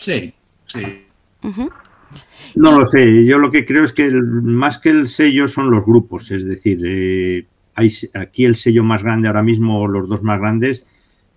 Sí, 0.00 0.34
sí. 0.66 1.06
No 2.56 2.76
lo 2.76 2.84
sé, 2.84 3.24
yo 3.24 3.38
lo 3.38 3.50
que 3.50 3.64
creo 3.64 3.84
es 3.84 3.92
que 3.92 4.06
el- 4.06 4.22
más 4.24 4.78
que 4.78 4.90
el 4.90 5.06
sello 5.06 5.46
son 5.46 5.70
los 5.70 5.84
grupos, 5.86 6.30
es 6.32 6.44
decir, 6.44 6.80
eh, 6.84 7.46
hay, 7.74 7.88
aquí 8.14 8.44
el 8.44 8.56
sello 8.56 8.82
más 8.82 9.02
grande 9.04 9.28
ahora 9.28 9.42
mismo, 9.42 9.86
los 9.86 10.08
dos 10.08 10.22
más 10.22 10.40
grandes, 10.40 10.86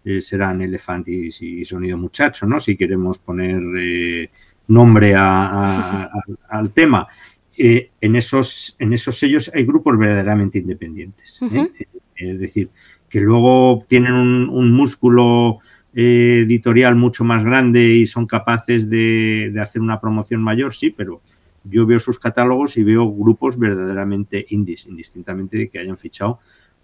eh, 0.06 0.21
serán 0.21 0.62
Elefant 0.62 1.08
y, 1.08 1.29
y 1.40 1.63
Sonido 1.65 1.98
Muchacho, 1.98 2.46
¿no? 2.48 2.60
Si 2.60 2.75
queremos 2.75 3.19
poner 3.19 3.62
eh, 3.77 4.29
nombre 4.67 5.13
a- 5.13 5.46
a- 5.46 6.04
a- 6.50 6.58
al 6.58 6.71
tema. 6.71 7.08
Eh, 7.56 7.92
en, 8.02 8.15
esos, 8.15 8.75
en 8.79 8.94
esos 8.94 9.17
sellos 9.19 9.52
hay 9.54 9.63
grupos 9.65 9.96
verdaderamente 9.98 10.58
independientes. 10.58 11.40
¿eh? 11.44 11.69
Es 12.15 12.40
decir, 12.40 12.69
que 13.08 13.21
luego 13.21 13.85
tienen 13.87 14.13
un, 14.13 14.50
un 14.50 14.71
músculo 14.71 15.60
eh, 15.96 16.44
editorial 16.46 16.96
mucho 16.96 17.23
más 17.23 17.44
grande 17.44 17.85
y 17.85 18.06
son 18.06 18.25
capaces 18.25 18.89
de, 18.89 19.52
de 19.54 19.62
hacer 19.62 19.81
una 19.81 20.00
promoción 20.00 20.41
mayor, 20.41 20.73
sí, 20.73 20.89
pero 20.89 21.21
yo 21.63 21.85
veo 21.85 22.00
sus 22.00 22.19
catálogos 22.19 22.77
y 22.77 22.83
veo 22.83 23.10
grupos 23.12 23.58
verdaderamente 23.58 24.46
indies, 24.50 24.85
indistintamente 24.87 25.58
de 25.58 25.69
que 25.69 25.79
hayan 25.79 25.98
fichado 25.98 26.39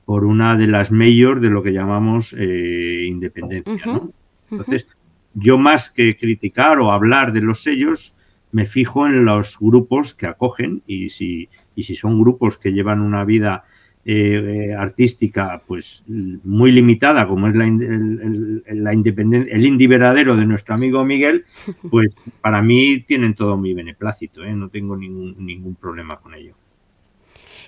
por 0.05 0.25
una 0.25 0.57
de 0.57 0.67
las 0.67 0.91
mayors 0.91 1.41
de 1.41 1.49
lo 1.49 1.61
que 1.61 1.73
llamamos 1.73 2.33
eh, 2.37 3.05
independencia. 3.07 4.01
Entonces, 4.49 4.87
yo 5.33 5.57
más 5.57 5.91
que 5.91 6.17
criticar 6.17 6.79
o 6.79 6.91
hablar 6.91 7.33
de 7.33 7.41
los 7.41 7.61
sellos, 7.61 8.15
me 8.51 8.65
fijo 8.65 9.05
en 9.05 9.25
los 9.25 9.59
grupos 9.59 10.15
que 10.15 10.25
acogen 10.25 10.81
y 10.87 11.09
si, 11.09 11.49
y 11.75 11.83
si 11.83 11.95
son 11.95 12.19
grupos 12.19 12.57
que 12.57 12.73
llevan 12.73 13.01
una 13.01 13.23
vida 13.23 13.65
eh, 14.05 14.73
artística 14.77 15.61
pues 15.67 16.03
muy 16.43 16.71
limitada 16.71 17.27
como 17.27 17.47
es 17.47 17.55
la, 17.55 17.65
el, 17.67 18.63
el- 18.65 18.83
la 18.83 18.91
el 18.93 19.65
indie 19.65 19.87
verdadero 19.87 20.35
de 20.35 20.45
nuestro 20.45 20.75
amigo 20.75 21.03
Miguel, 21.05 21.45
pues 21.89 22.15
para 22.41 22.61
mí 22.61 23.01
tienen 23.01 23.35
todo 23.35 23.57
mi 23.57 23.73
beneplácito, 23.73 24.43
¿eh? 24.43 24.53
no 24.53 24.69
tengo 24.69 24.95
ningún, 24.97 25.35
ningún 25.45 25.75
problema 25.75 26.17
con 26.19 26.33
ello. 26.33 26.55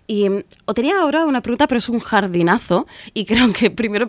Y 0.07 0.29
mm, 0.29 0.43
os 0.65 0.75
tenía 0.75 0.99
ahora 0.99 1.25
una 1.25 1.41
pregunta, 1.41 1.67
pero 1.67 1.79
es 1.79 1.89
un 1.89 1.99
jardinazo. 1.99 2.87
Y 3.13 3.25
creo 3.31 3.51
que 3.53 3.71
primero 3.71 4.07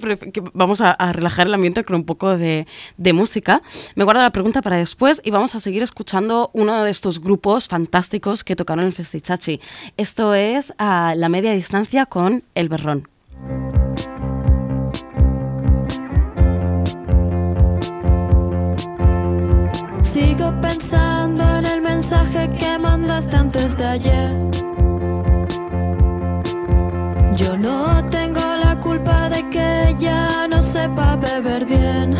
vamos 0.52 0.80
a, 0.80 0.92
a 0.92 1.12
relajar 1.12 1.46
el 1.46 1.54
ambiente 1.54 1.84
con 1.84 1.96
un 1.96 2.04
poco 2.04 2.36
de, 2.36 2.66
de 2.96 3.12
música. 3.12 3.62
Me 3.94 4.04
guardo 4.04 4.22
la 4.22 4.30
pregunta 4.30 4.62
para 4.62 4.76
después 4.76 5.20
y 5.24 5.30
vamos 5.30 5.54
a 5.54 5.60
seguir 5.60 5.82
escuchando 5.82 6.50
uno 6.52 6.82
de 6.82 6.90
estos 6.90 7.20
grupos 7.20 7.68
fantásticos 7.68 8.44
que 8.44 8.56
tocaron 8.56 8.84
en 8.84 8.92
Festichachi. 8.92 9.60
Esto 9.96 10.34
es 10.34 10.72
a 10.78 11.14
la 11.16 11.28
media 11.28 11.52
distancia 11.52 12.06
con 12.06 12.44
El 12.54 12.68
Berrón. 12.68 13.08
Sigo 20.02 20.52
pensando 20.60 21.42
en 21.42 21.66
el 21.66 21.80
mensaje 21.80 22.50
que 22.50 22.78
mandaste 22.78 23.34
antes 23.34 23.78
de 23.78 23.84
ayer. 23.86 24.30
Yo 27.42 27.56
no 27.56 28.06
tengo 28.08 28.40
la 28.64 28.78
culpa 28.78 29.28
de 29.28 29.48
que 29.50 29.94
ya 29.98 30.46
no 30.48 30.62
sepa 30.62 31.16
beber 31.16 31.64
bien. 31.64 32.16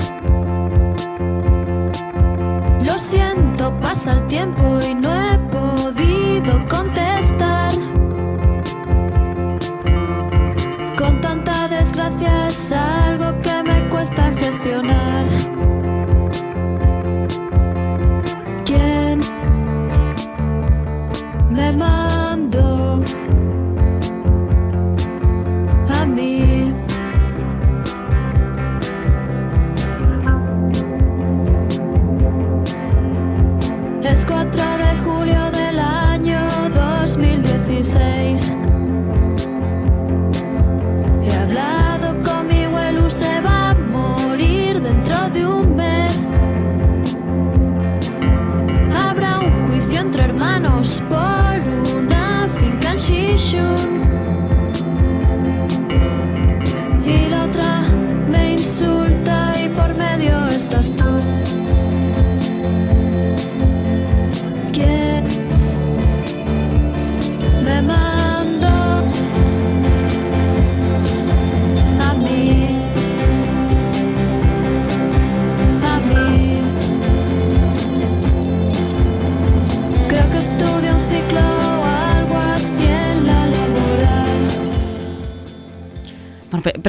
Lo 2.85 2.99
siento, 2.99 3.73
pasa 3.81 4.13
el 4.13 4.27
tiempo 4.27 4.81
y 4.87 4.95
no 4.95 5.02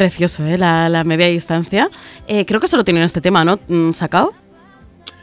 precioso, 0.03 0.45
¿eh? 0.45 0.57
La, 0.57 0.89
la 0.89 1.05
media 1.05 1.27
distancia. 1.27 1.89
Eh, 2.27 2.45
creo 2.45 2.59
que 2.59 2.67
solo 2.67 2.83
tienen 2.83 3.03
este 3.03 3.21
tema, 3.21 3.45
¿no? 3.45 3.57
Mm, 3.69 3.93
¿Sacado? 3.93 4.33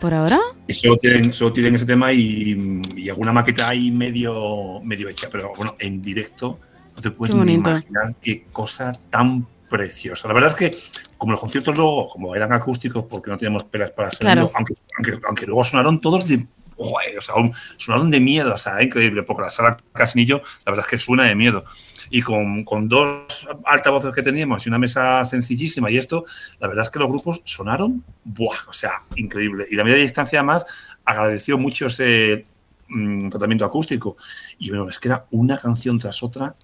¿Por 0.01 0.15
ahora? 0.15 0.39
Solo 0.71 0.97
tienen, 0.97 1.33
solo 1.35 1.53
tienen 1.53 1.75
ese 1.75 1.85
tema 1.85 2.11
y, 2.15 2.81
y 2.97 3.11
alguna 3.11 3.31
maqueta 3.31 3.69
ahí 3.69 3.91
medio, 3.91 4.81
medio 4.83 5.11
hecha, 5.11 5.29
pero 5.31 5.53
bueno, 5.55 5.77
en 5.79 6.01
directo 6.01 6.59
no 6.97 7.03
te 7.03 7.11
puedes 7.11 7.35
ni 7.37 7.53
imaginar 7.53 8.15
qué 8.23 8.47
cosa 8.51 8.93
tan 9.11 9.47
preciosa. 9.69 10.27
La 10.29 10.33
verdad 10.35 10.51
es 10.53 10.57
que, 10.57 10.79
como 11.19 11.33
los 11.33 11.41
conciertos 11.41 11.77
luego, 11.77 12.09
como 12.09 12.35
eran 12.35 12.51
acústicos, 12.55 13.05
porque 13.05 13.31
no 13.31 13.37
teníamos 13.37 13.65
pelas 13.65 13.91
para 13.91 14.09
hacerlo, 14.09 14.33
Claro. 14.33 14.51
aunque, 14.55 14.73
aunque, 14.97 15.27
aunque 15.27 15.47
luego 15.47 15.63
sonaron 15.65 16.01
todos 16.01 16.27
de. 16.27 16.47
Joder, 16.83 17.19
o 17.19 17.21
sea, 17.21 17.35
un- 17.37 17.53
sonaron 17.77 18.11
de 18.11 18.21
miedo, 18.21 18.55
o 18.55 18.59
sea, 18.59 18.83
increíble, 18.83 19.23
porque 19.23 19.43
la 19.43 19.51
sala 19.51 19.77
Casinillo, 19.93 20.41
la 20.65 20.73
verdad 20.73 20.87
es 20.87 20.91
que 20.91 20.99
suena 20.99 21.25
de 21.25 21.35
miedo. 21.37 21.65
Y 22.09 22.23
con, 22.23 22.65
con 22.65 22.89
dos 22.89 23.47
altavoces 23.67 24.13
que 24.13 24.23
teníamos 24.23 24.65
y 24.67 24.69
una 24.69 24.79
mesa 24.79 25.25
sencillísima 25.25 25.91
y 25.91 25.99
esto, 25.99 26.25
la 26.59 26.67
verdad 26.67 26.85
es 26.85 26.91
que 26.91 26.99
los 26.99 27.09
grupos 27.09 27.43
sonaron, 27.45 28.03
¡buah! 28.25 28.57
O 28.69 28.73
sea, 28.73 29.03
increíble. 29.15 29.67
Y 29.71 29.77
la 29.77 29.85
media 29.85 29.99
distancia 29.99 30.41
además 30.41 30.65
agradeció 31.05 31.57
mucho 31.59 31.87
ese 31.87 32.47
mm, 32.89 33.29
tratamiento 33.29 33.65
acústico. 33.65 34.17
Y 34.59 34.71
bueno, 34.71 34.89
es 34.89 34.99
que 34.99 35.09
era 35.09 35.27
una 35.31 35.57
canción 35.59 35.99
tras 36.01 36.23
otra, 36.23 36.57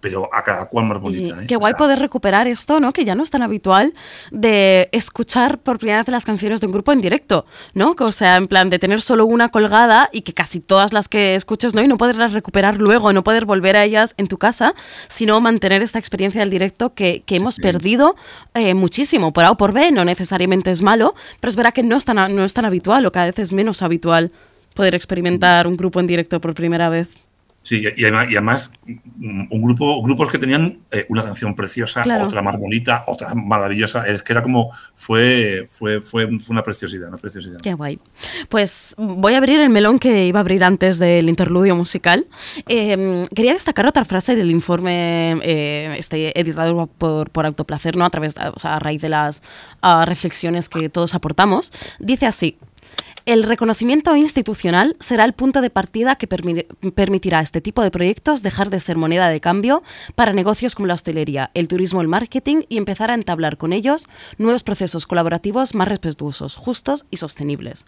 pero 0.00 0.28
a 0.32 0.42
cada 0.42 0.66
cual 0.66 0.86
más 0.86 1.00
bonita. 1.00 1.42
¿eh? 1.42 1.46
qué 1.46 1.56
O 1.56 1.58
guay 1.58 1.72
sea, 1.72 1.78
poder 1.78 1.98
recuperar 1.98 2.46
esto, 2.46 2.80
¿no? 2.80 2.92
Que 2.92 3.04
ya 3.04 3.14
no 3.14 3.22
es 3.22 3.30
tan 3.30 3.42
habitual 3.42 3.94
de 4.30 4.88
escuchar 4.92 5.58
por 5.58 5.78
primera 5.78 5.98
vez 5.98 6.08
las 6.08 6.24
canciones 6.24 6.60
de 6.60 6.66
un 6.66 6.72
grupo 6.72 6.92
en 6.92 7.00
directo, 7.00 7.46
¿no? 7.74 7.96
Que, 7.96 8.04
O 8.04 8.12
sea, 8.12 8.36
en 8.36 8.46
plan 8.46 8.70
de 8.70 8.78
tener 8.78 9.02
solo 9.02 9.26
una 9.26 9.48
colgada 9.48 10.08
y 10.12 10.22
que 10.22 10.34
casi 10.34 10.60
todas 10.60 10.92
las 10.92 11.08
que 11.08 11.34
escuches, 11.34 11.74
¿no? 11.74 11.82
Y 11.82 11.88
no 11.88 11.96
poderlas 11.96 12.32
recuperar 12.32 12.76
luego, 12.78 13.12
no 13.12 13.24
poder 13.24 13.44
volver 13.44 13.76
a 13.76 13.84
ellas 13.84 14.14
en 14.16 14.28
tu 14.28 14.38
casa, 14.38 14.74
sino 15.08 15.40
mantener 15.40 15.82
esta 15.82 15.98
experiencia 15.98 16.40
del 16.40 16.50
directo 16.50 16.94
que, 16.94 17.22
que 17.26 17.36
hemos 17.36 17.56
sí. 17.56 17.62
perdido 17.62 18.16
eh, 18.54 18.74
muchísimo. 18.74 19.32
Por 19.32 19.44
A 19.44 19.50
o 19.50 19.56
por 19.56 19.72
B, 19.72 19.90
no 19.90 20.04
necesariamente 20.04 20.70
es 20.70 20.82
malo, 20.82 21.14
pero 21.40 21.50
es 21.50 21.56
verdad 21.56 21.74
que 21.74 21.82
no 21.82 21.96
es 21.96 22.04
tan, 22.04 22.34
no 22.34 22.44
es 22.44 22.54
tan 22.54 22.64
habitual 22.64 23.04
o 23.06 23.12
cada 23.12 23.26
vez 23.26 23.38
es 23.38 23.52
menos 23.52 23.82
habitual 23.82 24.30
poder 24.74 24.94
experimentar 24.94 25.66
un 25.66 25.76
grupo 25.76 25.98
en 25.98 26.06
directo 26.06 26.40
por 26.40 26.54
primera 26.54 26.88
vez. 26.88 27.08
Sí, 27.68 27.82
y 27.96 28.02
además, 28.04 28.26
y 28.30 28.36
además, 28.36 28.72
mm, 28.86 29.44
un 29.50 29.60
grupo, 29.62 30.02
grupos 30.02 30.30
que 30.30 30.38
tenían 30.38 30.78
eh, 30.90 31.04
una 31.10 31.22
canción 31.22 31.54
preciosa, 31.54 32.02
Claro. 32.02 32.24
otra 32.24 32.40
más 32.40 32.56
bonita, 32.56 33.04
otra 33.06 33.34
maravillosa. 33.34 34.06
Es 34.06 34.22
que 34.22 34.32
era 34.32 34.42
como, 34.42 34.70
fue, 34.94 35.66
fue, 35.68 36.00
fue, 36.00 36.26
fue 36.40 36.54
una 36.54 36.62
preciosidad, 36.62 37.08
una 37.08 37.18
preciosidad. 37.18 37.58
Qué 37.60 37.74
guay. 37.74 37.98
Pues 38.48 38.94
voy 38.96 39.34
a 39.34 39.36
abrir 39.36 39.60
el 39.60 39.68
melón 39.68 39.98
que 39.98 40.24
iba 40.24 40.38
a 40.38 40.40
abrir 40.40 40.64
antes 40.64 40.98
del 40.98 41.28
interludio 41.28 41.76
musical. 41.76 42.26
Eh, 42.68 43.24
quería 43.34 43.52
destacar 43.52 43.86
otra 43.86 44.06
frase 44.06 44.34
del 44.34 44.50
informe 44.50 45.32
eh, 45.42 45.94
este, 45.98 46.38
editado 46.40 46.86
por, 46.86 47.28
por 47.28 47.44
Autoplacer, 47.44 47.98
¿no? 47.98 48.06
A, 48.06 48.10
través, 48.10 48.34
de- 48.34 48.48
o 48.48 48.58
sea, 48.58 48.76
a 48.76 48.78
raíz 48.78 49.02
de 49.02 49.10
las 49.10 49.42
ah, 49.82 50.04
reflexiones 50.06 50.70
que 50.70 50.88
todos 50.88 51.14
aportamos. 51.14 51.70
Dice 51.98 52.24
así. 52.24 52.56
El 53.28 53.42
reconocimiento 53.42 54.16
institucional 54.16 54.96
será 55.00 55.26
el 55.26 55.34
punto 55.34 55.60
de 55.60 55.68
partida 55.68 56.16
que 56.16 56.26
permi- 56.26 56.64
permitirá 56.94 57.40
a 57.40 57.42
este 57.42 57.60
tipo 57.60 57.82
de 57.82 57.90
proyectos 57.90 58.42
dejar 58.42 58.70
de 58.70 58.80
ser 58.80 58.96
moneda 58.96 59.28
de 59.28 59.38
cambio 59.38 59.82
para 60.14 60.32
negocios 60.32 60.74
como 60.74 60.86
la 60.86 60.94
hostelería, 60.94 61.50
el 61.52 61.68
turismo, 61.68 62.00
el 62.00 62.08
marketing 62.08 62.62
y 62.70 62.78
empezar 62.78 63.10
a 63.10 63.14
entablar 63.14 63.58
con 63.58 63.74
ellos 63.74 64.08
nuevos 64.38 64.62
procesos 64.62 65.06
colaborativos 65.06 65.74
más 65.74 65.88
respetuosos, 65.88 66.56
justos 66.56 67.04
y 67.10 67.18
sostenibles. 67.18 67.84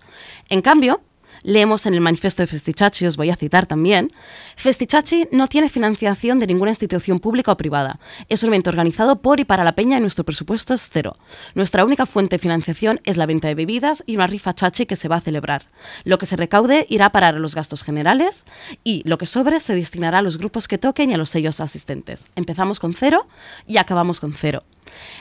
En 0.51 0.61
cambio, 0.61 1.01
leemos 1.43 1.87
en 1.87 1.95
el 1.95 2.01
manifiesto 2.01 2.43
de 2.43 2.47
Festichachi, 2.47 3.07
os 3.07 3.17
voy 3.17 3.31
a 3.31 3.37
citar 3.37 3.67
también, 3.67 4.13
Festichachi 4.57 5.29
no 5.33 5.49
tiene 5.49 5.69
financiación 5.69 6.39
de 6.39 6.47
ninguna 6.47 6.71
institución 6.71 7.19
pública 7.19 7.53
o 7.53 7.57
privada. 7.57 7.99
Es 8.29 8.43
un 8.43 8.49
evento 8.49 8.71
organizado 8.71 9.21
por 9.21 9.41
y 9.41 9.45
para 9.45 9.65
la 9.65 9.75
peña 9.75 9.99
y 9.99 10.01
nuestro 10.01 10.25
presupuesto 10.25 10.75
es 10.75 10.89
cero. 10.91 11.17
Nuestra 11.55 11.85
única 11.85 12.07
fuente 12.07 12.37
de 12.37 12.41
financiación 12.41 13.01
es 13.05 13.17
la 13.17 13.27
venta 13.27 13.49
de 13.49 13.55
bebidas 13.55 14.03
y 14.07 14.17
una 14.17 14.27
rifa 14.27 14.55
chachi 14.55 14.87
que 14.87 14.97
se 14.97 15.09
va 15.09 15.17
a 15.17 15.21
celebrar. 15.21 15.67
Lo 16.05 16.19
que 16.19 16.27
se 16.27 16.37
recaude 16.37 16.87
irá 16.89 17.07
a 17.07 17.13
parar 17.13 17.35
a 17.35 17.39
los 17.39 17.55
gastos 17.55 17.83
generales 17.83 18.45
y 18.85 19.03
lo 19.07 19.19
que 19.19 19.27
sobre 19.27 19.61
se 19.61 19.75
destinará 19.75 20.19
a 20.19 20.23
los 20.23 20.39
grupos 20.39 20.69
que 20.69 20.79
toquen 20.79 21.11
y 21.11 21.15
a 21.15 21.19
los 21.19 21.31
sellos 21.31 21.61
asistentes. 21.61 22.27
Empezamos 22.37 22.79
con 22.79 22.95
cero 22.95 23.27
y 23.67 23.79
acabamos 23.79 24.21
con 24.21 24.33
cero. 24.33 24.63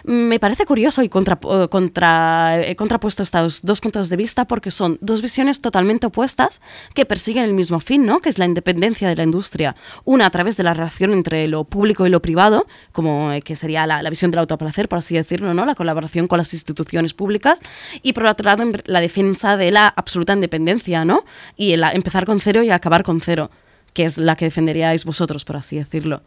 Me 0.04 0.40
parece 0.40 0.66
curioso 0.66 1.04
y 1.04 1.10
contra, 1.10 1.40
eh, 1.44 1.68
contra- 1.70 2.62
he 2.66 2.76
contrapuesto 2.76 3.24
estos 3.24 3.62
dos 3.64 3.82
puntos 3.82 4.10
de 4.10 4.16
vista 4.16 4.46
porque 4.46 4.72
son 4.72 4.98
dos 5.02 5.22
visiones 5.22 5.62
totalmente 5.62 6.08
opuestas 6.08 6.62
que 6.94 7.06
persiguen 7.06 7.44
el 7.46 7.54
mismo 7.54 7.80
fin, 7.80 8.06
¿no? 8.06 8.20
que 8.20 8.30
es 8.30 8.38
la 8.38 8.46
independencia 8.46 9.08
de 9.10 9.16
la 9.16 9.24
industria. 9.24 9.76
Una 10.06 10.26
a 10.26 10.30
través 10.30 10.58
de 10.58 10.64
la 10.64 10.74
relación 10.74 11.12
entre 11.12 11.48
lo 11.48 11.64
público 11.66 12.08
y 12.08 12.10
lo 12.10 12.22
privado, 12.22 12.66
como 12.92 13.32
eh, 13.32 13.42
que 13.42 13.56
sería 13.56 13.86
la, 13.88 14.02
la 14.02 14.10
visión 14.10 14.32
del 14.32 14.40
autoplacer, 14.40 14.88
por 14.90 15.00
así 15.00 15.16
decirlo, 15.16 15.54
¿no? 15.54 15.66
la 15.66 15.76
colaboración 15.76 16.28
con 16.28 16.38
las 16.38 16.54
instituciones 16.54 17.14
públicas, 17.14 17.62
y 18.02 18.14
por 18.14 18.26
otro 18.26 18.46
lado 18.46 18.64
la 18.86 19.02
defensa 19.02 19.58
de 19.58 19.72
la 19.72 19.88
absoluta 19.88 20.34
independencia, 20.34 21.06
¿no? 21.06 21.24
y 21.58 21.74
el 21.74 21.84
empezar 21.84 22.26
con 22.26 22.40
cero 22.40 22.64
y 22.64 22.70
acabar 22.70 23.04
con 23.04 23.22
cero, 23.22 23.52
que 23.94 24.06
es 24.06 24.18
la 24.18 24.36
que 24.36 24.46
defenderíais 24.46 25.06
vosotros, 25.06 25.46
por 25.46 25.58
así 25.58 25.78
decirlo. 25.78 26.22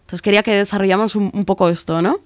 Entonces 0.00 0.22
quería 0.22 0.42
que 0.42 0.54
desarrollamos 0.56 1.14
un 1.14 1.44
poco 1.44 1.68
esto, 1.68 2.02
¿no? 2.02 2.18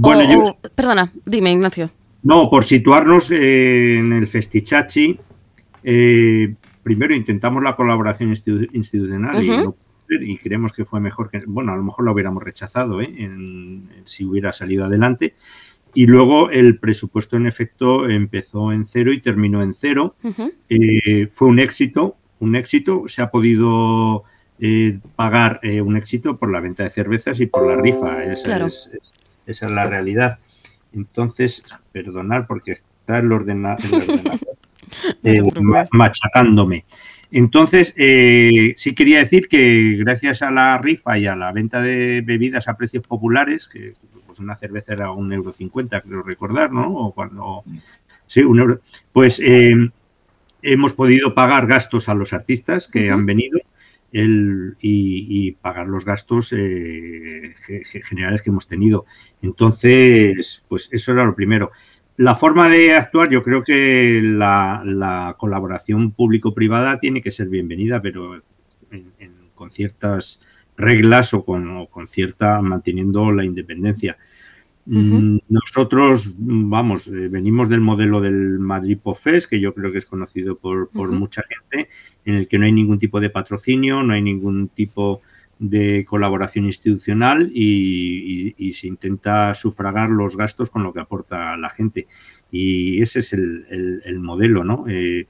Bueno, 0.00 0.22
O- 0.22 0.32
yo- 0.32 0.40
o- 0.50 0.58
perdona, 0.74 1.10
dime, 1.24 1.52
Ignacio. 1.52 1.90
No, 2.22 2.48
por 2.48 2.64
situarnos 2.64 3.30
eh, 3.30 3.98
en 3.98 4.12
el 4.12 4.26
Festichachi, 4.26 5.18
eh, 5.82 6.54
primero 6.82 7.14
intentamos 7.14 7.62
la 7.62 7.76
colaboración 7.76 8.30
institu- 8.30 8.68
institucional 8.72 9.42
y 9.44 9.48
no, 9.48 9.76
y 10.20 10.36
creemos 10.38 10.72
que 10.72 10.84
fue 10.84 11.00
mejor 11.00 11.30
que, 11.30 11.40
bueno, 11.46 11.72
a 11.72 11.76
lo 11.76 11.82
mejor 11.82 12.04
lo 12.04 12.12
hubiéramos 12.12 12.42
rechazado 12.42 13.00
¿eh? 13.00 13.12
en- 13.18 13.88
en- 13.94 14.02
si 14.04 14.24
hubiera 14.24 14.52
salido 14.52 14.84
adelante. 14.84 15.34
Y 15.96 16.06
luego 16.06 16.50
el 16.50 16.78
presupuesto 16.78 17.36
en 17.36 17.46
efecto 17.46 18.08
empezó 18.08 18.72
en 18.72 18.86
cero 18.86 19.12
y 19.12 19.20
terminó 19.20 19.62
en 19.62 19.74
cero. 19.74 20.16
Eh, 20.68 21.28
fue 21.28 21.46
un 21.48 21.58
éxito, 21.60 22.16
un 22.40 22.56
éxito. 22.56 23.04
Se 23.06 23.22
ha 23.22 23.30
podido 23.30 24.24
eh, 24.58 24.98
pagar 25.14 25.60
eh, 25.62 25.80
un 25.80 25.96
éxito 25.96 26.36
por 26.36 26.50
la 26.50 26.60
venta 26.60 26.82
de 26.84 26.90
cervezas 26.90 27.38
y 27.40 27.46
por 27.46 27.66
la 27.66 27.80
rifa. 27.80 28.16
Claro. 28.44 28.66
es, 28.66 28.90
es- 28.92 29.14
esa 29.46 29.66
es 29.66 29.72
la 29.72 29.84
realidad. 29.84 30.38
Entonces, 30.92 31.62
perdonar 31.92 32.46
porque 32.46 32.72
está 32.72 33.18
el, 33.18 33.30
ordena- 33.32 33.76
el 33.84 33.94
ordenador 34.02 34.38
eh, 35.22 35.86
machacándome. 35.92 36.84
Entonces, 37.30 37.94
eh, 37.96 38.74
sí 38.76 38.94
quería 38.94 39.18
decir 39.18 39.48
que 39.48 39.96
gracias 39.98 40.42
a 40.42 40.50
la 40.50 40.78
rifa 40.78 41.18
y 41.18 41.26
a 41.26 41.34
la 41.34 41.50
venta 41.52 41.82
de 41.82 42.20
bebidas 42.20 42.68
a 42.68 42.76
precios 42.76 43.04
populares, 43.06 43.66
que 43.66 43.94
pues 44.26 44.38
una 44.38 44.56
cerveza 44.56 44.92
era 44.92 45.10
un 45.10 45.32
euro 45.32 45.52
cincuenta, 45.52 46.00
creo 46.00 46.22
recordar, 46.22 46.70
¿no? 46.72 46.92
O 46.94 47.12
cuando 47.12 47.64
sí, 48.26 48.42
un 48.42 48.60
euro, 48.60 48.80
pues 49.12 49.40
eh, 49.44 49.74
hemos 50.62 50.92
podido 50.94 51.34
pagar 51.34 51.66
gastos 51.66 52.08
a 52.08 52.14
los 52.14 52.32
artistas 52.32 52.86
que 52.88 53.10
han 53.10 53.26
venido 53.26 53.58
el- 54.14 54.76
y, 54.80 55.26
y 55.48 55.52
pagar 55.52 55.88
los 55.88 56.04
gastos 56.06 56.54
eh, 56.56 57.54
ge- 57.66 57.84
ge- 57.84 58.02
generales 58.02 58.40
que 58.42 58.48
hemos 58.50 58.66
tenido. 58.66 59.04
Entonces, 59.42 60.64
pues 60.68 60.88
eso 60.92 61.12
era 61.12 61.24
lo 61.24 61.34
primero. 61.34 61.70
La 62.16 62.34
forma 62.36 62.68
de 62.68 62.94
actuar, 62.94 63.28
yo 63.28 63.42
creo 63.42 63.64
que 63.64 64.20
la, 64.22 64.82
la 64.84 65.34
colaboración 65.36 66.12
público-privada 66.12 67.00
tiene 67.00 67.20
que 67.20 67.32
ser 67.32 67.48
bienvenida, 67.48 68.00
pero 68.00 68.36
en- 68.90 69.12
en- 69.18 69.34
con 69.54 69.70
ciertas 69.70 70.40
reglas 70.76 71.34
o 71.34 71.44
con, 71.44 71.76
o 71.76 71.86
con 71.88 72.06
cierta 72.06 72.60
manteniendo 72.60 73.30
la 73.32 73.44
independencia. 73.44 74.16
Mm, 74.86 75.38
Nosotros, 75.48 76.34
vamos, 76.38 77.06
eh, 77.08 77.28
venimos 77.28 77.68
del 77.68 77.80
modelo 77.80 78.20
del 78.20 78.58
Madrid 78.58 78.98
Pop 79.02 79.18
Fest, 79.18 79.48
que 79.48 79.58
yo 79.58 79.72
creo 79.74 79.90
que 79.90 79.98
es 79.98 80.06
conocido 80.06 80.56
por, 80.58 80.90
por 80.90 81.10
mucha 81.10 81.42
gente, 81.48 81.88
en 82.24 82.34
el 82.36 82.48
que 82.48 82.58
no 82.58 82.64
hay 82.66 82.72
ningún 82.72 82.98
tipo 82.98 83.20
de 83.20 83.30
patrocinio, 83.30 84.02
no 84.02 84.12
hay 84.14 84.22
ningún 84.22 84.68
tipo 84.68 85.20
de 85.58 86.04
colaboración 86.04 86.64
institucional 86.66 87.50
y, 87.54 88.48
y- 88.48 88.54
y 88.68 88.72
se 88.74 88.88
intenta 88.88 89.54
sufragar 89.54 90.10
los 90.10 90.36
gastos 90.36 90.68
con 90.70 90.82
lo 90.82 90.92
que 90.92 91.00
aporta 91.00 91.56
la 91.56 91.70
gente. 91.70 92.06
Y 92.50 93.00
ese 93.00 93.20
es 93.20 93.32
el, 93.32 93.64
el- 93.70 94.02
el 94.04 94.18
modelo, 94.20 94.64
¿no? 94.64 94.84
Eh, 94.88 95.26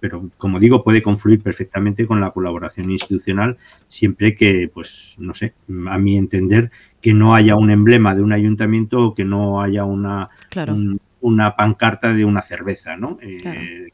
pero 0.00 0.30
como 0.38 0.60
digo, 0.60 0.84
puede 0.84 1.02
confluir 1.02 1.40
perfectamente 1.40 2.06
con 2.06 2.20
la 2.20 2.30
colaboración 2.30 2.90
institucional 2.90 3.56
siempre 3.88 4.34
que, 4.34 4.70
pues, 4.72 5.14
no 5.18 5.34
sé, 5.34 5.54
a 5.88 5.98
mi 5.98 6.16
entender, 6.16 6.70
que 7.00 7.12
no 7.14 7.34
haya 7.34 7.56
un 7.56 7.70
emblema 7.70 8.14
de 8.14 8.22
un 8.22 8.32
ayuntamiento 8.32 9.00
o 9.02 9.14
que 9.14 9.24
no 9.24 9.60
haya 9.62 9.84
una, 9.84 10.28
Claro. 10.50 10.74
un- 10.74 11.00
una 11.22 11.56
pancarta 11.56 12.12
de 12.12 12.24
una 12.24 12.42
cerveza, 12.42 12.96
¿no? 12.98 13.16
Claro. 13.40 13.60
eh, 13.60 13.88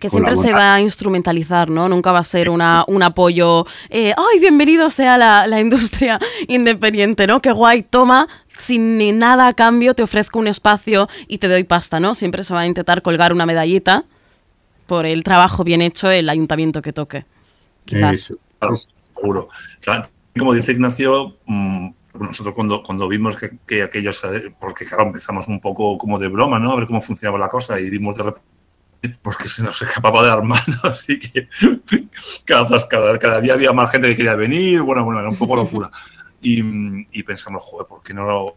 Que 0.00 0.08
siempre 0.08 0.36
se 0.36 0.52
va 0.52 0.74
a 0.74 0.80
instrumentalizar, 0.80 1.68
¿no? 1.68 1.88
Nunca 1.88 2.12
va 2.12 2.20
a 2.20 2.24
ser 2.24 2.48
una, 2.48 2.84
un 2.86 3.02
apoyo, 3.02 3.66
eh, 3.90 4.14
¡ay, 4.16 4.38
bienvenido 4.38 4.88
sea 4.88 5.18
la, 5.18 5.48
la 5.48 5.60
industria 5.60 6.20
independiente, 6.46 7.26
¿no? 7.26 7.42
Qué 7.42 7.50
guay, 7.50 7.82
toma, 7.82 8.28
sin 8.56 8.98
ni 8.98 9.10
nada 9.10 9.48
a 9.48 9.54
cambio 9.54 9.94
te 9.94 10.04
ofrezco 10.04 10.38
un 10.38 10.46
espacio 10.46 11.08
y 11.26 11.38
te 11.38 11.48
doy 11.48 11.64
pasta, 11.64 11.98
¿no? 11.98 12.14
Siempre 12.14 12.44
se 12.44 12.54
va 12.54 12.60
a 12.60 12.66
intentar 12.66 13.02
colgar 13.02 13.32
una 13.32 13.46
medallita 13.46 14.04
por 14.86 15.06
el 15.06 15.24
trabajo 15.24 15.64
bien 15.64 15.82
hecho 15.82 16.08
el 16.08 16.28
ayuntamiento 16.28 16.80
que 16.80 16.92
toque. 16.92 17.24
Quizás. 17.84 18.16
Eso. 18.16 18.36
Claro, 18.58 18.76
seguro. 18.76 19.48
Como 20.38 20.54
dice 20.54 20.72
Ignacio, 20.72 21.36
mm, 21.46 21.88
nosotros 22.20 22.54
cuando, 22.54 22.82
cuando 22.82 23.08
vimos 23.08 23.36
que, 23.36 23.58
que 23.66 23.82
aquellos, 23.82 24.22
porque 24.60 24.84
claro, 24.84 25.04
empezamos 25.04 25.48
un 25.48 25.60
poco 25.60 25.98
como 25.98 26.18
de 26.18 26.28
broma, 26.28 26.58
¿no? 26.58 26.72
A 26.72 26.76
ver 26.76 26.86
cómo 26.86 27.00
funcionaba 27.00 27.38
la 27.38 27.48
cosa 27.48 27.80
y 27.80 27.90
vimos 27.90 28.16
de 28.16 28.22
repente 28.22 28.53
pues 29.08 29.36
que 29.36 29.48
se 29.48 29.62
nos 29.62 29.80
escapaba 29.80 30.22
de 30.22 30.28
las 30.28 30.42
manos, 30.42 30.84
así 30.84 31.18
que 31.18 31.48
cada, 32.44 32.66
cada, 32.88 33.18
cada 33.18 33.40
día 33.40 33.54
había 33.54 33.72
más 33.72 33.90
gente 33.90 34.08
que 34.08 34.16
quería 34.16 34.34
venir, 34.34 34.82
bueno, 34.82 35.04
bueno, 35.04 35.20
era 35.20 35.28
un 35.28 35.36
poco 35.36 35.56
locura. 35.56 35.90
Y, 36.40 36.60
y 37.18 37.22
pensamos, 37.22 37.62
joder, 37.62 37.86
¿por 37.86 38.02
qué 38.02 38.12
no 38.12 38.56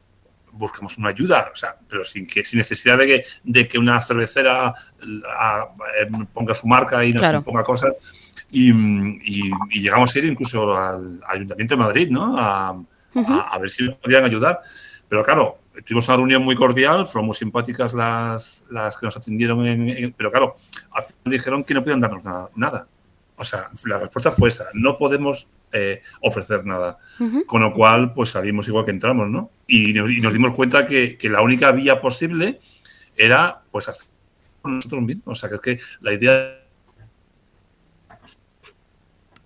buscamos 0.51 0.97
una 0.97 1.09
ayuda? 1.09 1.49
O 1.51 1.55
sea, 1.55 1.75
pero 1.87 2.03
sin 2.03 2.27
que 2.27 2.43
sin 2.43 2.57
necesidad 2.57 2.97
de 2.97 3.07
que, 3.07 3.25
de 3.43 3.67
que 3.67 3.77
una 3.79 4.01
cervecera 4.01 4.73
la- 5.01 5.69
eh, 6.01 6.09
ponga 6.33 6.53
su 6.53 6.67
marca 6.67 7.03
y 7.05 7.13
nos 7.13 7.21
Claro. 7.21 7.41
ponga 7.43 7.63
cosas. 7.63 7.93
Y, 8.51 8.71
y- 8.71 9.51
y 9.69 9.81
llegamos 9.81 10.13
a 10.15 10.19
ir 10.19 10.25
incluso 10.25 10.75
al 10.77 11.21
Ayuntamiento 11.27 11.75
de 11.75 11.79
Madrid, 11.83 12.09
¿no? 12.09 12.37
A, 12.37 12.69
a- 13.15 13.47
a 13.53 13.57
ver 13.59 13.69
si 13.69 13.85
nos 13.85 13.95
podían 13.95 14.25
ayudar. 14.25 14.61
Pero 15.07 15.23
claro, 15.23 15.59
tuvimos 15.85 16.07
una 16.07 16.17
reunión 16.17 16.43
muy 16.43 16.55
cordial, 16.55 17.05
fueron 17.07 17.27
muy 17.27 17.35
simpáticas 17.35 17.93
las, 17.93 18.63
las 18.69 18.97
que 18.97 19.05
nos 19.05 19.17
atendieron, 19.17 19.65
en- 19.65 19.89
en- 19.89 20.13
pero 20.13 20.31
claro, 20.31 20.55
al 20.91 21.03
final 21.03 21.19
dijeron 21.25 21.63
que 21.63 21.73
no 21.73 21.83
podían 21.83 21.99
darnos 22.01 22.23
nada. 22.23 22.49
nada. 22.55 22.87
O 23.35 23.43
sea, 23.45 23.69
la 23.85 23.99
respuesta 23.99 24.31
fue 24.31 24.49
esa, 24.49 24.65
no 24.73 24.97
podemos 24.97 25.47
eh, 25.71 26.01
ofrecer 26.21 26.65
nada. 26.65 26.97
Con 27.45 27.61
lo 27.61 27.71
cual, 27.73 28.13
pues 28.13 28.29
salimos 28.29 28.67
igual 28.67 28.85
que 28.85 28.91
entramos, 28.91 29.27
¿no? 29.29 29.51
Y 29.67 29.93
nos, 29.93 30.09
y 30.09 30.21
nos 30.21 30.31
dimos 30.33 30.53
cuenta 30.55 30.85
que, 30.85 31.17
que 31.17 31.29
la 31.29 31.41
única 31.41 31.71
vía 31.71 31.99
posible 32.01 32.59
era, 33.15 33.61
pues, 33.69 33.89
hacer 33.89 34.07
nosotros 34.63 35.01
mismos. 35.01 35.25
O 35.27 35.35
sea, 35.35 35.49
que 35.49 35.55
es 35.55 35.61
que 35.61 35.79
la 36.01 36.13
idea 36.13 36.63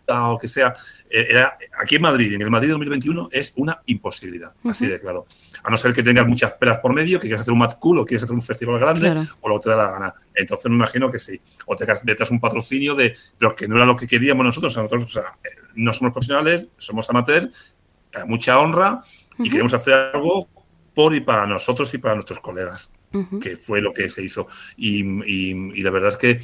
o 0.07 0.37
que 0.37 0.47
sea, 0.47 0.75
era 1.11 1.57
aquí 1.77 1.95
en 1.95 2.01
Madrid, 2.01 2.33
en 2.33 2.41
el 2.41 2.49
Madrid 2.49 2.69
2021, 2.69 3.29
es 3.31 3.51
una 3.57 3.81
imposibilidad, 3.85 4.53
así 4.63 4.87
de 4.87 4.99
claro. 4.99 5.25
A 5.63 5.69
no 5.69 5.77
ser 5.77 5.93
que 5.93 6.01
tengas 6.03 6.25
muchas 6.25 6.53
peras 6.53 6.79
por 6.79 6.93
medio, 6.93 7.19
que 7.19 7.27
quieras 7.27 7.41
hacer 7.41 7.51
un 7.51 7.59
Mad 7.59 7.77
Cool 7.79 7.99
o 7.99 8.05
quieres 8.05 8.23
hacer 8.23 8.33
un 8.35 8.41
festival 8.41 8.79
grande, 8.79 9.11
Claro. 9.11 9.21
o 9.41 9.49
lo 9.49 9.59
que 9.59 9.63
te 9.65 9.69
da 9.69 9.75
la 9.75 9.91
gana. 9.91 10.13
Entonces 10.33 10.69
me 10.69 10.75
imagino 10.75 11.11
que 11.11 11.19
sí. 11.19 11.39
O 11.65 11.75
te 11.75 11.85
detrás 12.03 12.31
un 12.31 12.39
patrocinio 12.39 12.95
de, 12.95 13.15
pero 13.37 13.53
que 13.53 13.67
no 13.67 13.75
era 13.75 13.85
lo 13.85 13.95
que 13.95 14.07
queríamos 14.07 14.45
nosotros. 14.45 14.71
O 14.71 14.73
sea, 14.73 14.83
nosotros 14.83 15.05
o 15.05 15.09
sea, 15.09 15.33
eh, 15.43 15.55
no 15.75 15.91
somos 15.93 16.13
profesionales, 16.13 16.69
somos 16.77 17.09
amateurs, 17.09 17.75
eh, 18.13 18.19
mucha 18.25 18.57
honra 18.59 19.01
y 19.39 19.49
queremos 19.49 19.73
hacer 19.73 19.93
algo 20.13 20.47
por 20.93 21.13
y 21.15 21.21
para 21.21 21.45
nosotros 21.45 21.93
y 21.93 21.97
para 21.97 22.15
nuestros 22.15 22.39
colegas 22.39 22.91
que 23.41 23.57
fue 23.57 23.81
lo 23.81 23.93
que 23.93 24.07
se 24.07 24.23
hizo. 24.23 24.47
Y, 24.77 25.01
y- 25.29 25.71
y 25.79 25.81
la 25.83 25.89
verdad 25.91 26.09
es 26.09 26.17
que 26.17 26.41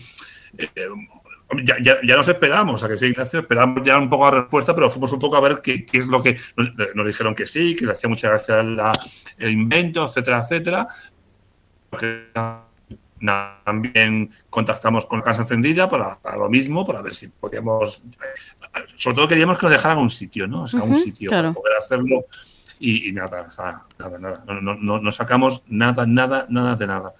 eh, 0.57 0.69
ya, 1.63 1.75
ya, 1.81 1.97
ya 2.03 2.15
nos 2.15 2.27
esperamos, 2.27 2.75
o 2.75 2.77
sea 2.77 2.89
que 2.89 2.97
sí, 2.97 3.07
Ignacio, 3.07 3.39
esperamos 3.39 3.81
ya 3.83 3.97
un 3.97 4.09
poco 4.09 4.25
la 4.29 4.41
respuesta, 4.41 4.75
pero 4.75 4.89
fuimos 4.89 5.11
un 5.13 5.19
poco 5.19 5.37
a 5.37 5.41
ver 5.41 5.61
qué, 5.61 5.85
qué 5.85 5.97
es 5.99 6.07
lo 6.07 6.21
que 6.21 6.37
nos, 6.55 6.71
nos 6.95 7.07
dijeron 7.07 7.33
que 7.35 7.45
sí, 7.45 7.75
que 7.75 7.85
le 7.85 7.93
hacía 7.93 8.09
mucha 8.09 8.27
gracia 8.29 8.61
la- 8.63 8.91
el 9.37 9.51
invento, 9.51 10.05
etcétera, 10.05 10.39
etcétera. 10.39 10.87
También 13.63 14.29
contactamos 14.49 15.05
con 15.05 15.21
Casa 15.21 15.41
Encendida 15.41 15.89
para, 15.89 16.19
para 16.19 16.37
lo 16.37 16.49
mismo, 16.49 16.85
para 16.85 17.01
ver 17.01 17.15
si 17.15 17.27
podíamos. 17.29 18.03
Sobre 18.95 19.15
todo 19.15 19.27
queríamos 19.27 19.57
que 19.57 19.65
nos 19.65 19.71
dejaran 19.71 19.97
un 19.97 20.09
sitio, 20.11 20.47
¿no? 20.47 20.63
O 20.63 20.67
sea, 20.67 20.83
un 20.83 20.91
Ujú, 20.91 20.99
sitio 20.99 21.29
claro. 21.29 21.49
para 21.49 21.53
poder 21.61 21.77
hacerlo. 21.77 22.25
Y, 22.79 23.09
y 23.09 23.11
nada, 23.11 23.41
o 23.47 23.51
sea, 23.51 23.81
nada, 23.97 24.19
nada. 24.19 24.43
No, 24.45 24.61
no, 24.61 24.75
no, 24.75 24.99
no 24.99 25.11
sacamos 25.11 25.63
nada, 25.67 26.05
nada, 26.05 26.45
nada 26.49 26.75
de 26.75 26.85
nada. 26.87 27.13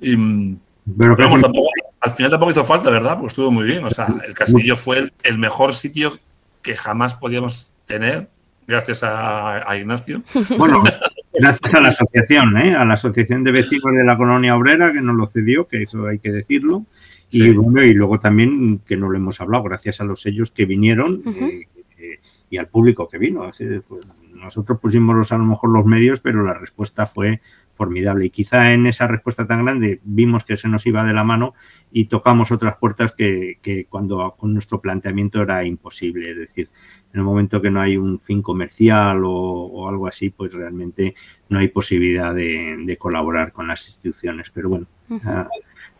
Y, 0.00 0.16
Pero, 0.16 1.14
pero 1.14 1.28
vamos, 1.28 1.42
tampoco- 1.42 1.68
al 2.04 2.10
final 2.12 2.30
tampoco 2.30 2.52
hizo 2.52 2.64
falta, 2.64 2.90
¿verdad? 2.90 3.18
Pues 3.18 3.32
estuvo 3.32 3.50
muy 3.50 3.64
bien. 3.64 3.84
O 3.84 3.90
sea, 3.90 4.06
el 4.26 4.34
castillo 4.34 4.76
fue 4.76 4.98
el, 4.98 5.12
el 5.22 5.38
mejor 5.38 5.74
sitio 5.74 6.18
que 6.62 6.76
jamás 6.76 7.14
podíamos 7.14 7.72
tener, 7.86 8.28
gracias 8.66 9.02
a, 9.02 9.68
a 9.70 9.76
Ignacio. 9.76 10.22
Bueno, 10.58 10.82
gracias 11.32 11.74
a 11.74 11.80
la 11.80 11.88
asociación, 11.88 12.56
¿eh? 12.58 12.74
a 12.76 12.84
la 12.84 12.94
asociación 12.94 13.42
de 13.44 13.52
vecinos 13.52 13.92
de 13.96 14.04
la 14.04 14.16
colonia 14.16 14.56
obrera 14.56 14.92
que 14.92 15.00
nos 15.00 15.16
lo 15.16 15.26
cedió, 15.26 15.66
que 15.66 15.82
eso 15.82 16.06
hay 16.06 16.18
que 16.18 16.30
decirlo. 16.30 16.84
Y 17.30 17.38
Sí. 17.38 17.50
bueno, 17.52 17.82
y 17.82 17.94
luego 17.94 18.20
también 18.20 18.80
que 18.86 18.96
no 18.96 19.08
lo 19.08 19.16
hemos 19.16 19.40
hablado, 19.40 19.64
gracias 19.64 20.00
a 20.00 20.04
los 20.04 20.20
sellos 20.20 20.50
que 20.50 20.66
vinieron 20.66 21.22
eh, 21.26 21.66
eh, 21.98 22.20
y 22.50 22.58
al 22.58 22.68
público 22.68 23.08
que 23.08 23.18
vino. 23.18 23.50
Pues, 23.88 24.06
nosotros 24.34 24.78
pusimos 24.78 25.16
los- 25.16 25.32
a 25.32 25.38
lo 25.38 25.44
mejor 25.44 25.70
los 25.70 25.86
medios, 25.86 26.20
pero 26.20 26.42
la 26.44 26.52
respuesta 26.54 27.06
fue 27.06 27.40
formidable. 27.74 28.26
Y 28.26 28.30
quizá 28.30 28.72
en 28.72 28.86
esa 28.86 29.06
respuesta 29.06 29.46
tan 29.46 29.64
grande 29.64 30.00
vimos 30.04 30.44
que 30.44 30.56
se 30.56 30.68
nos 30.68 30.86
iba 30.86 31.04
de 31.04 31.12
la 31.12 31.24
mano 31.24 31.54
y 31.92 32.06
tocamos 32.06 32.50
otras 32.52 32.76
puertas 32.76 33.12
que, 33.12 33.58
que 33.62 33.86
cuando 33.86 34.34
con 34.38 34.52
nuestro 34.52 34.80
planteamiento 34.80 35.42
era 35.42 35.64
imposible. 35.64 36.30
Es 36.30 36.38
decir, 36.38 36.68
en 37.12 37.20
el 37.20 37.24
momento 37.24 37.60
que 37.60 37.70
no 37.70 37.80
hay 37.80 37.96
un 37.96 38.18
fin 38.18 38.42
comercial 38.42 39.24
o, 39.24 39.30
o 39.30 39.88
algo 39.88 40.06
así, 40.06 40.30
pues 40.30 40.52
realmente 40.52 41.14
no 41.48 41.58
hay 41.58 41.68
posibilidad 41.68 42.34
de, 42.34 42.76
de 42.84 42.96
colaborar 42.96 43.52
con 43.52 43.68
las 43.68 43.86
instituciones. 43.86 44.50
Pero 44.50 44.68
bueno, 44.68 44.86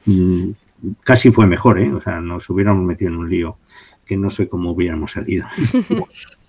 mm, 0.07 0.51
casi 1.03 1.31
fue 1.31 1.47
mejor, 1.47 1.79
¿eh? 1.79 1.93
O 1.93 2.01
sea, 2.01 2.21
nos 2.21 2.49
hubiéramos 2.51 2.85
metido 2.85 3.11
en 3.11 3.19
un 3.19 3.31
lío 3.31 3.59
que 4.05 4.17
no 4.17 4.31
sé 4.31 4.49
cómo 4.49 4.73
hubiéramos 4.73 5.13
salido. 5.13 5.47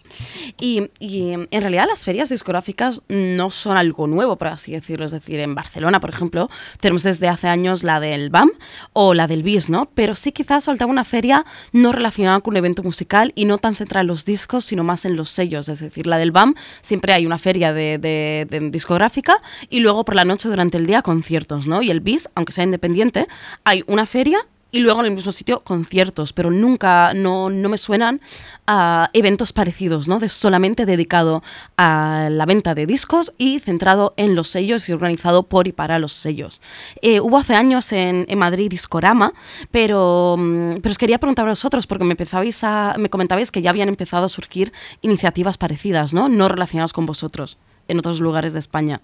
Y, 0.60 0.90
y, 1.00 1.32
en 1.32 1.62
realidad 1.62 1.86
las 1.88 2.06
ferias 2.06 2.30
discográficas 2.30 3.02
no 3.08 3.50
son 3.50 3.78
algo 3.78 4.08
nuevo, 4.08 4.38
por 4.38 4.50
así 4.50 4.72
decirlo. 4.72 5.06
Es 5.06 5.12
decir, 5.12 5.40
en 5.40 5.56
Barcelona, 5.56 6.00
por 6.00 6.10
ejemplo, 6.10 6.50
tenemos 6.80 7.04
desde 7.04 7.28
hace 7.28 7.48
años 7.48 7.84
la 7.84 8.00
del 8.00 8.30
BAM 8.30 8.52
o 8.94 9.14
la 9.14 9.28
del 9.28 9.44
BIS, 9.44 9.70
¿no? 9.70 9.90
Pero 9.94 10.16
sí 10.16 10.32
quizás 10.32 10.66
faltaba 10.66 10.92
una 10.92 11.06
feria 11.06 11.46
no 11.72 11.92
relacionada 11.92 12.40
con 12.40 12.54
un 12.54 12.58
evento 12.58 12.84
musical 12.84 13.32
y 13.36 13.46
no 13.46 13.58
tan 13.58 13.76
centrada 13.76 14.02
en 14.02 14.08
los 14.08 14.26
discos, 14.26 14.66
sino 14.66 14.84
más 14.84 15.06
en 15.06 15.16
los 15.16 15.30
sellos. 15.30 15.70
Es 15.70 15.80
decir, 15.80 16.08
la 16.08 16.18
del 16.18 16.32
BAM 16.32 16.56
siempre 16.82 17.14
hay 17.14 17.26
una 17.26 17.38
feria 17.38 17.74
de 17.74 18.48
discográfica 18.72 19.42
y 19.70 19.80
luego 19.80 20.06
por 20.06 20.16
la 20.16 20.26
noche 20.26 20.50
durante 20.50 20.78
el 20.78 20.86
día 20.86 21.02
conciertos, 21.02 21.68
¿no? 21.68 21.82
Y 21.82 21.90
el 21.90 22.00
BIS, 22.00 22.30
aunque 22.36 22.54
sea 22.54 22.64
independiente, 22.64 23.28
hay 23.64 23.84
una 23.88 24.06
feria 24.06 24.40
y 24.76 24.80
luego 24.80 25.00
en 25.00 25.06
el 25.06 25.14
mismo 25.14 25.32
sitio 25.32 25.62
conciertos, 25.62 26.34
pero 26.34 26.52
nunca, 26.52 27.14
no, 27.14 27.50
no 27.50 27.70
me 27.70 27.78
suenan 27.78 28.20
a 28.68 29.10
eventos 29.14 29.54
parecidos, 29.54 30.10
¿no? 30.10 30.20
De 30.20 30.28
solamente 30.28 30.86
dedicado 30.86 31.44
a 31.78 32.28
la 32.30 32.46
venta 32.46 32.76
de 32.76 32.86
discos 32.86 33.34
y 33.38 33.60
centrado 33.60 34.14
en 34.18 34.36
los 34.36 34.50
sellos 34.50 34.90
y 34.90 34.92
organizado 34.92 35.44
por 35.44 35.70
y 35.70 35.72
para 35.72 35.98
los 35.98 36.12
sellos. 36.12 36.62
Eh, 37.02 37.22
hubo 37.22 37.38
hace 37.38 37.56
años 37.56 37.94
en, 37.94 38.28
Madrid 38.38 38.70
Discorama, 38.70 39.32
pero, 39.72 40.36
mm, 40.38 40.82
pero 40.82 40.92
os 40.92 40.98
quería 40.98 41.20
preguntar 41.20 41.46
a 41.46 41.52
vosotros, 41.52 41.88
porque 41.88 42.04
me, 42.04 42.18
a, 42.64 42.96
me 42.98 43.10
comentabais 43.10 43.52
que 43.52 43.62
ya 43.62 43.70
habían 43.70 43.88
empezado 43.88 44.26
a 44.26 44.30
surgir 44.30 44.74
iniciativas 45.02 45.58
parecidas, 45.58 46.14
¿no? 46.14 46.28
No 46.28 46.50
relacionadas 46.50 46.92
con 46.92 47.06
vosotros 47.06 47.58
en 47.88 48.00
otros 48.00 48.20
lugares 48.20 48.52
de 48.52 48.60
España. 48.60 49.00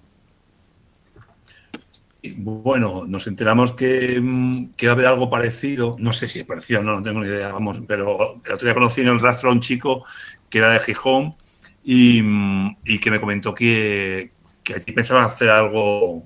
Bueno, 2.23 3.05
nos 3.07 3.25
enteramos 3.25 3.71
que, 3.71 4.19
mm, 4.21 4.73
que 4.77 4.87
va 4.87 4.91
a 4.91 4.95
haber 4.95 5.07
algo 5.07 5.29
parecido. 5.29 5.95
No 5.99 6.13
sé 6.13 6.27
si 6.27 6.39
es 6.39 6.45
parecido, 6.45 6.83
no, 6.83 6.95
no 6.95 7.03
tengo 7.03 7.21
ni 7.21 7.27
idea, 7.27 7.51
vamos. 7.51 7.81
Pero 7.87 8.41
el 8.45 8.51
otro 8.51 8.65
día 8.65 8.73
conocí 8.73 9.01
en 9.01 9.07
el 9.07 9.19
rastro 9.19 9.49
a 9.49 9.53
un 9.53 9.61
chico 9.61 10.05
que 10.49 10.59
era 10.59 10.69
de 10.69 10.79
Gijón 10.79 11.35
y, 11.83 12.21
mm, 12.21 12.77
y 12.85 12.99
que 12.99 13.11
me 13.11 13.19
comentó 13.19 13.55
que, 13.55 14.33
que 14.63 14.75
allí 14.75 14.91
pensaban 14.91 15.23
hacer 15.23 15.49
algo, 15.49 16.23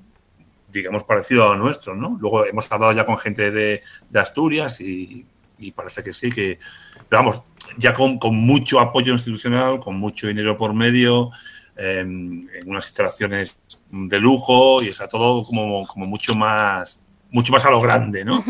digamos, 0.69 1.03
parecido 1.03 1.51
a 1.51 1.55
nuestro, 1.55 1.95
¿no? 1.95 2.17
Luego 2.19 2.45
hemos 2.45 2.69
hablado 2.71 2.91
ya 2.91 3.05
con 3.05 3.17
gente 3.17 3.51
de, 3.51 3.81
de 4.09 4.19
Asturias 4.19 4.81
y, 4.81 5.25
y 5.57 5.71
parece 5.71 6.03
que 6.03 6.11
sí, 6.11 6.29
que. 6.29 6.59
Pero 7.07 7.23
vamos, 7.23 7.43
ya 7.77 7.93
con, 7.93 8.19
con 8.19 8.35
mucho 8.35 8.79
apoyo 8.79 9.13
institucional, 9.13 9.79
con 9.79 9.95
mucho 9.95 10.27
dinero 10.27 10.57
por 10.57 10.73
medio, 10.73 11.31
eh, 11.77 11.99
en 11.99 12.49
unas 12.65 12.85
instalaciones 12.87 13.59
de 13.91 14.19
lujo 14.19 14.81
y 14.83 14.87
está 14.89 15.07
todo 15.07 15.43
como, 15.43 15.85
como 15.87 16.05
mucho 16.05 16.35
más 16.35 17.01
mucho 17.31 17.51
más 17.51 17.65
a 17.65 17.69
lo 17.71 17.81
grande, 17.81 18.23
¿no? 18.23 18.41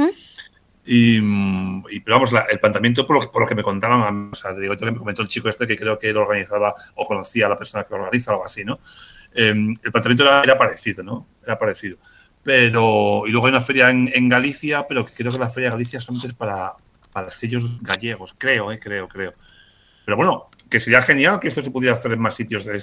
y, 0.85 1.19
mm, 1.19 1.85
y, 1.89 1.99
pero 2.01 2.17
vamos, 2.17 2.31
la- 2.31 2.41
el 2.41 2.59
planteamiento 2.59 3.07
por 3.07 3.15
lo, 3.15 3.21
que- 3.21 3.27
por 3.29 3.41
lo 3.41 3.47
que 3.47 3.55
me 3.55 3.63
contaron, 3.63 4.03
a 4.03 4.11
mí, 4.11 4.29
o 4.31 4.35
sea, 4.35 4.53
digo, 4.53 4.75
yo 4.75 4.85
le 4.85 4.91
me 4.91 4.99
comentó 4.99 5.23
el 5.23 5.27
chico 5.27 5.49
este 5.49 5.65
que 5.65 5.75
creo 5.77 5.97
que 5.97 6.13
lo 6.13 6.21
organizaba 6.21 6.75
o 6.93 7.03
conocía 7.05 7.47
a 7.47 7.49
la 7.49 7.57
persona 7.57 7.83
que 7.83 7.95
lo 7.95 8.01
organiza 8.03 8.31
o 8.31 8.33
algo 8.35 8.45
así, 8.45 8.63
¿no? 8.63 8.79
Eh, 9.33 9.49
el 9.49 9.91
planteamiento 9.91 10.23
era, 10.23 10.43
era 10.43 10.55
parecido, 10.57 11.03
¿no? 11.03 11.25
Era 11.43 11.57
parecido. 11.57 11.97
Pero, 12.43 13.23
y 13.25 13.31
luego 13.31 13.47
hay 13.47 13.51
una 13.51 13.61
feria 13.61 13.89
en, 13.89 14.11
en 14.13 14.29
Galicia, 14.29 14.85
pero 14.87 15.03
que 15.03 15.13
creo 15.13 15.31
que 15.31 15.39
la 15.39 15.49
feria 15.49 15.69
de 15.69 15.75
Galicia 15.77 15.97
es 15.97 16.33
para, 16.33 16.73
para 17.11 17.31
sellos 17.31 17.81
gallegos, 17.81 18.35
creo, 18.37 18.71
¿eh? 18.71 18.79
Creo, 18.79 19.07
creo. 19.07 19.33
Pero 20.05 20.15
bueno, 20.17 20.43
que 20.75 20.81
sería 20.81 21.01
genial 21.01 21.39
que 21.39 21.47
esto 21.47 21.61
se 21.61 21.71
pudiera 21.71 21.95
hacer 21.95 22.11
en 22.11 22.19
más 22.19 22.35
sitios 22.35 22.65
de, 22.65 22.77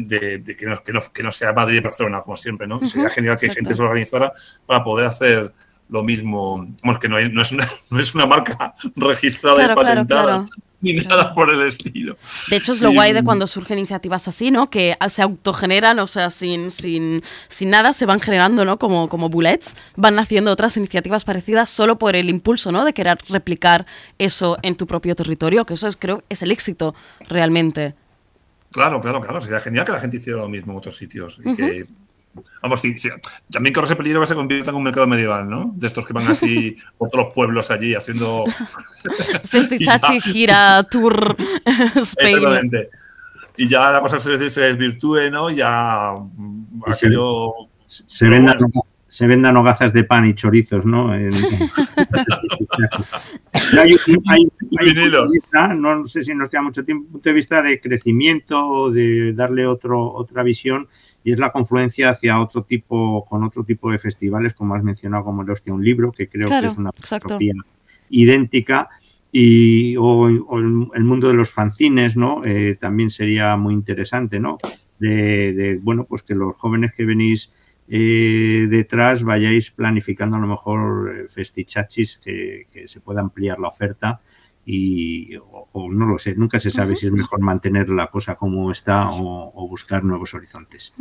de- 0.00 0.38
de- 0.38 0.54
que, 0.54 0.66
no, 0.66 0.82
que, 0.82 0.92
no, 0.92 1.00
que 1.00 1.22
no 1.22 1.32
sea 1.32 1.54
Madrid 1.54 1.78
y 1.78 1.80
Barcelona, 1.80 2.20
como 2.20 2.36
siempre, 2.36 2.66
¿no? 2.66 2.84
Sería 2.84 3.08
genial 3.08 3.38
que 3.38 3.46
exacto. 3.46 3.64
gente 3.68 3.74
se 3.74 3.82
organizara 3.82 4.34
para 4.66 4.84
poder 4.84 5.06
hacer 5.06 5.50
lo 5.88 6.02
mismo. 6.02 6.66
Vamos, 6.82 6.98
que 7.00 7.08
no, 7.08 7.16
hay- 7.16 7.30
no, 7.32 7.40
es, 7.40 7.50
una, 7.52 7.66
no 7.90 7.98
es 8.00 8.14
una 8.14 8.26
marca 8.26 8.74
registrada 8.96 9.56
Claro, 9.64 9.72
y 9.72 9.74
claro, 9.76 9.88
patentada, 9.88 10.22
claro. 10.24 10.46
Ni 10.82 10.94
nada 10.94 11.32
por 11.32 11.50
el 11.50 11.62
estilo. 11.62 12.18
De 12.50 12.56
hecho, 12.56 12.72
es 12.72 12.82
lo 12.82 12.90
Sí, 12.90 12.94
guay 12.96 13.12
de 13.12 13.22
cuando 13.22 13.46
surgen 13.46 13.78
iniciativas 13.78 14.28
así, 14.28 14.50
¿no? 14.50 14.68
Que 14.68 14.96
se 15.08 15.22
autogeneran, 15.22 15.98
o 16.00 16.06
sea, 16.06 16.28
sin, 16.28 16.70
sin, 16.70 17.22
sin 17.48 17.70
nada, 17.70 17.92
se 17.92 18.04
van 18.04 18.20
generando, 18.20 18.64
¿no? 18.64 18.78
Como, 18.78 19.08
como 19.08 19.28
bullets, 19.28 19.76
van 19.96 20.16
naciendo 20.16 20.50
otras 20.50 20.76
iniciativas 20.76 21.24
parecidas 21.24 21.70
solo 21.70 21.98
por 21.98 22.16
el 22.16 22.28
impulso, 22.28 22.72
¿no? 22.72 22.84
De 22.84 22.92
querer 22.92 23.18
replicar 23.28 23.86
eso 24.18 24.58
en 24.62 24.76
tu 24.76 24.86
propio 24.86 25.14
territorio, 25.14 25.64
que 25.64 25.74
eso 25.74 25.88
es, 25.88 25.96
creo, 25.96 26.24
es 26.28 26.42
el 26.42 26.50
éxito 26.50 26.94
realmente. 27.28 27.94
Claro, 28.72 29.00
claro, 29.00 29.20
claro. 29.20 29.40
Sería 29.40 29.60
genial 29.60 29.84
que 29.84 29.92
la 29.92 30.00
gente 30.00 30.16
hiciera 30.16 30.40
lo 30.40 30.48
mismo 30.48 30.72
en 30.72 30.78
otros 30.78 30.96
sitios. 30.96 31.40
Y 31.44 31.54
que, 31.54 31.86
vamos, 32.62 32.80
sí, 32.80 32.96
sí, 32.98 33.08
también 33.50 33.72
corre 33.74 33.86
ese 33.86 33.96
peligro 33.96 34.20
que 34.20 34.26
se 34.26 34.34
convierta 34.34 34.70
en 34.70 34.76
un 34.76 34.82
mercado 34.82 35.06
medieval, 35.06 35.48
¿no? 35.48 35.72
De 35.74 35.86
estos 35.86 36.06
que 36.06 36.12
van 36.12 36.26
así 36.28 36.76
por 36.98 37.10
todos 37.10 37.26
los 37.26 37.34
pueblos 37.34 37.70
allí 37.70 37.94
haciendo. 37.94 38.44
Festichachi, 39.44 40.20
gira, 40.22 40.82
tour, 40.90 41.36
Spain. 41.96 42.36
Exactamente. 42.36 42.88
Y 43.56 43.68
ya 43.68 43.90
la 43.92 44.00
cosa 44.00 44.18
se, 44.18 44.48
se 44.50 44.60
desvirtúe, 44.62 45.30
¿no? 45.30 45.50
Ya. 45.50 46.14
Y 46.88 46.92
se- 46.94 47.06
aquello. 47.06 47.50
Se 47.86 48.26
vendan, 48.26 48.56
se 49.08 49.26
vendan 49.26 49.54
hogazas 49.58 49.92
de 49.92 50.04
pan 50.04 50.24
y 50.26 50.34
chorizos, 50.34 50.86
¿no? 50.86 51.14
En- 51.14 51.30
hay, 53.78 53.92
un- 53.92 54.22
hay- 54.28 54.48
hay 54.80 54.88
un 54.88 54.94
punto 54.94 55.26
de 55.26 55.28
vista, 55.32 55.74
no 55.74 56.06
sé 56.06 56.22
si 56.22 56.34
nos 56.34 56.48
queda 56.48 56.62
mucho 56.62 56.84
tiempo, 56.84 57.04
un 57.06 57.12
punto 57.12 57.28
de 57.28 57.34
vista 57.34 57.62
de 57.62 57.80
crecimiento, 57.80 58.90
de 58.90 59.32
darle 59.34 59.66
otro, 59.66 60.12
otra 60.12 60.42
visión, 60.42 60.88
y 61.24 61.32
es 61.32 61.38
la 61.38 61.52
confluencia 61.52 62.10
hacia 62.10 62.40
otro 62.40 62.64
tipo, 62.64 63.24
con 63.24 63.44
otro 63.44 63.64
tipo 63.64 63.90
de 63.90 63.98
festivales, 63.98 64.54
como 64.54 64.74
has 64.74 64.82
mencionado, 64.82 65.24
como 65.24 65.42
el 65.42 65.50
Hostia, 65.50 65.72
un 65.72 65.84
libro, 65.84 66.12
que 66.12 66.28
creo 66.28 66.46
Claro, 66.46 66.68
que 66.68 66.72
es 66.72 66.78
una 66.78 66.92
filosofía 66.92 67.54
idéntica, 68.10 68.88
y, 69.30 69.96
o, 69.96 70.02
o 70.02 70.58
el, 70.58 71.04
mundo 71.04 71.28
de 71.28 71.34
los 71.34 71.52
fanzines, 71.52 72.16
¿no? 72.16 72.44
Eh, 72.44 72.76
también 72.78 73.08
sería 73.08 73.56
muy 73.56 73.72
interesante, 73.72 74.38
¿no? 74.38 74.58
De, 74.98 75.54
de, 75.54 75.76
bueno, 75.76 76.04
pues 76.04 76.22
que 76.22 76.34
los 76.34 76.54
jóvenes 76.56 76.92
que 76.92 77.04
venís 77.04 77.50
eh, 77.88 78.66
detrás 78.68 79.24
vayáis 79.24 79.70
planificando 79.70 80.36
a 80.36 80.40
lo 80.40 80.46
mejor 80.46 81.14
eh, 81.14 81.28
festichachis 81.28 82.18
que, 82.22 82.66
que 82.72 82.86
se 82.86 83.00
pueda 83.00 83.20
ampliar 83.20 83.58
la 83.58 83.68
oferta 83.68 84.20
y 84.64 85.36
o, 85.36 85.68
o 85.72 85.90
no 85.90 86.06
lo 86.06 86.18
sé, 86.18 86.34
nunca 86.34 86.60
se 86.60 86.70
sabe 86.70 86.96
si 86.96 87.06
es 87.06 87.12
mejor 87.12 87.40
mantener 87.40 87.88
la 87.88 88.08
cosa 88.08 88.36
como 88.36 88.70
está 88.70 89.10
o, 89.10 89.52
o 89.54 89.68
buscar 89.68 90.04
nuevos 90.04 90.34
horizontes. 90.34 90.92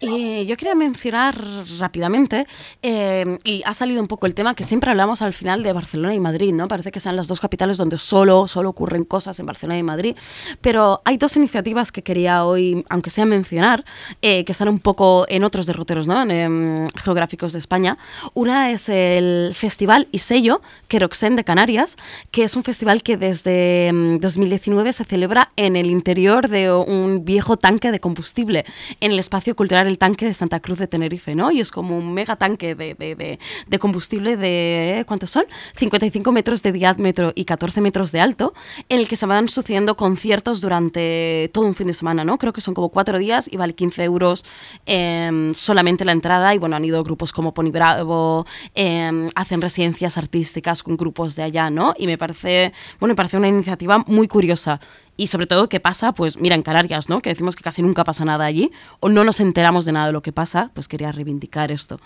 Y 0.00 0.46
yo 0.46 0.56
quería 0.56 0.76
mencionar 0.76 1.36
rápidamente, 1.76 2.46
eh, 2.82 3.36
y 3.42 3.62
ha 3.66 3.74
salido 3.74 4.00
un 4.00 4.06
poco 4.06 4.26
el 4.26 4.34
tema 4.34 4.54
que 4.54 4.62
siempre 4.62 4.92
hablamos 4.92 5.22
al 5.22 5.32
final 5.32 5.64
de 5.64 5.72
Barcelona 5.72 6.14
y 6.14 6.20
Madrid, 6.20 6.54
¿no? 6.54 6.68
Parece 6.68 6.92
que 6.92 7.00
sean 7.00 7.16
las 7.16 7.26
dos 7.26 7.40
capitales 7.40 7.78
donde 7.78 7.96
solo, 7.96 8.46
solo 8.46 8.68
ocurren 8.68 9.04
cosas 9.04 9.40
en 9.40 9.46
Barcelona 9.46 9.76
y 9.76 9.82
Madrid, 9.82 10.14
pero 10.60 11.02
hay 11.04 11.16
dos 11.16 11.36
iniciativas 11.36 11.90
que 11.90 12.02
quería 12.02 12.44
hoy, 12.44 12.84
aunque 12.88 13.10
sea 13.10 13.26
mencionar, 13.26 13.84
eh, 14.22 14.44
que 14.44 14.52
están 14.52 14.68
un 14.68 14.78
poco 14.78 15.26
en 15.28 15.42
otros 15.42 15.66
derroteros, 15.66 16.06
¿no? 16.06 16.22
Em, 16.22 16.86
geográficos 16.90 17.52
de 17.52 17.58
España. 17.58 17.98
Una 18.34 18.70
es 18.70 18.88
el 18.88 19.50
Festival 19.54 20.06
y 20.12 20.20
Sello 20.20 20.62
Queroxen 20.86 21.34
de 21.34 21.42
Canarias, 21.42 21.96
que 22.30 22.44
es 22.44 22.54
un 22.54 22.62
festival 22.62 23.02
que 23.02 23.16
desde 23.16 23.88
em, 23.88 24.20
2019 24.20 24.92
se 24.92 25.04
celebra 25.04 25.48
en 25.56 25.74
el 25.74 25.90
interior 25.90 26.46
de 26.46 26.72
un 26.72 27.24
viejo 27.24 27.56
tanque 27.56 27.90
de 27.90 27.98
combustible, 27.98 28.64
en 29.00 29.10
el 29.10 29.18
espacio 29.18 29.56
cultural 29.56 29.87
El 29.88 29.98
Tanque 29.98 30.26
de 30.26 30.34
Santa 30.34 30.60
Cruz 30.60 30.78
de 30.78 30.86
Tenerife, 30.86 31.34
¿no? 31.34 31.50
Y 31.50 31.60
es 31.60 31.70
como 31.70 31.96
un 31.96 32.12
mega 32.14 32.36
tanque 32.36 32.74
de, 32.74 32.94
de- 32.94 33.78
combustible 33.78 34.36
de, 34.36 35.04
¿cuántos 35.06 35.30
son? 35.30 35.44
55 35.76 36.30
metros 36.32 36.62
de 36.62 36.72
diámetro 36.72 37.32
y 37.34 37.44
14 37.44 37.80
metros 37.80 38.12
de 38.12 38.20
alto, 38.20 38.54
en 38.88 38.98
el 39.00 39.08
que 39.08 39.16
se 39.16 39.26
van 39.26 39.48
sucediendo 39.48 39.96
conciertos 39.96 40.60
durante 40.60 41.50
todo 41.52 41.64
un 41.64 41.74
fin 41.74 41.86
de 41.88 41.92
semana, 41.92 42.24
¿no? 42.24 42.38
Creo 42.38 42.52
que 42.52 42.60
son 42.60 42.74
como 42.74 42.88
cuatro 42.88 43.18
días 43.18 43.48
y 43.52 43.56
vale 43.56 43.74
15 43.74 44.04
euros 44.04 44.44
em, 44.86 45.54
solamente 45.54 46.04
la 46.04 46.12
entrada. 46.12 46.54
Y 46.54 46.58
bueno, 46.58 46.76
han 46.76 46.84
ido 46.84 47.02
grupos 47.04 47.32
como 47.32 47.54
Pony 47.54 47.70
Bravo, 47.70 48.46
em, 48.74 49.30
hacen 49.34 49.60
residencias 49.60 50.18
artísticas 50.18 50.82
con 50.82 50.96
grupos 50.96 51.36
de 51.36 51.42
allá, 51.44 51.70
¿no? 51.70 51.94
Y 51.98 52.06
me 52.06 52.18
parece, 52.18 52.72
bueno, 53.00 53.12
me 53.12 53.16
parece 53.16 53.36
una 53.36 53.48
iniciativa 53.48 53.98
muy 54.06 54.28
curiosa. 54.28 54.80
Y 55.18 55.26
sobre 55.26 55.46
todo, 55.46 55.68
¿qué 55.68 55.80
pasa? 55.80 56.12
Pues 56.12 56.38
mira, 56.38 56.54
en 56.54 56.62
Canarias, 56.62 57.08
¿no? 57.08 57.20
Que 57.20 57.30
decimos 57.30 57.56
que 57.56 57.62
casi 57.62 57.82
nunca 57.82 58.04
pasa 58.04 58.24
nada 58.24 58.44
allí, 58.44 58.70
o 59.00 59.08
no 59.10 59.24
nos 59.24 59.40
enteramos 59.40 59.84
de 59.84 59.92
nada 59.92 60.06
de 60.06 60.12
lo 60.12 60.22
que 60.22 60.32
pasa, 60.32 60.70
pues 60.74 60.86
quería 60.86 61.10
reivindicar 61.12 61.72
esto. 61.72 62.00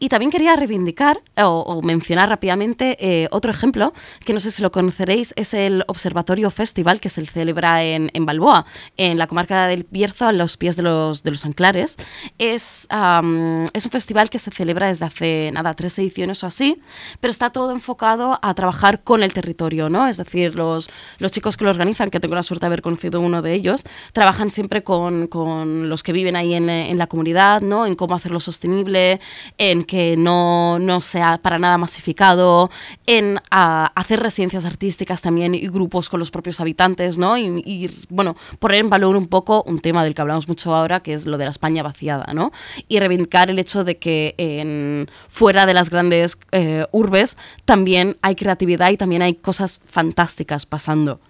Y 0.00 0.08
también 0.08 0.32
quería 0.32 0.56
reivindicar 0.56 1.22
o, 1.36 1.60
o 1.60 1.82
mencionar 1.82 2.28
rápidamente 2.28 2.96
eh, 3.00 3.28
otro 3.30 3.52
ejemplo, 3.52 3.92
que 4.24 4.32
no 4.32 4.40
sé 4.40 4.50
si 4.50 4.60
lo 4.60 4.72
conoceréis, 4.72 5.32
es 5.36 5.54
el 5.54 5.84
Observatorio 5.86 6.50
Festival 6.50 7.00
que 7.00 7.08
se 7.08 7.24
celebra 7.24 7.84
en, 7.84 8.10
en 8.12 8.26
Balboa, 8.26 8.66
en 8.96 9.18
la 9.18 9.28
comarca 9.28 9.68
del 9.68 9.86
Bierzo, 9.88 10.26
a 10.26 10.32
los 10.32 10.56
pies 10.56 10.74
de 10.74 10.82
los, 10.82 11.22
de 11.22 11.30
los 11.30 11.44
Anclares. 11.44 11.96
Es, 12.38 12.88
am, 12.90 13.66
es 13.72 13.84
un 13.84 13.92
festival 13.92 14.30
que 14.30 14.40
se 14.40 14.50
celebra 14.50 14.88
desde 14.88 15.04
hace, 15.04 15.50
nada, 15.52 15.74
tres 15.74 15.96
ediciones 16.00 16.42
o 16.42 16.48
así, 16.48 16.80
pero 17.20 17.30
está 17.30 17.50
todo 17.50 17.70
enfocado 17.70 18.40
a 18.42 18.52
trabajar 18.54 19.04
con 19.04 19.22
el 19.22 19.32
territorio, 19.32 19.88
¿no? 19.88 20.08
Es 20.08 20.16
decir, 20.16 20.56
los, 20.56 20.90
los 21.18 21.30
chicos 21.30 21.56
que 21.56 21.62
lo 21.62 21.70
organizan, 21.70 22.10
que 22.10 22.18
tengo 22.18 22.34
la 22.34 22.42
suerte 22.48 22.64
de 22.64 22.68
haber 22.68 22.82
conocido 22.82 23.20
uno 23.20 23.42
de 23.42 23.54
ellos, 23.54 23.84
trabajan 24.12 24.50
siempre 24.50 24.82
con, 24.82 25.28
con 25.28 25.88
los 25.88 26.02
que 26.02 26.12
viven 26.12 26.36
ahí 26.36 26.54
en, 26.54 26.68
en 26.68 26.98
la 26.98 27.06
comunidad, 27.06 27.60
¿no? 27.60 27.86
En 27.86 27.94
cómo 27.94 28.14
hacerlo 28.14 28.40
sostenible, 28.40 29.20
en 29.58 29.84
que 29.84 30.16
no, 30.16 30.78
no 30.78 31.00
sea 31.00 31.38
para 31.38 31.58
nada 31.58 31.78
masificado, 31.78 32.70
en 33.06 33.38
a, 33.50 33.92
hacer 33.94 34.20
residencias 34.20 34.64
artísticas 34.64 35.22
también 35.22 35.54
y 35.54 35.68
grupos 35.68 36.08
con 36.08 36.20
los 36.20 36.30
propios 36.30 36.60
habitantes, 36.60 37.18
¿no? 37.18 37.36
Y, 37.36 37.62
y, 37.64 37.90
bueno, 38.08 38.36
poner 38.58 38.80
en 38.80 38.90
valor 38.90 39.16
un 39.16 39.28
poco 39.28 39.62
un 39.66 39.80
tema 39.80 40.02
del 40.04 40.14
que 40.14 40.22
hablamos 40.22 40.48
mucho 40.48 40.74
ahora, 40.74 41.00
que 41.00 41.12
es 41.12 41.26
lo 41.26 41.38
de 41.38 41.44
la 41.44 41.50
España 41.50 41.82
vaciada, 41.82 42.32
¿no? 42.34 42.52
Y 42.88 42.98
reivindicar 42.98 43.50
el 43.50 43.58
hecho 43.58 43.84
de 43.84 43.98
que 43.98 44.34
en, 44.38 45.10
fuera 45.28 45.66
de 45.66 45.74
las 45.74 45.90
grandes 45.90 46.38
eh, 46.52 46.86
urbes 46.92 47.36
también 47.64 48.16
hay 48.22 48.34
creatividad 48.34 48.90
y 48.90 48.96
también 48.96 49.22
hay 49.22 49.34
cosas 49.34 49.82
fantásticas 49.86 50.66
pasando. 50.66 51.20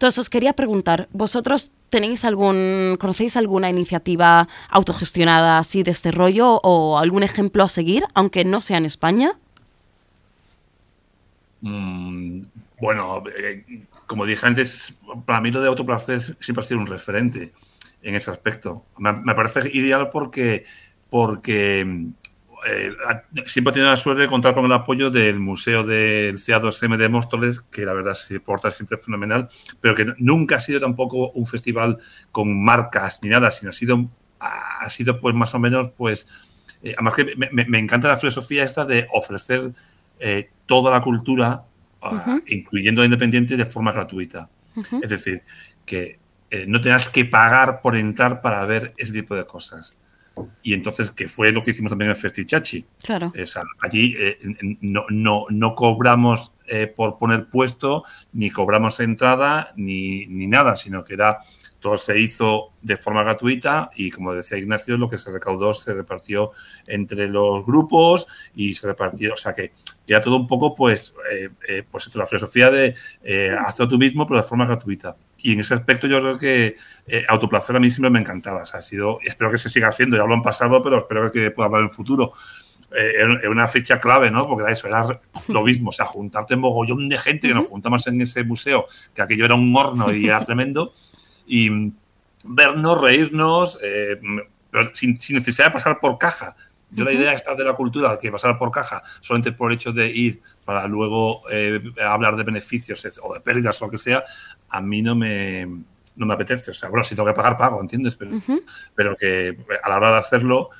Entonces 0.00 0.18
os 0.18 0.30
quería 0.30 0.54
preguntar, 0.54 1.10
¿vosotros 1.12 1.72
tenéis 1.90 2.24
algún, 2.24 2.96
conocéis 2.98 3.36
alguna 3.36 3.68
iniciativa 3.68 4.48
autogestionada 4.70 5.58
así 5.58 5.82
de 5.82 5.90
este 5.90 6.10
rollo 6.10 6.58
o 6.62 6.98
algún 6.98 7.22
ejemplo 7.22 7.62
a 7.62 7.68
seguir, 7.68 8.04
aunque 8.14 8.46
no 8.46 8.62
sea 8.62 8.78
en 8.78 8.86
España? 8.86 9.32
Mm, 11.60 12.44
bueno, 12.80 13.24
eh, 13.44 13.84
como 14.06 14.24
dije 14.24 14.46
antes, 14.46 14.94
para 15.26 15.42
mí 15.42 15.50
lo 15.50 15.60
de 15.60 15.68
autoplacer 15.68 16.22
siempre 16.40 16.64
ha 16.64 16.66
sido 16.66 16.80
un 16.80 16.86
referente 16.86 17.52
en 18.00 18.14
ese 18.14 18.30
aspecto. 18.30 18.86
Me, 18.96 19.12
me 19.12 19.34
parece 19.34 19.68
ideal 19.70 20.08
porque, 20.08 20.64
porque 21.10 22.06
eh, 22.66 22.92
siempre 23.46 23.70
he 23.70 23.74
tenido 23.74 23.90
la 23.90 23.96
suerte 23.96 24.22
de 24.22 24.28
contar 24.28 24.54
con 24.54 24.64
el 24.64 24.72
apoyo 24.72 25.10
del 25.10 25.38
Museo 25.38 25.82
del 25.82 26.38
CA2M 26.38 26.96
de 26.96 27.08
Móstoles, 27.08 27.60
que 27.60 27.84
la 27.84 27.92
verdad 27.92 28.14
se 28.14 28.40
porta 28.40 28.70
siempre 28.70 28.98
fenomenal, 28.98 29.48
pero 29.80 29.94
que 29.94 30.06
nunca 30.18 30.56
ha 30.56 30.60
sido 30.60 30.80
tampoco 30.80 31.30
un 31.30 31.46
festival 31.46 31.98
con 32.32 32.62
marcas 32.62 33.20
ni 33.22 33.28
nada, 33.28 33.50
sino 33.50 33.70
ha 33.70 33.72
sido, 33.72 34.10
ha 34.38 34.88
sido 34.88 35.20
pues 35.20 35.34
más 35.34 35.54
o 35.54 35.58
menos, 35.58 35.90
pues, 35.96 36.28
eh, 36.82 36.94
además 36.96 37.14
que 37.14 37.36
me, 37.36 37.48
me, 37.52 37.64
me, 37.66 37.78
encanta 37.78 38.08
la 38.08 38.16
filosofía 38.16 38.64
esta 38.64 38.84
de 38.84 39.06
ofrecer 39.12 39.72
eh, 40.18 40.50
toda 40.66 40.90
la 40.90 41.00
cultura, 41.00 41.64
uh 42.02 42.06
-huh. 42.06 42.42
incluyendo 42.46 43.02
la 43.02 43.06
independiente, 43.06 43.56
de 43.56 43.66
forma 43.66 43.92
gratuita. 43.92 44.50
Uh 44.76 44.82
-huh. 44.82 45.00
Es 45.04 45.10
decir, 45.10 45.42
que 45.84 46.18
no 46.66 46.80
tengas 46.80 47.08
que 47.08 47.24
pagar 47.24 47.80
por 47.80 47.96
entrar 47.96 48.42
para 48.42 48.64
ver 48.64 48.92
ese 48.96 49.12
tipo 49.12 49.36
de 49.36 49.44
cosas. 49.46 49.96
Y 50.62 50.74
entonces, 50.74 51.10
que 51.10 51.28
fue 51.28 51.52
lo 51.52 51.64
que 51.64 51.70
hicimos 51.70 51.90
también 51.90 52.10
en 52.10 52.16
el 52.16 52.20
Festichachi. 52.20 52.84
Claro. 53.02 53.32
O 53.40 53.46
sea, 53.46 53.62
allí 53.80 54.14
eh, 54.18 54.38
no, 54.80 55.04
no, 55.08 55.46
no, 55.48 55.74
cobramos 55.74 56.52
eh, 56.66 56.86
por 56.86 57.18
poner 57.18 57.48
puesto, 57.48 58.04
ni 58.32 58.50
cobramos 58.50 59.00
entrada, 59.00 59.72
ni, 59.76 60.26
ni, 60.26 60.46
nada, 60.46 60.76
sino 60.76 61.04
que 61.04 61.14
era 61.14 61.38
todo 61.80 61.96
se 61.96 62.20
hizo 62.20 62.72
de 62.82 62.98
forma 62.98 63.22
gratuita 63.22 63.90
y, 63.96 64.10
como 64.10 64.34
decía 64.34 64.58
Ignacio, 64.58 64.98
lo 64.98 65.08
que 65.08 65.16
se 65.16 65.32
recaudó 65.32 65.72
se 65.72 65.94
repartió 65.94 66.50
entre 66.86 67.26
los 67.26 67.64
grupos 67.64 68.26
y 68.54 68.74
se 68.74 68.86
repartió, 68.86 69.32
o 69.32 69.36
sea, 69.36 69.54
que, 69.54 69.72
era 70.06 70.20
todo 70.20 70.36
un 70.36 70.46
poco, 70.48 70.74
pues, 70.74 71.14
eh, 71.30 71.84
pues 71.88 72.06
esto, 72.06 72.18
la 72.18 72.26
filosofía 72.26 72.68
de 72.68 72.96
hazlo 73.56 73.88
tú 73.88 73.96
mismo, 73.96 74.26
pero 74.26 74.42
de 74.42 74.46
forma 74.46 74.66
gratuita 74.66 75.16
y 75.42 75.52
en 75.52 75.60
ese 75.60 75.74
aspecto 75.74 76.06
yo 76.06 76.20
creo 76.20 76.38
que 76.38 76.76
eh, 77.06 77.24
autoplacer 77.28 77.76
a 77.76 77.80
mí 77.80 77.90
siempre 77.90 78.10
me 78.10 78.20
encantaba. 78.20 78.62
O 78.62 78.66
sea, 78.66 78.80
ha 78.80 78.82
sido, 78.82 79.18
espero 79.22 79.50
que 79.50 79.58
se 79.58 79.68
siga 79.68 79.88
haciendo, 79.88 80.16
ya 80.16 80.24
lo 80.24 80.34
han 80.34 80.42
pasado, 80.42 80.82
pero 80.82 80.98
espero 80.98 81.30
que 81.32 81.50
pueda 81.50 81.68
haber 81.68 81.80
en 81.80 81.86
el 81.86 81.92
futuro. 81.92 82.32
Eh, 82.94 83.12
era 83.16 83.50
una 83.50 83.68
fecha 83.68 84.00
clave, 84.00 84.30
¿no? 84.30 84.46
Porque 84.48 84.64
era 84.64 84.72
eso, 84.72 84.88
era 84.88 85.20
lo 85.48 85.62
mismo, 85.62 85.90
o 85.90 85.92
sea, 85.92 86.06
juntarte 86.06 86.54
en 86.54 86.60
mogollón 86.60 87.08
de 87.08 87.18
gente, 87.18 87.48
que 87.48 87.54
nos 87.54 87.66
juntamos 87.66 88.06
en 88.06 88.20
ese 88.20 88.42
museo, 88.44 88.86
que 89.14 89.22
aquello 89.22 89.44
era 89.44 89.54
un 89.54 89.74
horno 89.74 90.12
y 90.12 90.26
era 90.26 90.40
tremendo, 90.44 90.92
y 91.46 91.92
vernos, 92.44 93.00
reírnos, 93.00 93.78
eh, 93.82 94.20
pero 94.70 94.90
sin, 94.94 95.20
sin, 95.20 95.36
necesidad 95.36 95.66
de 95.66 95.72
pasar 95.72 95.98
por 96.00 96.18
caja. 96.18 96.56
Yo 96.92 97.04
la 97.04 97.12
idea 97.12 97.32
esta 97.32 97.54
de 97.54 97.64
la 97.64 97.74
cultura, 97.74 98.18
que 98.20 98.32
pasar 98.32 98.58
por 98.58 98.72
caja, 98.72 99.02
solamente 99.20 99.52
por 99.52 99.70
el 99.70 99.76
hecho 99.76 99.92
de 99.92 100.08
ir 100.08 100.40
para 100.64 100.86
luego 100.86 101.42
eh, 101.50 101.80
hablar 102.04 102.36
de 102.36 102.44
beneficios 102.44 103.04
o 103.22 103.34
de 103.34 103.40
pérdidas 103.40 103.80
o 103.80 103.86
lo 103.86 103.90
que 103.90 103.98
sea, 103.98 104.22
a 104.68 104.80
mí 104.80 105.02
no 105.02 105.14
me, 105.14 105.66
no 106.16 106.26
me 106.26 106.34
apetece. 106.34 106.70
O 106.70 106.74
sea, 106.74 106.88
bueno, 106.88 107.02
si 107.02 107.14
tengo 107.14 107.28
que 107.28 107.34
pagar, 107.34 107.56
pago, 107.56 107.80
¿entiendes? 107.80 108.16
Pero, 108.16 108.36
uh 108.36 108.40
-huh. 108.40 108.62
pero 108.94 109.16
que 109.16 109.56
a 109.82 109.88
la 109.88 109.96
hora 109.96 110.10
de 110.12 110.18
hacerlo, 110.18 110.70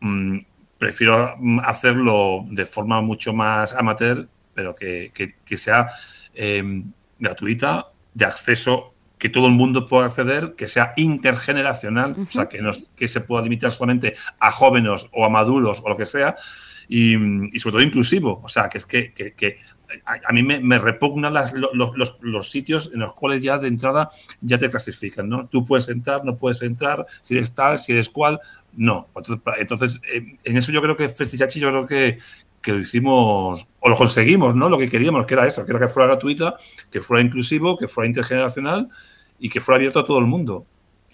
mmm, 0.00 0.38
prefiero 0.78 1.36
hacerlo 1.64 2.44
de 2.50 2.66
forma 2.66 3.00
mucho 3.00 3.32
más 3.32 3.74
amateur, 3.74 4.28
pero 4.54 4.74
que, 4.74 5.10
que, 5.14 5.36
que 5.44 5.56
sea 5.56 5.88
eh, 6.34 6.82
gratuita, 7.18 7.92
de 8.14 8.24
acceso, 8.24 8.94
que 9.18 9.28
todo 9.28 9.46
el 9.46 9.52
mundo 9.52 9.86
pueda 9.86 10.06
acceder, 10.06 10.54
que 10.54 10.68
sea 10.68 10.92
intergeneracional, 10.96 12.12
uh 12.12 12.14
-huh. 12.16 12.28
o 12.28 12.30
sea, 12.30 12.48
que, 12.48 12.62
no, 12.62 12.70
que 12.96 13.08
se 13.08 13.20
pueda 13.20 13.42
limitar 13.42 13.72
solamente 13.72 14.14
a 14.38 14.52
jóvenes 14.52 15.06
o 15.12 15.24
a 15.24 15.28
maduros 15.28 15.80
o 15.84 15.88
lo 15.88 15.96
que 15.96 16.06
sea, 16.06 16.36
y, 16.88 17.58
sobre 17.58 17.72
todo 17.72 17.82
inclusivo. 17.82 18.40
O 18.42 18.48
sea, 18.48 18.68
que 18.68 18.78
es 18.78 18.86
que, 18.86 19.56
a, 20.04 20.32
mí 20.32 20.42
me, 20.42 20.60
me 20.60 20.78
repugnan 20.78 21.34
los, 21.34 22.16
los, 22.20 22.50
sitios 22.50 22.90
en 22.92 23.00
los 23.00 23.14
cuales 23.14 23.42
ya 23.42 23.58
de 23.58 23.68
entrada 23.68 24.10
ya 24.40 24.58
te 24.58 24.68
clasifican, 24.68 25.28
¿no? 25.28 25.46
Tú 25.46 25.64
puedes 25.64 25.88
entrar, 25.88 26.24
no 26.24 26.36
puedes 26.36 26.62
entrar, 26.62 27.06
si 27.22 27.36
eres 27.36 27.54
tal, 27.54 27.78
si 27.78 27.92
eres 27.92 28.08
cual, 28.08 28.40
no. 28.74 29.08
Entonces, 29.16 29.42
entonces 29.58 30.00
en 30.44 30.56
eso 30.56 30.72
yo 30.72 30.82
creo 30.82 30.96
que 30.96 31.08
Festichachi, 31.08 31.60
yo 31.60 31.70
creo 31.70 31.86
que, 31.86 32.18
que 32.60 32.72
lo 32.72 32.80
hicimos, 32.80 33.66
o 33.80 33.88
lo 33.88 33.96
conseguimos, 33.96 34.54
¿no? 34.54 34.68
Lo 34.68 34.78
que 34.78 34.88
queríamos, 34.88 35.26
que 35.26 35.34
era 35.34 35.46
eso, 35.46 35.64
que 35.64 35.72
era 35.72 35.80
que 35.80 35.88
fuera 35.88 36.08
gratuita, 36.08 36.56
que 36.90 37.00
fuera 37.00 37.22
inclusivo, 37.22 37.78
que 37.78 37.88
fuera 37.88 38.08
intergeneracional 38.08 38.88
y 39.38 39.48
que 39.48 39.60
fuera 39.60 39.76
abierto 39.76 40.00
a 40.00 40.04
todo 40.04 40.18
el 40.18 40.26
mundo. 40.26 40.66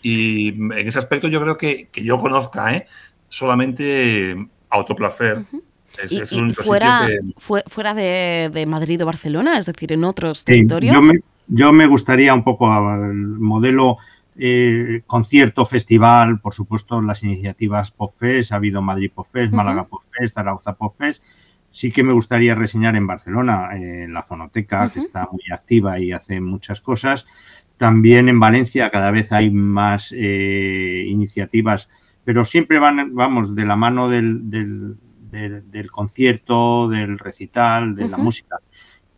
Y 0.02 0.48
en 0.48 0.86
ese 0.88 0.98
aspecto 0.98 1.28
yo 1.28 1.40
creo 1.40 1.56
que, 1.56 1.88
que 1.90 2.04
yo 2.04 2.18
conozca, 2.18 2.74
¿eh? 2.76 2.86
Solamente 3.28 4.36
autoplacer. 4.68 5.38
Uh 5.38 5.56
-huh. 5.56 5.63
Es, 6.02 6.12
y, 6.12 6.20
es 6.20 6.32
y 6.32 6.52
fuera, 6.54 7.06
que... 7.06 7.62
fuera 7.66 7.94
de, 7.94 8.50
de, 8.52 8.66
Madrid 8.66 9.02
o 9.02 9.06
Barcelona, 9.06 9.58
es 9.58 9.66
decir, 9.66 9.92
en 9.92 10.04
otros 10.04 10.40
sí, 10.40 10.44
territorios. 10.46 10.94
Yo 10.94 11.02
me, 11.02 11.20
yo 11.46 11.72
me, 11.72 11.86
gustaría 11.86 12.34
un 12.34 12.42
poco 12.42 12.66
el 12.94 13.14
modelo 13.14 13.98
eh, 14.36 15.02
concierto, 15.06 15.64
festival, 15.66 16.40
por 16.40 16.54
supuesto, 16.54 17.00
las 17.00 17.22
iniciativas 17.22 17.92
PopFest, 17.92 18.52
ha 18.52 18.56
habido 18.56 18.82
Madrid 18.82 19.10
PopFest, 19.14 19.52
uh 19.52 19.54
-huh. 19.54 19.56
Málaga 19.56 19.84
PopFest, 19.84 20.38
Arauza 20.38 20.74
PopFest. 20.74 21.22
Sí 21.70 21.90
que 21.90 22.02
me 22.04 22.12
gustaría 22.12 22.54
reseñar 22.54 22.96
en 22.96 23.06
Barcelona, 23.06 23.70
eh, 23.76 24.06
la 24.08 24.22
Fonoteca, 24.22 24.84
uh 24.84 24.86
-huh. 24.86 24.92
que 24.92 25.00
está 25.00 25.28
muy 25.30 25.42
activa 25.52 25.98
y 25.98 26.12
hace 26.12 26.40
muchas 26.40 26.80
cosas. 26.80 27.26
También 27.76 28.28
en 28.28 28.38
Valencia 28.38 28.90
cada 28.90 29.10
vez 29.10 29.32
hay 29.32 29.50
más 29.50 30.12
eh, 30.16 31.04
iniciativas, 31.08 31.88
pero 32.24 32.44
siempre 32.44 32.78
van, 32.78 33.14
vamos, 33.14 33.54
de 33.54 33.64
la 33.64 33.76
mano 33.76 34.08
del, 34.08 34.50
del 34.50 34.96
del, 35.34 35.70
del 35.70 35.90
concierto, 35.90 36.88
del 36.88 37.18
recital, 37.18 37.94
de 37.94 38.04
uh 38.04 38.06
-huh. 38.06 38.10
la 38.10 38.16
música. 38.18 38.56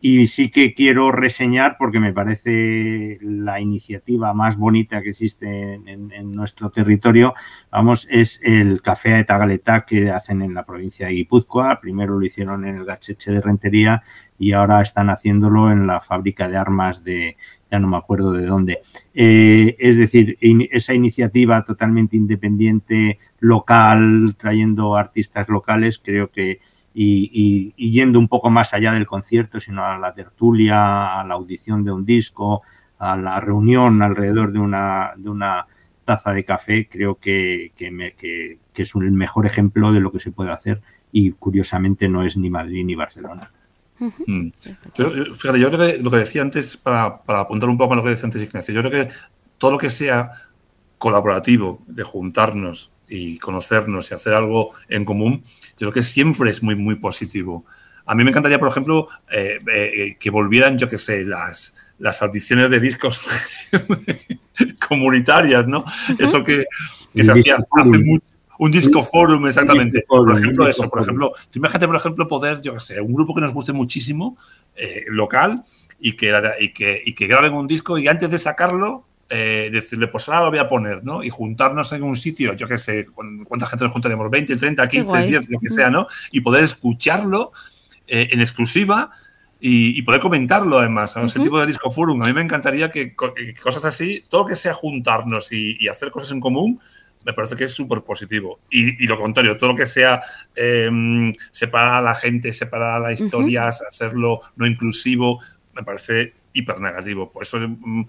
Y 0.01 0.27
sí 0.27 0.51
que 0.51 0.75
quiero 0.75 1.11
reseñar, 1.11 1.77
porque 1.79 1.99
me 2.01 2.13
parece 2.13 3.19
la 3.23 3.59
iniciativa 3.61 4.35
más 4.35 4.57
bonita 4.57 5.01
que 5.03 5.11
existe 5.11 5.47
en, 5.47 5.89
en, 5.89 6.13
en 6.13 6.33
nuestro 6.33 6.71
territorio, 6.71 7.35
vamos, 7.71 8.07
es 8.11 8.41
el 8.43 8.83
Café 8.83 9.11
de 9.17 9.25
Tagaleta 9.25 9.85
que 9.87 10.11
hacen 10.11 10.43
en 10.43 10.53
la 10.55 10.65
provincia 10.65 11.07
de 11.07 11.15
Guipúzcoa. 11.15 11.81
Primero 11.81 12.19
lo 12.19 12.27
hicieron 12.27 12.65
en 12.67 12.77
el 12.77 12.85
Gacheche 12.85 13.33
de 13.33 13.41
Rentería 13.41 14.03
y 14.39 14.53
ahora 14.53 14.83
están 14.83 15.09
haciéndolo 15.09 15.71
en 15.73 15.87
la 15.87 16.01
fábrica 16.01 16.47
de 16.47 16.57
armas 16.57 17.03
de, 17.03 17.37
no 17.79 17.89
me 17.89 17.97
acuerdo 17.97 18.33
de 18.33 18.47
dónde. 18.47 18.81
Eh, 19.15 19.77
es 19.79 19.97
decir, 19.97 20.39
esa 20.71 20.95
iniciativa 20.95 21.65
totalmente 21.65 22.17
independiente, 22.17 23.19
local, 23.41 24.35
trayendo 24.39 24.97
artistas 24.97 25.49
locales, 25.49 26.01
creo 26.03 26.31
que, 26.31 26.61
y, 26.95 27.31
y, 27.33 27.75
y, 27.77 27.91
yendo 27.93 28.19
un 28.19 28.29
poco 28.29 28.51
más 28.51 28.73
allá 28.75 28.93
del 28.93 29.07
concierto, 29.07 29.61
sino 29.61 29.85
a 29.85 29.99
la 29.99 30.15
tertulia, 30.15 31.21
a 31.21 31.25
la 31.25 31.35
audición 31.35 31.85
de 31.85 31.93
un 31.93 32.05
disco, 32.05 32.63
a 32.99 33.17
la 33.17 33.41
reunión 33.41 34.03
alrededor 34.03 34.53
de 34.53 34.59
una, 34.59 35.13
de 35.17 35.29
una 35.29 35.67
taza 36.05 36.33
de 36.33 36.45
café, 36.45 36.89
creo 36.89 37.17
que, 37.17 37.73
que, 37.77 37.91
me, 37.91 38.13
que, 38.13 38.59
que 38.73 38.83
es 38.83 38.95
el 38.95 39.13
mejor 39.13 39.45
ejemplo 39.45 39.93
de 39.93 40.01
lo 40.01 40.13
que 40.13 40.21
se 40.21 40.31
puede 40.31 40.53
hacer 40.53 40.81
y 41.13 41.33
curiosamente 41.33 42.09
no 42.09 42.23
es 42.23 42.37
ni 42.37 42.49
Madrid 42.49 42.85
ni 42.85 42.95
Barcelona. 42.95 43.51
Uh 43.99 44.13
-huh. 44.19 44.53
yo, 44.95 45.35
fíjate, 45.35 45.59
yo 45.59 45.71
creo 45.71 45.81
que 45.81 45.99
lo 46.03 46.11
que 46.11 46.19
decía 46.19 46.43
antes, 46.43 46.77
para, 46.77 47.23
para, 47.23 47.41
apuntar 47.41 47.69
un 47.69 47.79
poco 47.79 47.95
a 47.95 47.97
lo 47.97 48.03
que 48.03 48.11
decía 48.11 48.25
antes 48.25 48.43
Ignacio, 48.43 48.75
yo 48.75 48.83
creo 48.83 49.07
que 49.07 49.15
todo 49.59 49.71
lo 49.71 49.79
que 49.79 49.91
sea 49.91 50.33
colaborativo, 50.99 51.83
de 51.87 52.03
juntarnos 52.03 52.91
y 53.09 53.39
conocernos 53.39 54.11
y 54.11 54.15
hacer 54.15 54.35
algo 54.35 54.71
en 54.89 55.05
común, 55.05 55.45
yo 55.73 55.79
creo 55.79 55.93
que 55.93 56.03
siempre 56.03 56.51
es 56.51 56.63
muy, 56.63 56.75
muy 56.75 56.97
positivo. 56.97 57.65
A 58.05 58.15
mí 58.15 58.23
me 58.23 58.31
encantaría, 58.31 58.59
por 58.59 58.69
ejemplo, 58.69 59.09
eh, 59.31 59.59
eh, 59.73 60.17
que 60.19 60.31
volvieran, 60.31 60.79
yo 60.79 60.89
qué 60.89 60.99
sé, 60.99 61.25
las, 61.25 61.75
las 61.99 62.23
audiciones 62.23 62.71
de 62.71 62.81
discos 62.81 63.27
comunitarias, 64.89 65.67
¿no? 65.67 65.81
Uh 65.81 65.85
-huh. 65.85 66.25
Eso 66.25 66.45
que, 66.45 66.67
que 67.15 67.23
se 67.23 67.33
hacía 67.33 67.57
hace 67.57 67.99
mucho 67.99 68.36
un 68.59 68.71
disco 68.71 69.03
forum, 69.03 69.47
exactamente. 69.47 70.05
Por 70.07 70.31
ejemplo, 70.39 70.67
eso, 70.69 70.89
por 70.89 71.03
ejemplo, 71.03 71.33
tú 71.51 71.59
imagínate, 71.59 71.87
por 71.87 71.97
ejemplo, 71.97 72.29
poder, 72.29 72.63
yo 72.63 72.75
qué 72.75 72.81
sé, 72.81 73.01
un 73.01 73.13
grupo 73.13 73.35
que 73.35 73.41
nos 73.41 73.53
guste 73.53 73.73
muchísimo, 73.73 74.37
eh, 74.75 75.03
local, 75.11 75.63
y 75.99 76.13
que, 76.13 76.33
y 76.61 76.73
que, 76.73 77.03
y 77.05 77.15
que 77.15 77.27
graben 77.27 77.55
un 77.55 77.67
disco 77.67 77.97
y 77.99 78.07
antes 78.09 78.31
de 78.31 78.39
sacarlo, 78.39 79.05
eh, 79.29 79.71
decirle, 79.73 80.07
pues 80.09 80.29
ahora 80.29 80.43
lo 80.43 80.51
voy 80.51 80.59
a 80.61 80.69
poner, 80.69 81.03
¿no? 81.05 81.25
Y 81.25 81.31
juntarnos 81.31 81.91
en 81.93 82.03
un 82.03 82.17
sitio, 82.17 82.53
yo 82.55 82.69
qué 82.69 82.79
sé, 82.79 83.07
¿cuán- 83.07 83.45
¿cuánta 83.45 83.67
gente 83.67 83.85
nos 83.85 83.93
juntaremos? 83.93 84.31
20, 84.31 84.57
30, 84.57 84.87
15, 84.89 85.07
guay. 85.09 85.29
10, 85.31 85.49
lo 85.51 85.59
que 85.59 85.69
sea, 85.69 85.91
¿no? 85.91 86.07
Y 86.31 86.43
poder 86.43 86.63
escucharlo 86.65 87.53
eh, 88.07 88.29
en 88.31 88.41
exclusiva 88.41 89.11
y, 89.59 89.99
y 89.99 90.03
poder 90.03 90.21
comentarlo 90.21 90.79
además. 90.79 91.13
¿sabes? 91.13 91.31
Ese 91.33 91.41
Ujú. 91.41 91.47
tipo 91.47 91.61
de 91.61 91.67
disco 91.67 91.91
forum. 91.91 92.23
A 92.23 92.27
mí 92.27 92.33
me 92.35 92.43
encantaría 92.43 92.91
que, 92.91 93.17
que 93.17 93.55
cosas 93.61 93.85
así, 93.85 94.23
todo 94.29 94.43
lo 94.43 94.47
que 94.47 94.55
sea 94.55 94.73
juntarnos 94.75 95.51
y, 95.51 95.77
y 95.81 95.89
hacer 95.89 96.11
cosas 96.13 96.31
en 96.31 96.39
común, 96.41 96.79
me 97.27 97.33
parece 97.33 97.57
que 97.57 97.65
es 97.65 97.73
súper 97.73 98.03
positivo. 98.03 98.61
Y, 98.71 99.03
y 99.03 99.09
lo 99.09 99.19
contrario, 99.21 99.57
todo 99.57 99.71
lo 99.71 99.77
que 99.77 99.87
sea 99.87 100.23
eh, 100.55 100.89
separar 101.51 101.97
a 101.97 102.01
la 102.01 102.15
gente, 102.15 102.53
separar 102.53 103.01
las 103.01 103.21
historias, 103.21 103.83
hacerlo 103.83 104.41
no 104.55 104.65
inclusivo, 104.65 105.41
me 105.75 105.83
parece 105.83 106.35
hiper 106.53 106.81
negativo. 106.81 107.31
Por 107.31 107.43
eso. 107.43 107.59
mm, 107.59 108.07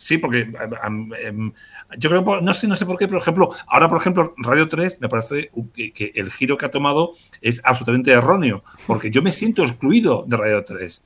Sí, 0.00 0.18
porque 0.18 0.48
em, 0.84 1.52
yo 1.98 2.08
creo, 2.08 2.40
no 2.40 2.52
sé, 2.52 2.68
no 2.68 2.76
sé 2.76 2.86
por 2.86 2.96
qué, 2.96 3.08
por 3.08 3.18
ejemplo, 3.18 3.50
ahora, 3.66 3.88
por 3.88 3.98
ejemplo, 3.98 4.32
Radio 4.36 4.68
3 4.68 5.00
me 5.00 5.08
parece 5.08 5.50
que, 5.74 5.92
que 5.92 6.12
el 6.14 6.30
giro 6.30 6.56
que 6.56 6.66
ha 6.66 6.70
tomado 6.70 7.14
es 7.40 7.60
absolutamente 7.64 8.12
erróneo, 8.12 8.62
porque 8.86 9.10
yo 9.10 9.22
me 9.22 9.32
siento 9.32 9.64
excluido 9.64 10.24
de 10.24 10.36
Radio 10.36 10.64
3. 10.64 11.04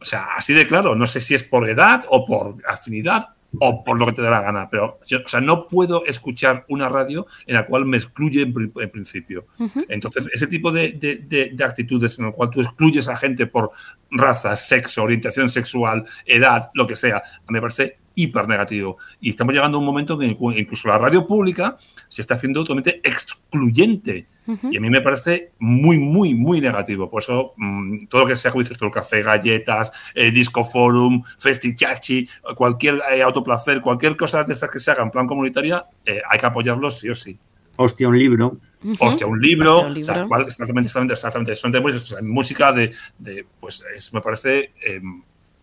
O 0.00 0.04
sea, 0.04 0.26
así 0.36 0.54
de 0.54 0.66
claro, 0.66 0.96
no 0.96 1.06
sé 1.06 1.20
si 1.20 1.36
es 1.36 1.44
por 1.44 1.70
edad 1.70 2.04
o 2.08 2.26
por 2.26 2.56
afinidad 2.66 3.35
o 3.58 3.82
por 3.84 3.98
lo 3.98 4.06
que 4.06 4.12
te 4.12 4.22
dé 4.22 4.28
la 4.30 4.40
gana, 4.42 4.68
pero 4.70 4.98
o 5.00 5.28
sea, 5.28 5.40
no 5.40 5.66
puedo 5.68 6.04
escuchar 6.04 6.64
una 6.68 6.88
radio 6.88 7.26
en 7.46 7.54
la 7.54 7.66
cual 7.66 7.86
me 7.86 7.96
excluye 7.96 8.42
en, 8.42 8.52
pri- 8.52 8.72
en 8.76 8.90
principio. 8.90 9.46
Entonces, 9.88 10.28
ese 10.32 10.46
tipo 10.46 10.70
de, 10.72 10.92
de- 10.92 11.16
de- 11.18 11.50
de 11.54 11.64
actitudes 11.64 12.18
en 12.18 12.26
el 12.26 12.32
cual 12.32 12.50
tú 12.50 12.60
excluyes 12.60 13.08
a 13.08 13.16
gente 13.16 13.46
por 13.46 13.70
raza, 14.10 14.54
sexo, 14.56 15.02
orientación 15.02 15.48
sexual, 15.48 16.04
edad, 16.26 16.70
lo 16.74 16.86
que 16.86 16.96
sea, 16.96 17.22
me 17.48 17.60
parece 17.60 17.98
hiper 18.14 18.48
negativo. 18.48 18.98
Y 19.20 19.30
estamos 19.30 19.54
llegando 19.54 19.76
a 19.76 19.80
un 19.80 19.86
momento 19.86 20.20
en 20.20 20.36
que 20.36 20.58
incluso 20.60 20.88
la 20.88 20.98
radio 20.98 21.26
pública 21.26 21.76
se 22.08 22.22
está 22.22 22.34
haciendo 22.34 22.62
totalmente 22.62 23.00
excluyente. 23.04 24.26
Y 24.70 24.76
a 24.76 24.80
mí 24.80 24.90
me 24.90 25.00
parece 25.00 25.52
muy, 25.58 25.98
muy, 25.98 26.34
muy 26.34 26.60
negativo. 26.60 27.10
Por 27.10 27.22
eso, 27.22 27.52
mm, 27.56 28.06
todo 28.06 28.22
lo 28.22 28.26
que 28.28 28.36
sea, 28.36 28.50
como 28.52 28.62
dices 28.62 28.78
tú, 28.78 28.84
el 28.84 28.90
café, 28.92 29.22
galletas, 29.22 29.90
eh, 30.14 30.30
disco 30.30 30.62
forum, 30.64 31.22
festichachi, 31.38 32.28
cualquier 32.54 33.00
eh, 33.12 33.22
autoplacer, 33.22 33.80
cualquier 33.80 34.16
cosa 34.16 34.44
de 34.44 34.52
estas 34.52 34.70
que 34.70 34.78
se 34.78 34.90
haga 34.90 35.02
en 35.02 35.10
plan 35.10 35.26
comunitaria, 35.26 35.86
eh, 36.04 36.20
hay 36.28 36.38
que 36.38 36.46
apoyarlo 36.46 36.90
sí 36.90 37.08
o 37.08 37.14
sí. 37.14 37.38
Hostia, 37.76 38.08
un 38.08 38.18
libro. 38.18 38.56
Hostia, 39.00 39.26
un 39.26 39.40
libro, 39.40 39.78
Hostia, 39.80 39.92
un 39.92 39.98
o 40.00 40.04
sea, 40.04 40.14
libro. 40.14 40.28
cual- 40.28 40.42
exactamente, 40.46 40.86
exactamente, 40.86 41.12
exactamente. 41.14 41.56
Son 41.56 41.72
de, 41.72 41.80
pues, 41.80 41.96
o 41.96 42.06
sea, 42.06 42.18
música 42.22 42.72
de, 42.72 42.92
de, 43.18 43.46
pues 43.60 43.82
es- 43.96 44.12
me 44.14 44.20
parece 44.20 44.72
eh, 44.82 45.00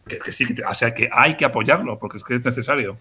que, 0.08 0.20
que 0.20 0.32
sí, 0.32 0.46
que, 0.54 0.62
o 0.64 0.74
sea, 0.76 0.94
que 0.94 1.10
hay 1.12 1.36
que 1.38 1.46
apoyarlo 1.46 1.98
porque 1.98 2.18
es 2.18 2.24
que 2.24 2.36
es 2.36 2.44
necesario. 2.46 2.98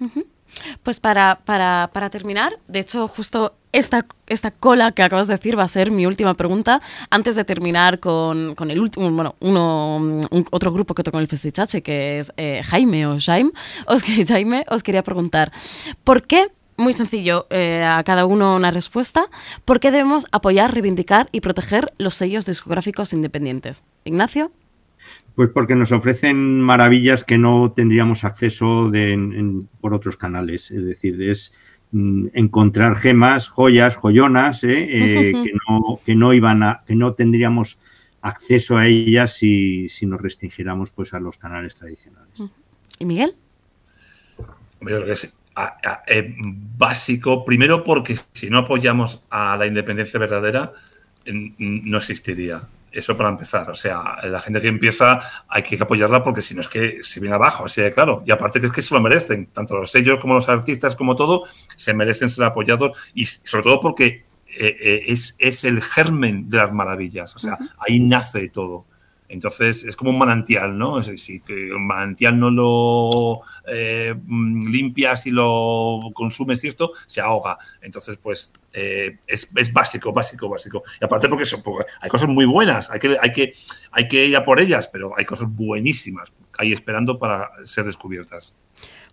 Pues 0.83 1.01
para, 1.01 1.41
para, 1.45 1.91
para 1.93 2.09
terminar, 2.11 2.59
de 2.69 2.79
hecho, 2.81 3.09
justo 3.09 3.57
esta, 3.73 4.07
esta 4.27 4.51
cola 4.51 4.93
que 4.93 5.03
acabas 5.03 5.27
de 5.29 5.35
decir 5.35 5.59
va 5.59 5.65
a 5.65 5.69
ser 5.69 5.91
mi 5.91 6.07
última 6.07 6.35
pregunta. 6.35 6.81
Antes 7.11 7.37
de 7.37 7.45
terminar 7.45 8.01
con, 8.01 8.55
con 8.55 8.71
el 8.71 8.79
último, 8.79 9.11
bueno, 9.11 9.35
uno, 9.41 9.97
un- 9.97 10.47
otro 10.51 10.73
grupo 10.73 10.95
que 10.95 11.03
toca 11.03 11.19
en 11.19 11.23
el 11.23 11.29
Festichache, 11.29 11.83
que 11.83 12.19
es 12.19 12.33
eh, 12.37 12.63
Jaime 12.65 13.07
o 13.07 13.19
Jaime, 13.19 13.51
os, 13.87 14.03
Jaime, 14.29 14.65
os 14.69 14.83
quería 14.83 15.03
preguntar, 15.03 15.53
¿por 16.05 16.23
qué? 16.23 16.49
Muy 16.79 16.95
sencillo, 16.95 17.47
eh, 17.51 17.85
a 17.85 18.03
cada 18.03 18.25
uno 18.27 18.57
una 18.57 18.71
respuesta. 18.71 19.27
¿Por 19.65 19.79
qué 19.79 19.91
debemos 19.91 20.27
apoyar, 20.33 20.73
reivindicar 20.73 21.29
y 21.31 21.41
proteger 21.41 21.93
los 21.99 22.15
sellos 22.15 22.47
discográficos 22.47 23.13
independientes? 23.13 23.83
Ignacio. 24.05 24.51
Pues 25.35 25.51
porque 25.53 25.75
nos 25.75 25.93
ofrecen 25.93 26.61
maravillas 26.61 27.25
que 27.25 27.39
no 27.39 27.73
tendríamos 27.75 28.25
acceso 28.25 28.91
por 29.81 29.95
otros 29.95 30.17
canales. 30.17 30.71
Es 30.71 30.85
decir, 30.85 31.23
es 31.23 31.53
mm, 31.53 31.72
encontrar 31.93 32.97
gemas, 32.97 33.49
joyas, 33.49 33.97
joyonas, 33.97 34.65
¿eh? 34.65 34.87
Eh, 34.91 35.33
que, 35.45 35.53
no, 35.69 36.01
que 36.05 36.15
no 36.15 36.33
iban 36.33 36.63
a, 36.63 36.83
que 36.87 36.95
no 36.95 37.15
tendríamos 37.15 37.79
acceso 38.23 38.77
a 38.79 38.87
ellas 38.87 39.35
si, 39.35 39.89
si 39.89 40.07
nos 40.07 40.21
restringiéramos 40.21 40.91
pues 40.91 41.13
a 41.13 41.21
los 41.21 41.37
canales 41.37 41.75
tradicionales. 41.77 42.43
¿Y 42.99 43.05
Miguel? 43.05 43.35
Yo 44.39 44.87
creo 44.87 45.05
que 45.05 45.13
es 45.13 45.37
a- 45.55 45.77
a- 45.85 46.03
eh, 46.07 46.35
básico, 46.79 47.45
primero 47.45 47.85
porque 47.85 48.17
si 48.33 48.49
no 48.49 48.59
apoyamos 48.59 49.23
a 49.29 49.57
la 49.57 49.67
independencia 49.67 50.19
verdadera, 50.19 50.73
no 51.59 51.99
existiría. 51.99 52.63
Eso 52.93 53.17
para 53.17 53.31
empezar. 53.31 53.71
O 53.71 53.75
sea, 53.75 54.17
la 54.25 54.41
gente 54.41 54.61
que 54.61 54.69
empieza 54.69 55.21
hay 55.49 55.63
que 55.63 55.79
apoyarla 55.81 56.23
porque 56.23 56.43
si 56.43 56.55
no 56.55 56.61
es 56.61 56.69
que 56.69 56.99
se 57.03 57.21
viene 57.21 57.35
abajo, 57.35 57.65
así 57.65 57.81
de 57.81 57.91
claro. 57.91 58.23
Y 58.27 58.31
aparte 58.31 58.61
que 58.61 58.67
es 58.67 58.73
que 58.73 58.83
se 58.83 58.95
lo 58.95 59.01
merecen, 59.01 59.47
tanto 59.47 59.77
los 59.77 59.91
sellos 59.91 60.19
como 60.21 60.35
los 60.35 60.49
artistas, 60.49 60.95
como 60.95 61.17
todo, 61.17 61.45
se 61.77 61.95
merecen 61.95 62.29
ser 62.29 62.45
apoyados 62.45 62.99
y 63.15 63.25
sobre 63.25 63.65
todo 63.65 63.81
porque 63.81 64.25
eh, 64.47 64.77
eh, 64.81 65.03
es, 65.07 65.35
es 65.39 65.65
el 65.65 65.81
germen 65.83 66.49
de 66.49 66.59
las 66.59 66.73
maravillas. 66.73 67.35
O 67.35 67.39
sea, 67.39 67.59
ahí 67.79 67.99
nace 68.01 68.49
todo. 68.51 68.87
Entonces 69.33 69.83
es 69.85 69.97
como 69.97 70.11
un 70.11 70.19
manantial, 70.19 70.77
¿no? 70.77 71.03
Si 71.03 71.43
el 71.49 71.79
manantial 71.79 72.39
no 72.39 72.51
lo 72.51 73.41
eh, 73.67 74.15
limpias 74.27 75.27
y 75.27 75.31
lo 75.31 76.01
consumes 76.13 76.63
y 76.65 76.69
esto, 76.69 76.93
se 77.07 77.23
ahoga. 77.23 77.57
Entonces, 77.81 78.19
pues 78.23 78.53
eh, 78.75 79.21
es, 79.27 79.49
es 79.57 79.73
básico, 79.73 80.13
básico, 80.13 80.51
básico. 80.51 80.83
Y 81.01 81.05
aparte 81.05 81.31
porque, 81.31 81.47
son, 81.47 81.63
porque 81.63 81.91
hay 82.03 82.11
cosas 82.11 82.29
muy 82.29 82.45
buenas, 82.45 82.91
hay 82.91 82.99
que, 82.99 83.17
hay, 83.19 83.33
que, 83.33 83.55
hay 83.91 84.07
que 84.07 84.27
ir 84.27 84.37
a 84.37 84.45
por 84.45 84.61
ellas, 84.61 84.87
pero 84.89 85.17
hay 85.17 85.25
cosas 85.25 85.49
buenísimas 85.51 86.31
ahí 86.59 86.75
esperando 86.75 87.19
para 87.19 87.51
ser 87.65 87.87
descubiertas. 87.87 88.55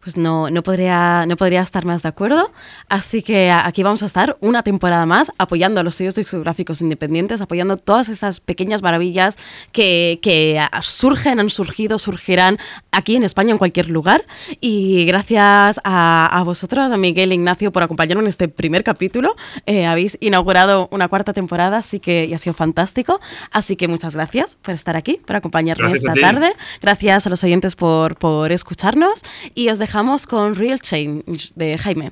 Pues 0.02 0.16
no, 0.16 0.50
no, 0.50 0.64
podría, 0.64 1.26
no 1.28 1.36
podría 1.36 1.62
estar 1.62 1.86
más 1.86 2.02
de 2.02 2.10
acuerdo. 2.10 2.52
Así 2.88 3.22
que 3.22 3.52
aquí 3.52 3.84
vamos 3.84 4.02
a 4.02 4.06
estar 4.06 4.38
una 4.40 4.64
temporada 4.64 5.06
más 5.06 5.32
apoyando 5.38 5.82
a 5.82 5.84
los 5.84 5.96
sellos 5.96 6.16
discográficos 6.16 6.82
independientes, 6.82 7.42
apoyando 7.42 7.76
todas 7.76 8.08
esas 8.08 8.40
pequeñas 8.40 8.82
maravillas 8.82 9.38
que, 9.74 10.20
que 10.22 10.62
surgen, 10.82 11.40
han 11.40 11.50
surgido, 11.50 12.00
surgirán 12.00 12.60
aquí 12.92 13.18
en 13.18 13.24
España, 13.24 13.52
en 13.52 13.58
cualquier 13.58 13.90
lugar. 13.90 14.24
Y 14.62 15.06
gracias 15.06 15.82
a, 15.84 16.28
a 16.32 16.44
vosotros, 16.44 16.92
a 16.92 16.98
Miguel 16.98 17.32
e 17.32 17.36
Ignacio, 17.36 17.72
por 17.72 17.84
acompañarnos 17.84 18.24
en 18.24 18.30
este 18.30 18.48
primer 18.48 18.84
capítulo. 18.84 19.36
Eh, 19.66 19.86
habéis 19.86 20.18
inaugurado 20.22 20.88
una 20.92 21.08
cuarta 21.10 21.34
temporada, 21.34 21.78
así 21.78 22.00
que 22.00 22.26
y 22.26 22.34
ha 22.34 22.38
sido 22.38 22.54
fantástico. 22.54 23.20
Así 23.52 23.76
que 23.76 23.88
muchas 23.88 24.16
gracias 24.16 24.56
por 24.56 24.74
estar 24.74 24.96
aquí, 24.96 25.20
por 25.26 25.36
acompañarnos 25.36 25.92
Gracias 25.92 26.10
a 26.10 26.14
esta 26.14 26.22
tarde. 26.22 26.54
Gracias 26.82 27.28
a 27.28 27.30
los 27.30 27.44
oyentes 27.44 27.76
por, 27.76 28.16
por 28.16 28.52
escucharnos 28.52 29.22
y 29.56 29.70
os 29.70 29.80
dejamos 29.90 30.28
con 30.28 30.54
Real 30.54 30.80
Change 30.80 31.52
de 31.56 31.76
Jaime. 31.76 32.12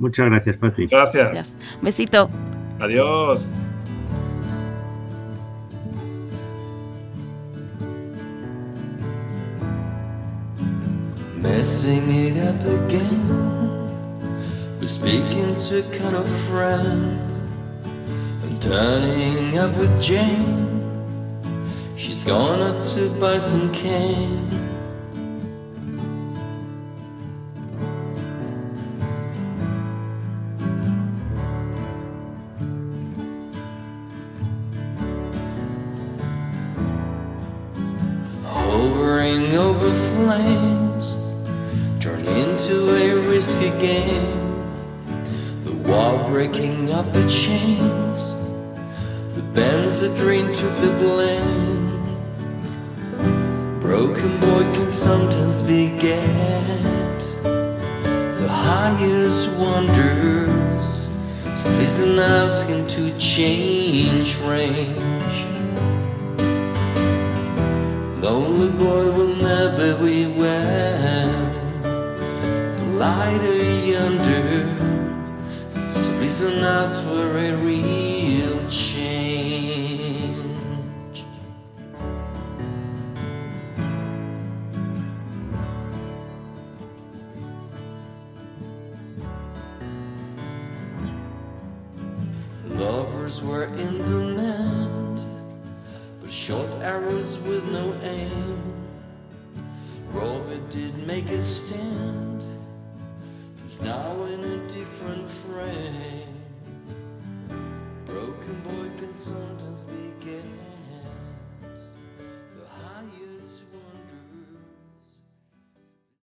Muchas 0.00 0.26
gracias, 0.26 0.56
Patrick. 0.56 0.90
Gracias. 0.90 1.30
Gracias. 1.30 1.56
Un 1.78 1.84
besito. 1.84 2.28
Adiós. 2.80 3.48
messing 11.36 12.10
it 12.10 12.36
up 12.38 12.60
again. 12.82 13.20
We're 14.80 14.88
speaking 14.88 15.54
to 15.54 15.86
a 15.86 15.90
kind 15.92 16.16
of 16.16 16.26
friend 16.48 17.20
and 18.42 18.60
turning 18.60 19.58
up 19.58 19.76
with 19.76 19.94
Jane. 20.00 20.82
She's 21.96 22.24
gone 22.24 22.60
out 22.60 22.80
to 22.94 23.10
buy 23.20 23.38
some 23.38 23.70
cane. 23.72 24.63
wishing 63.36 63.63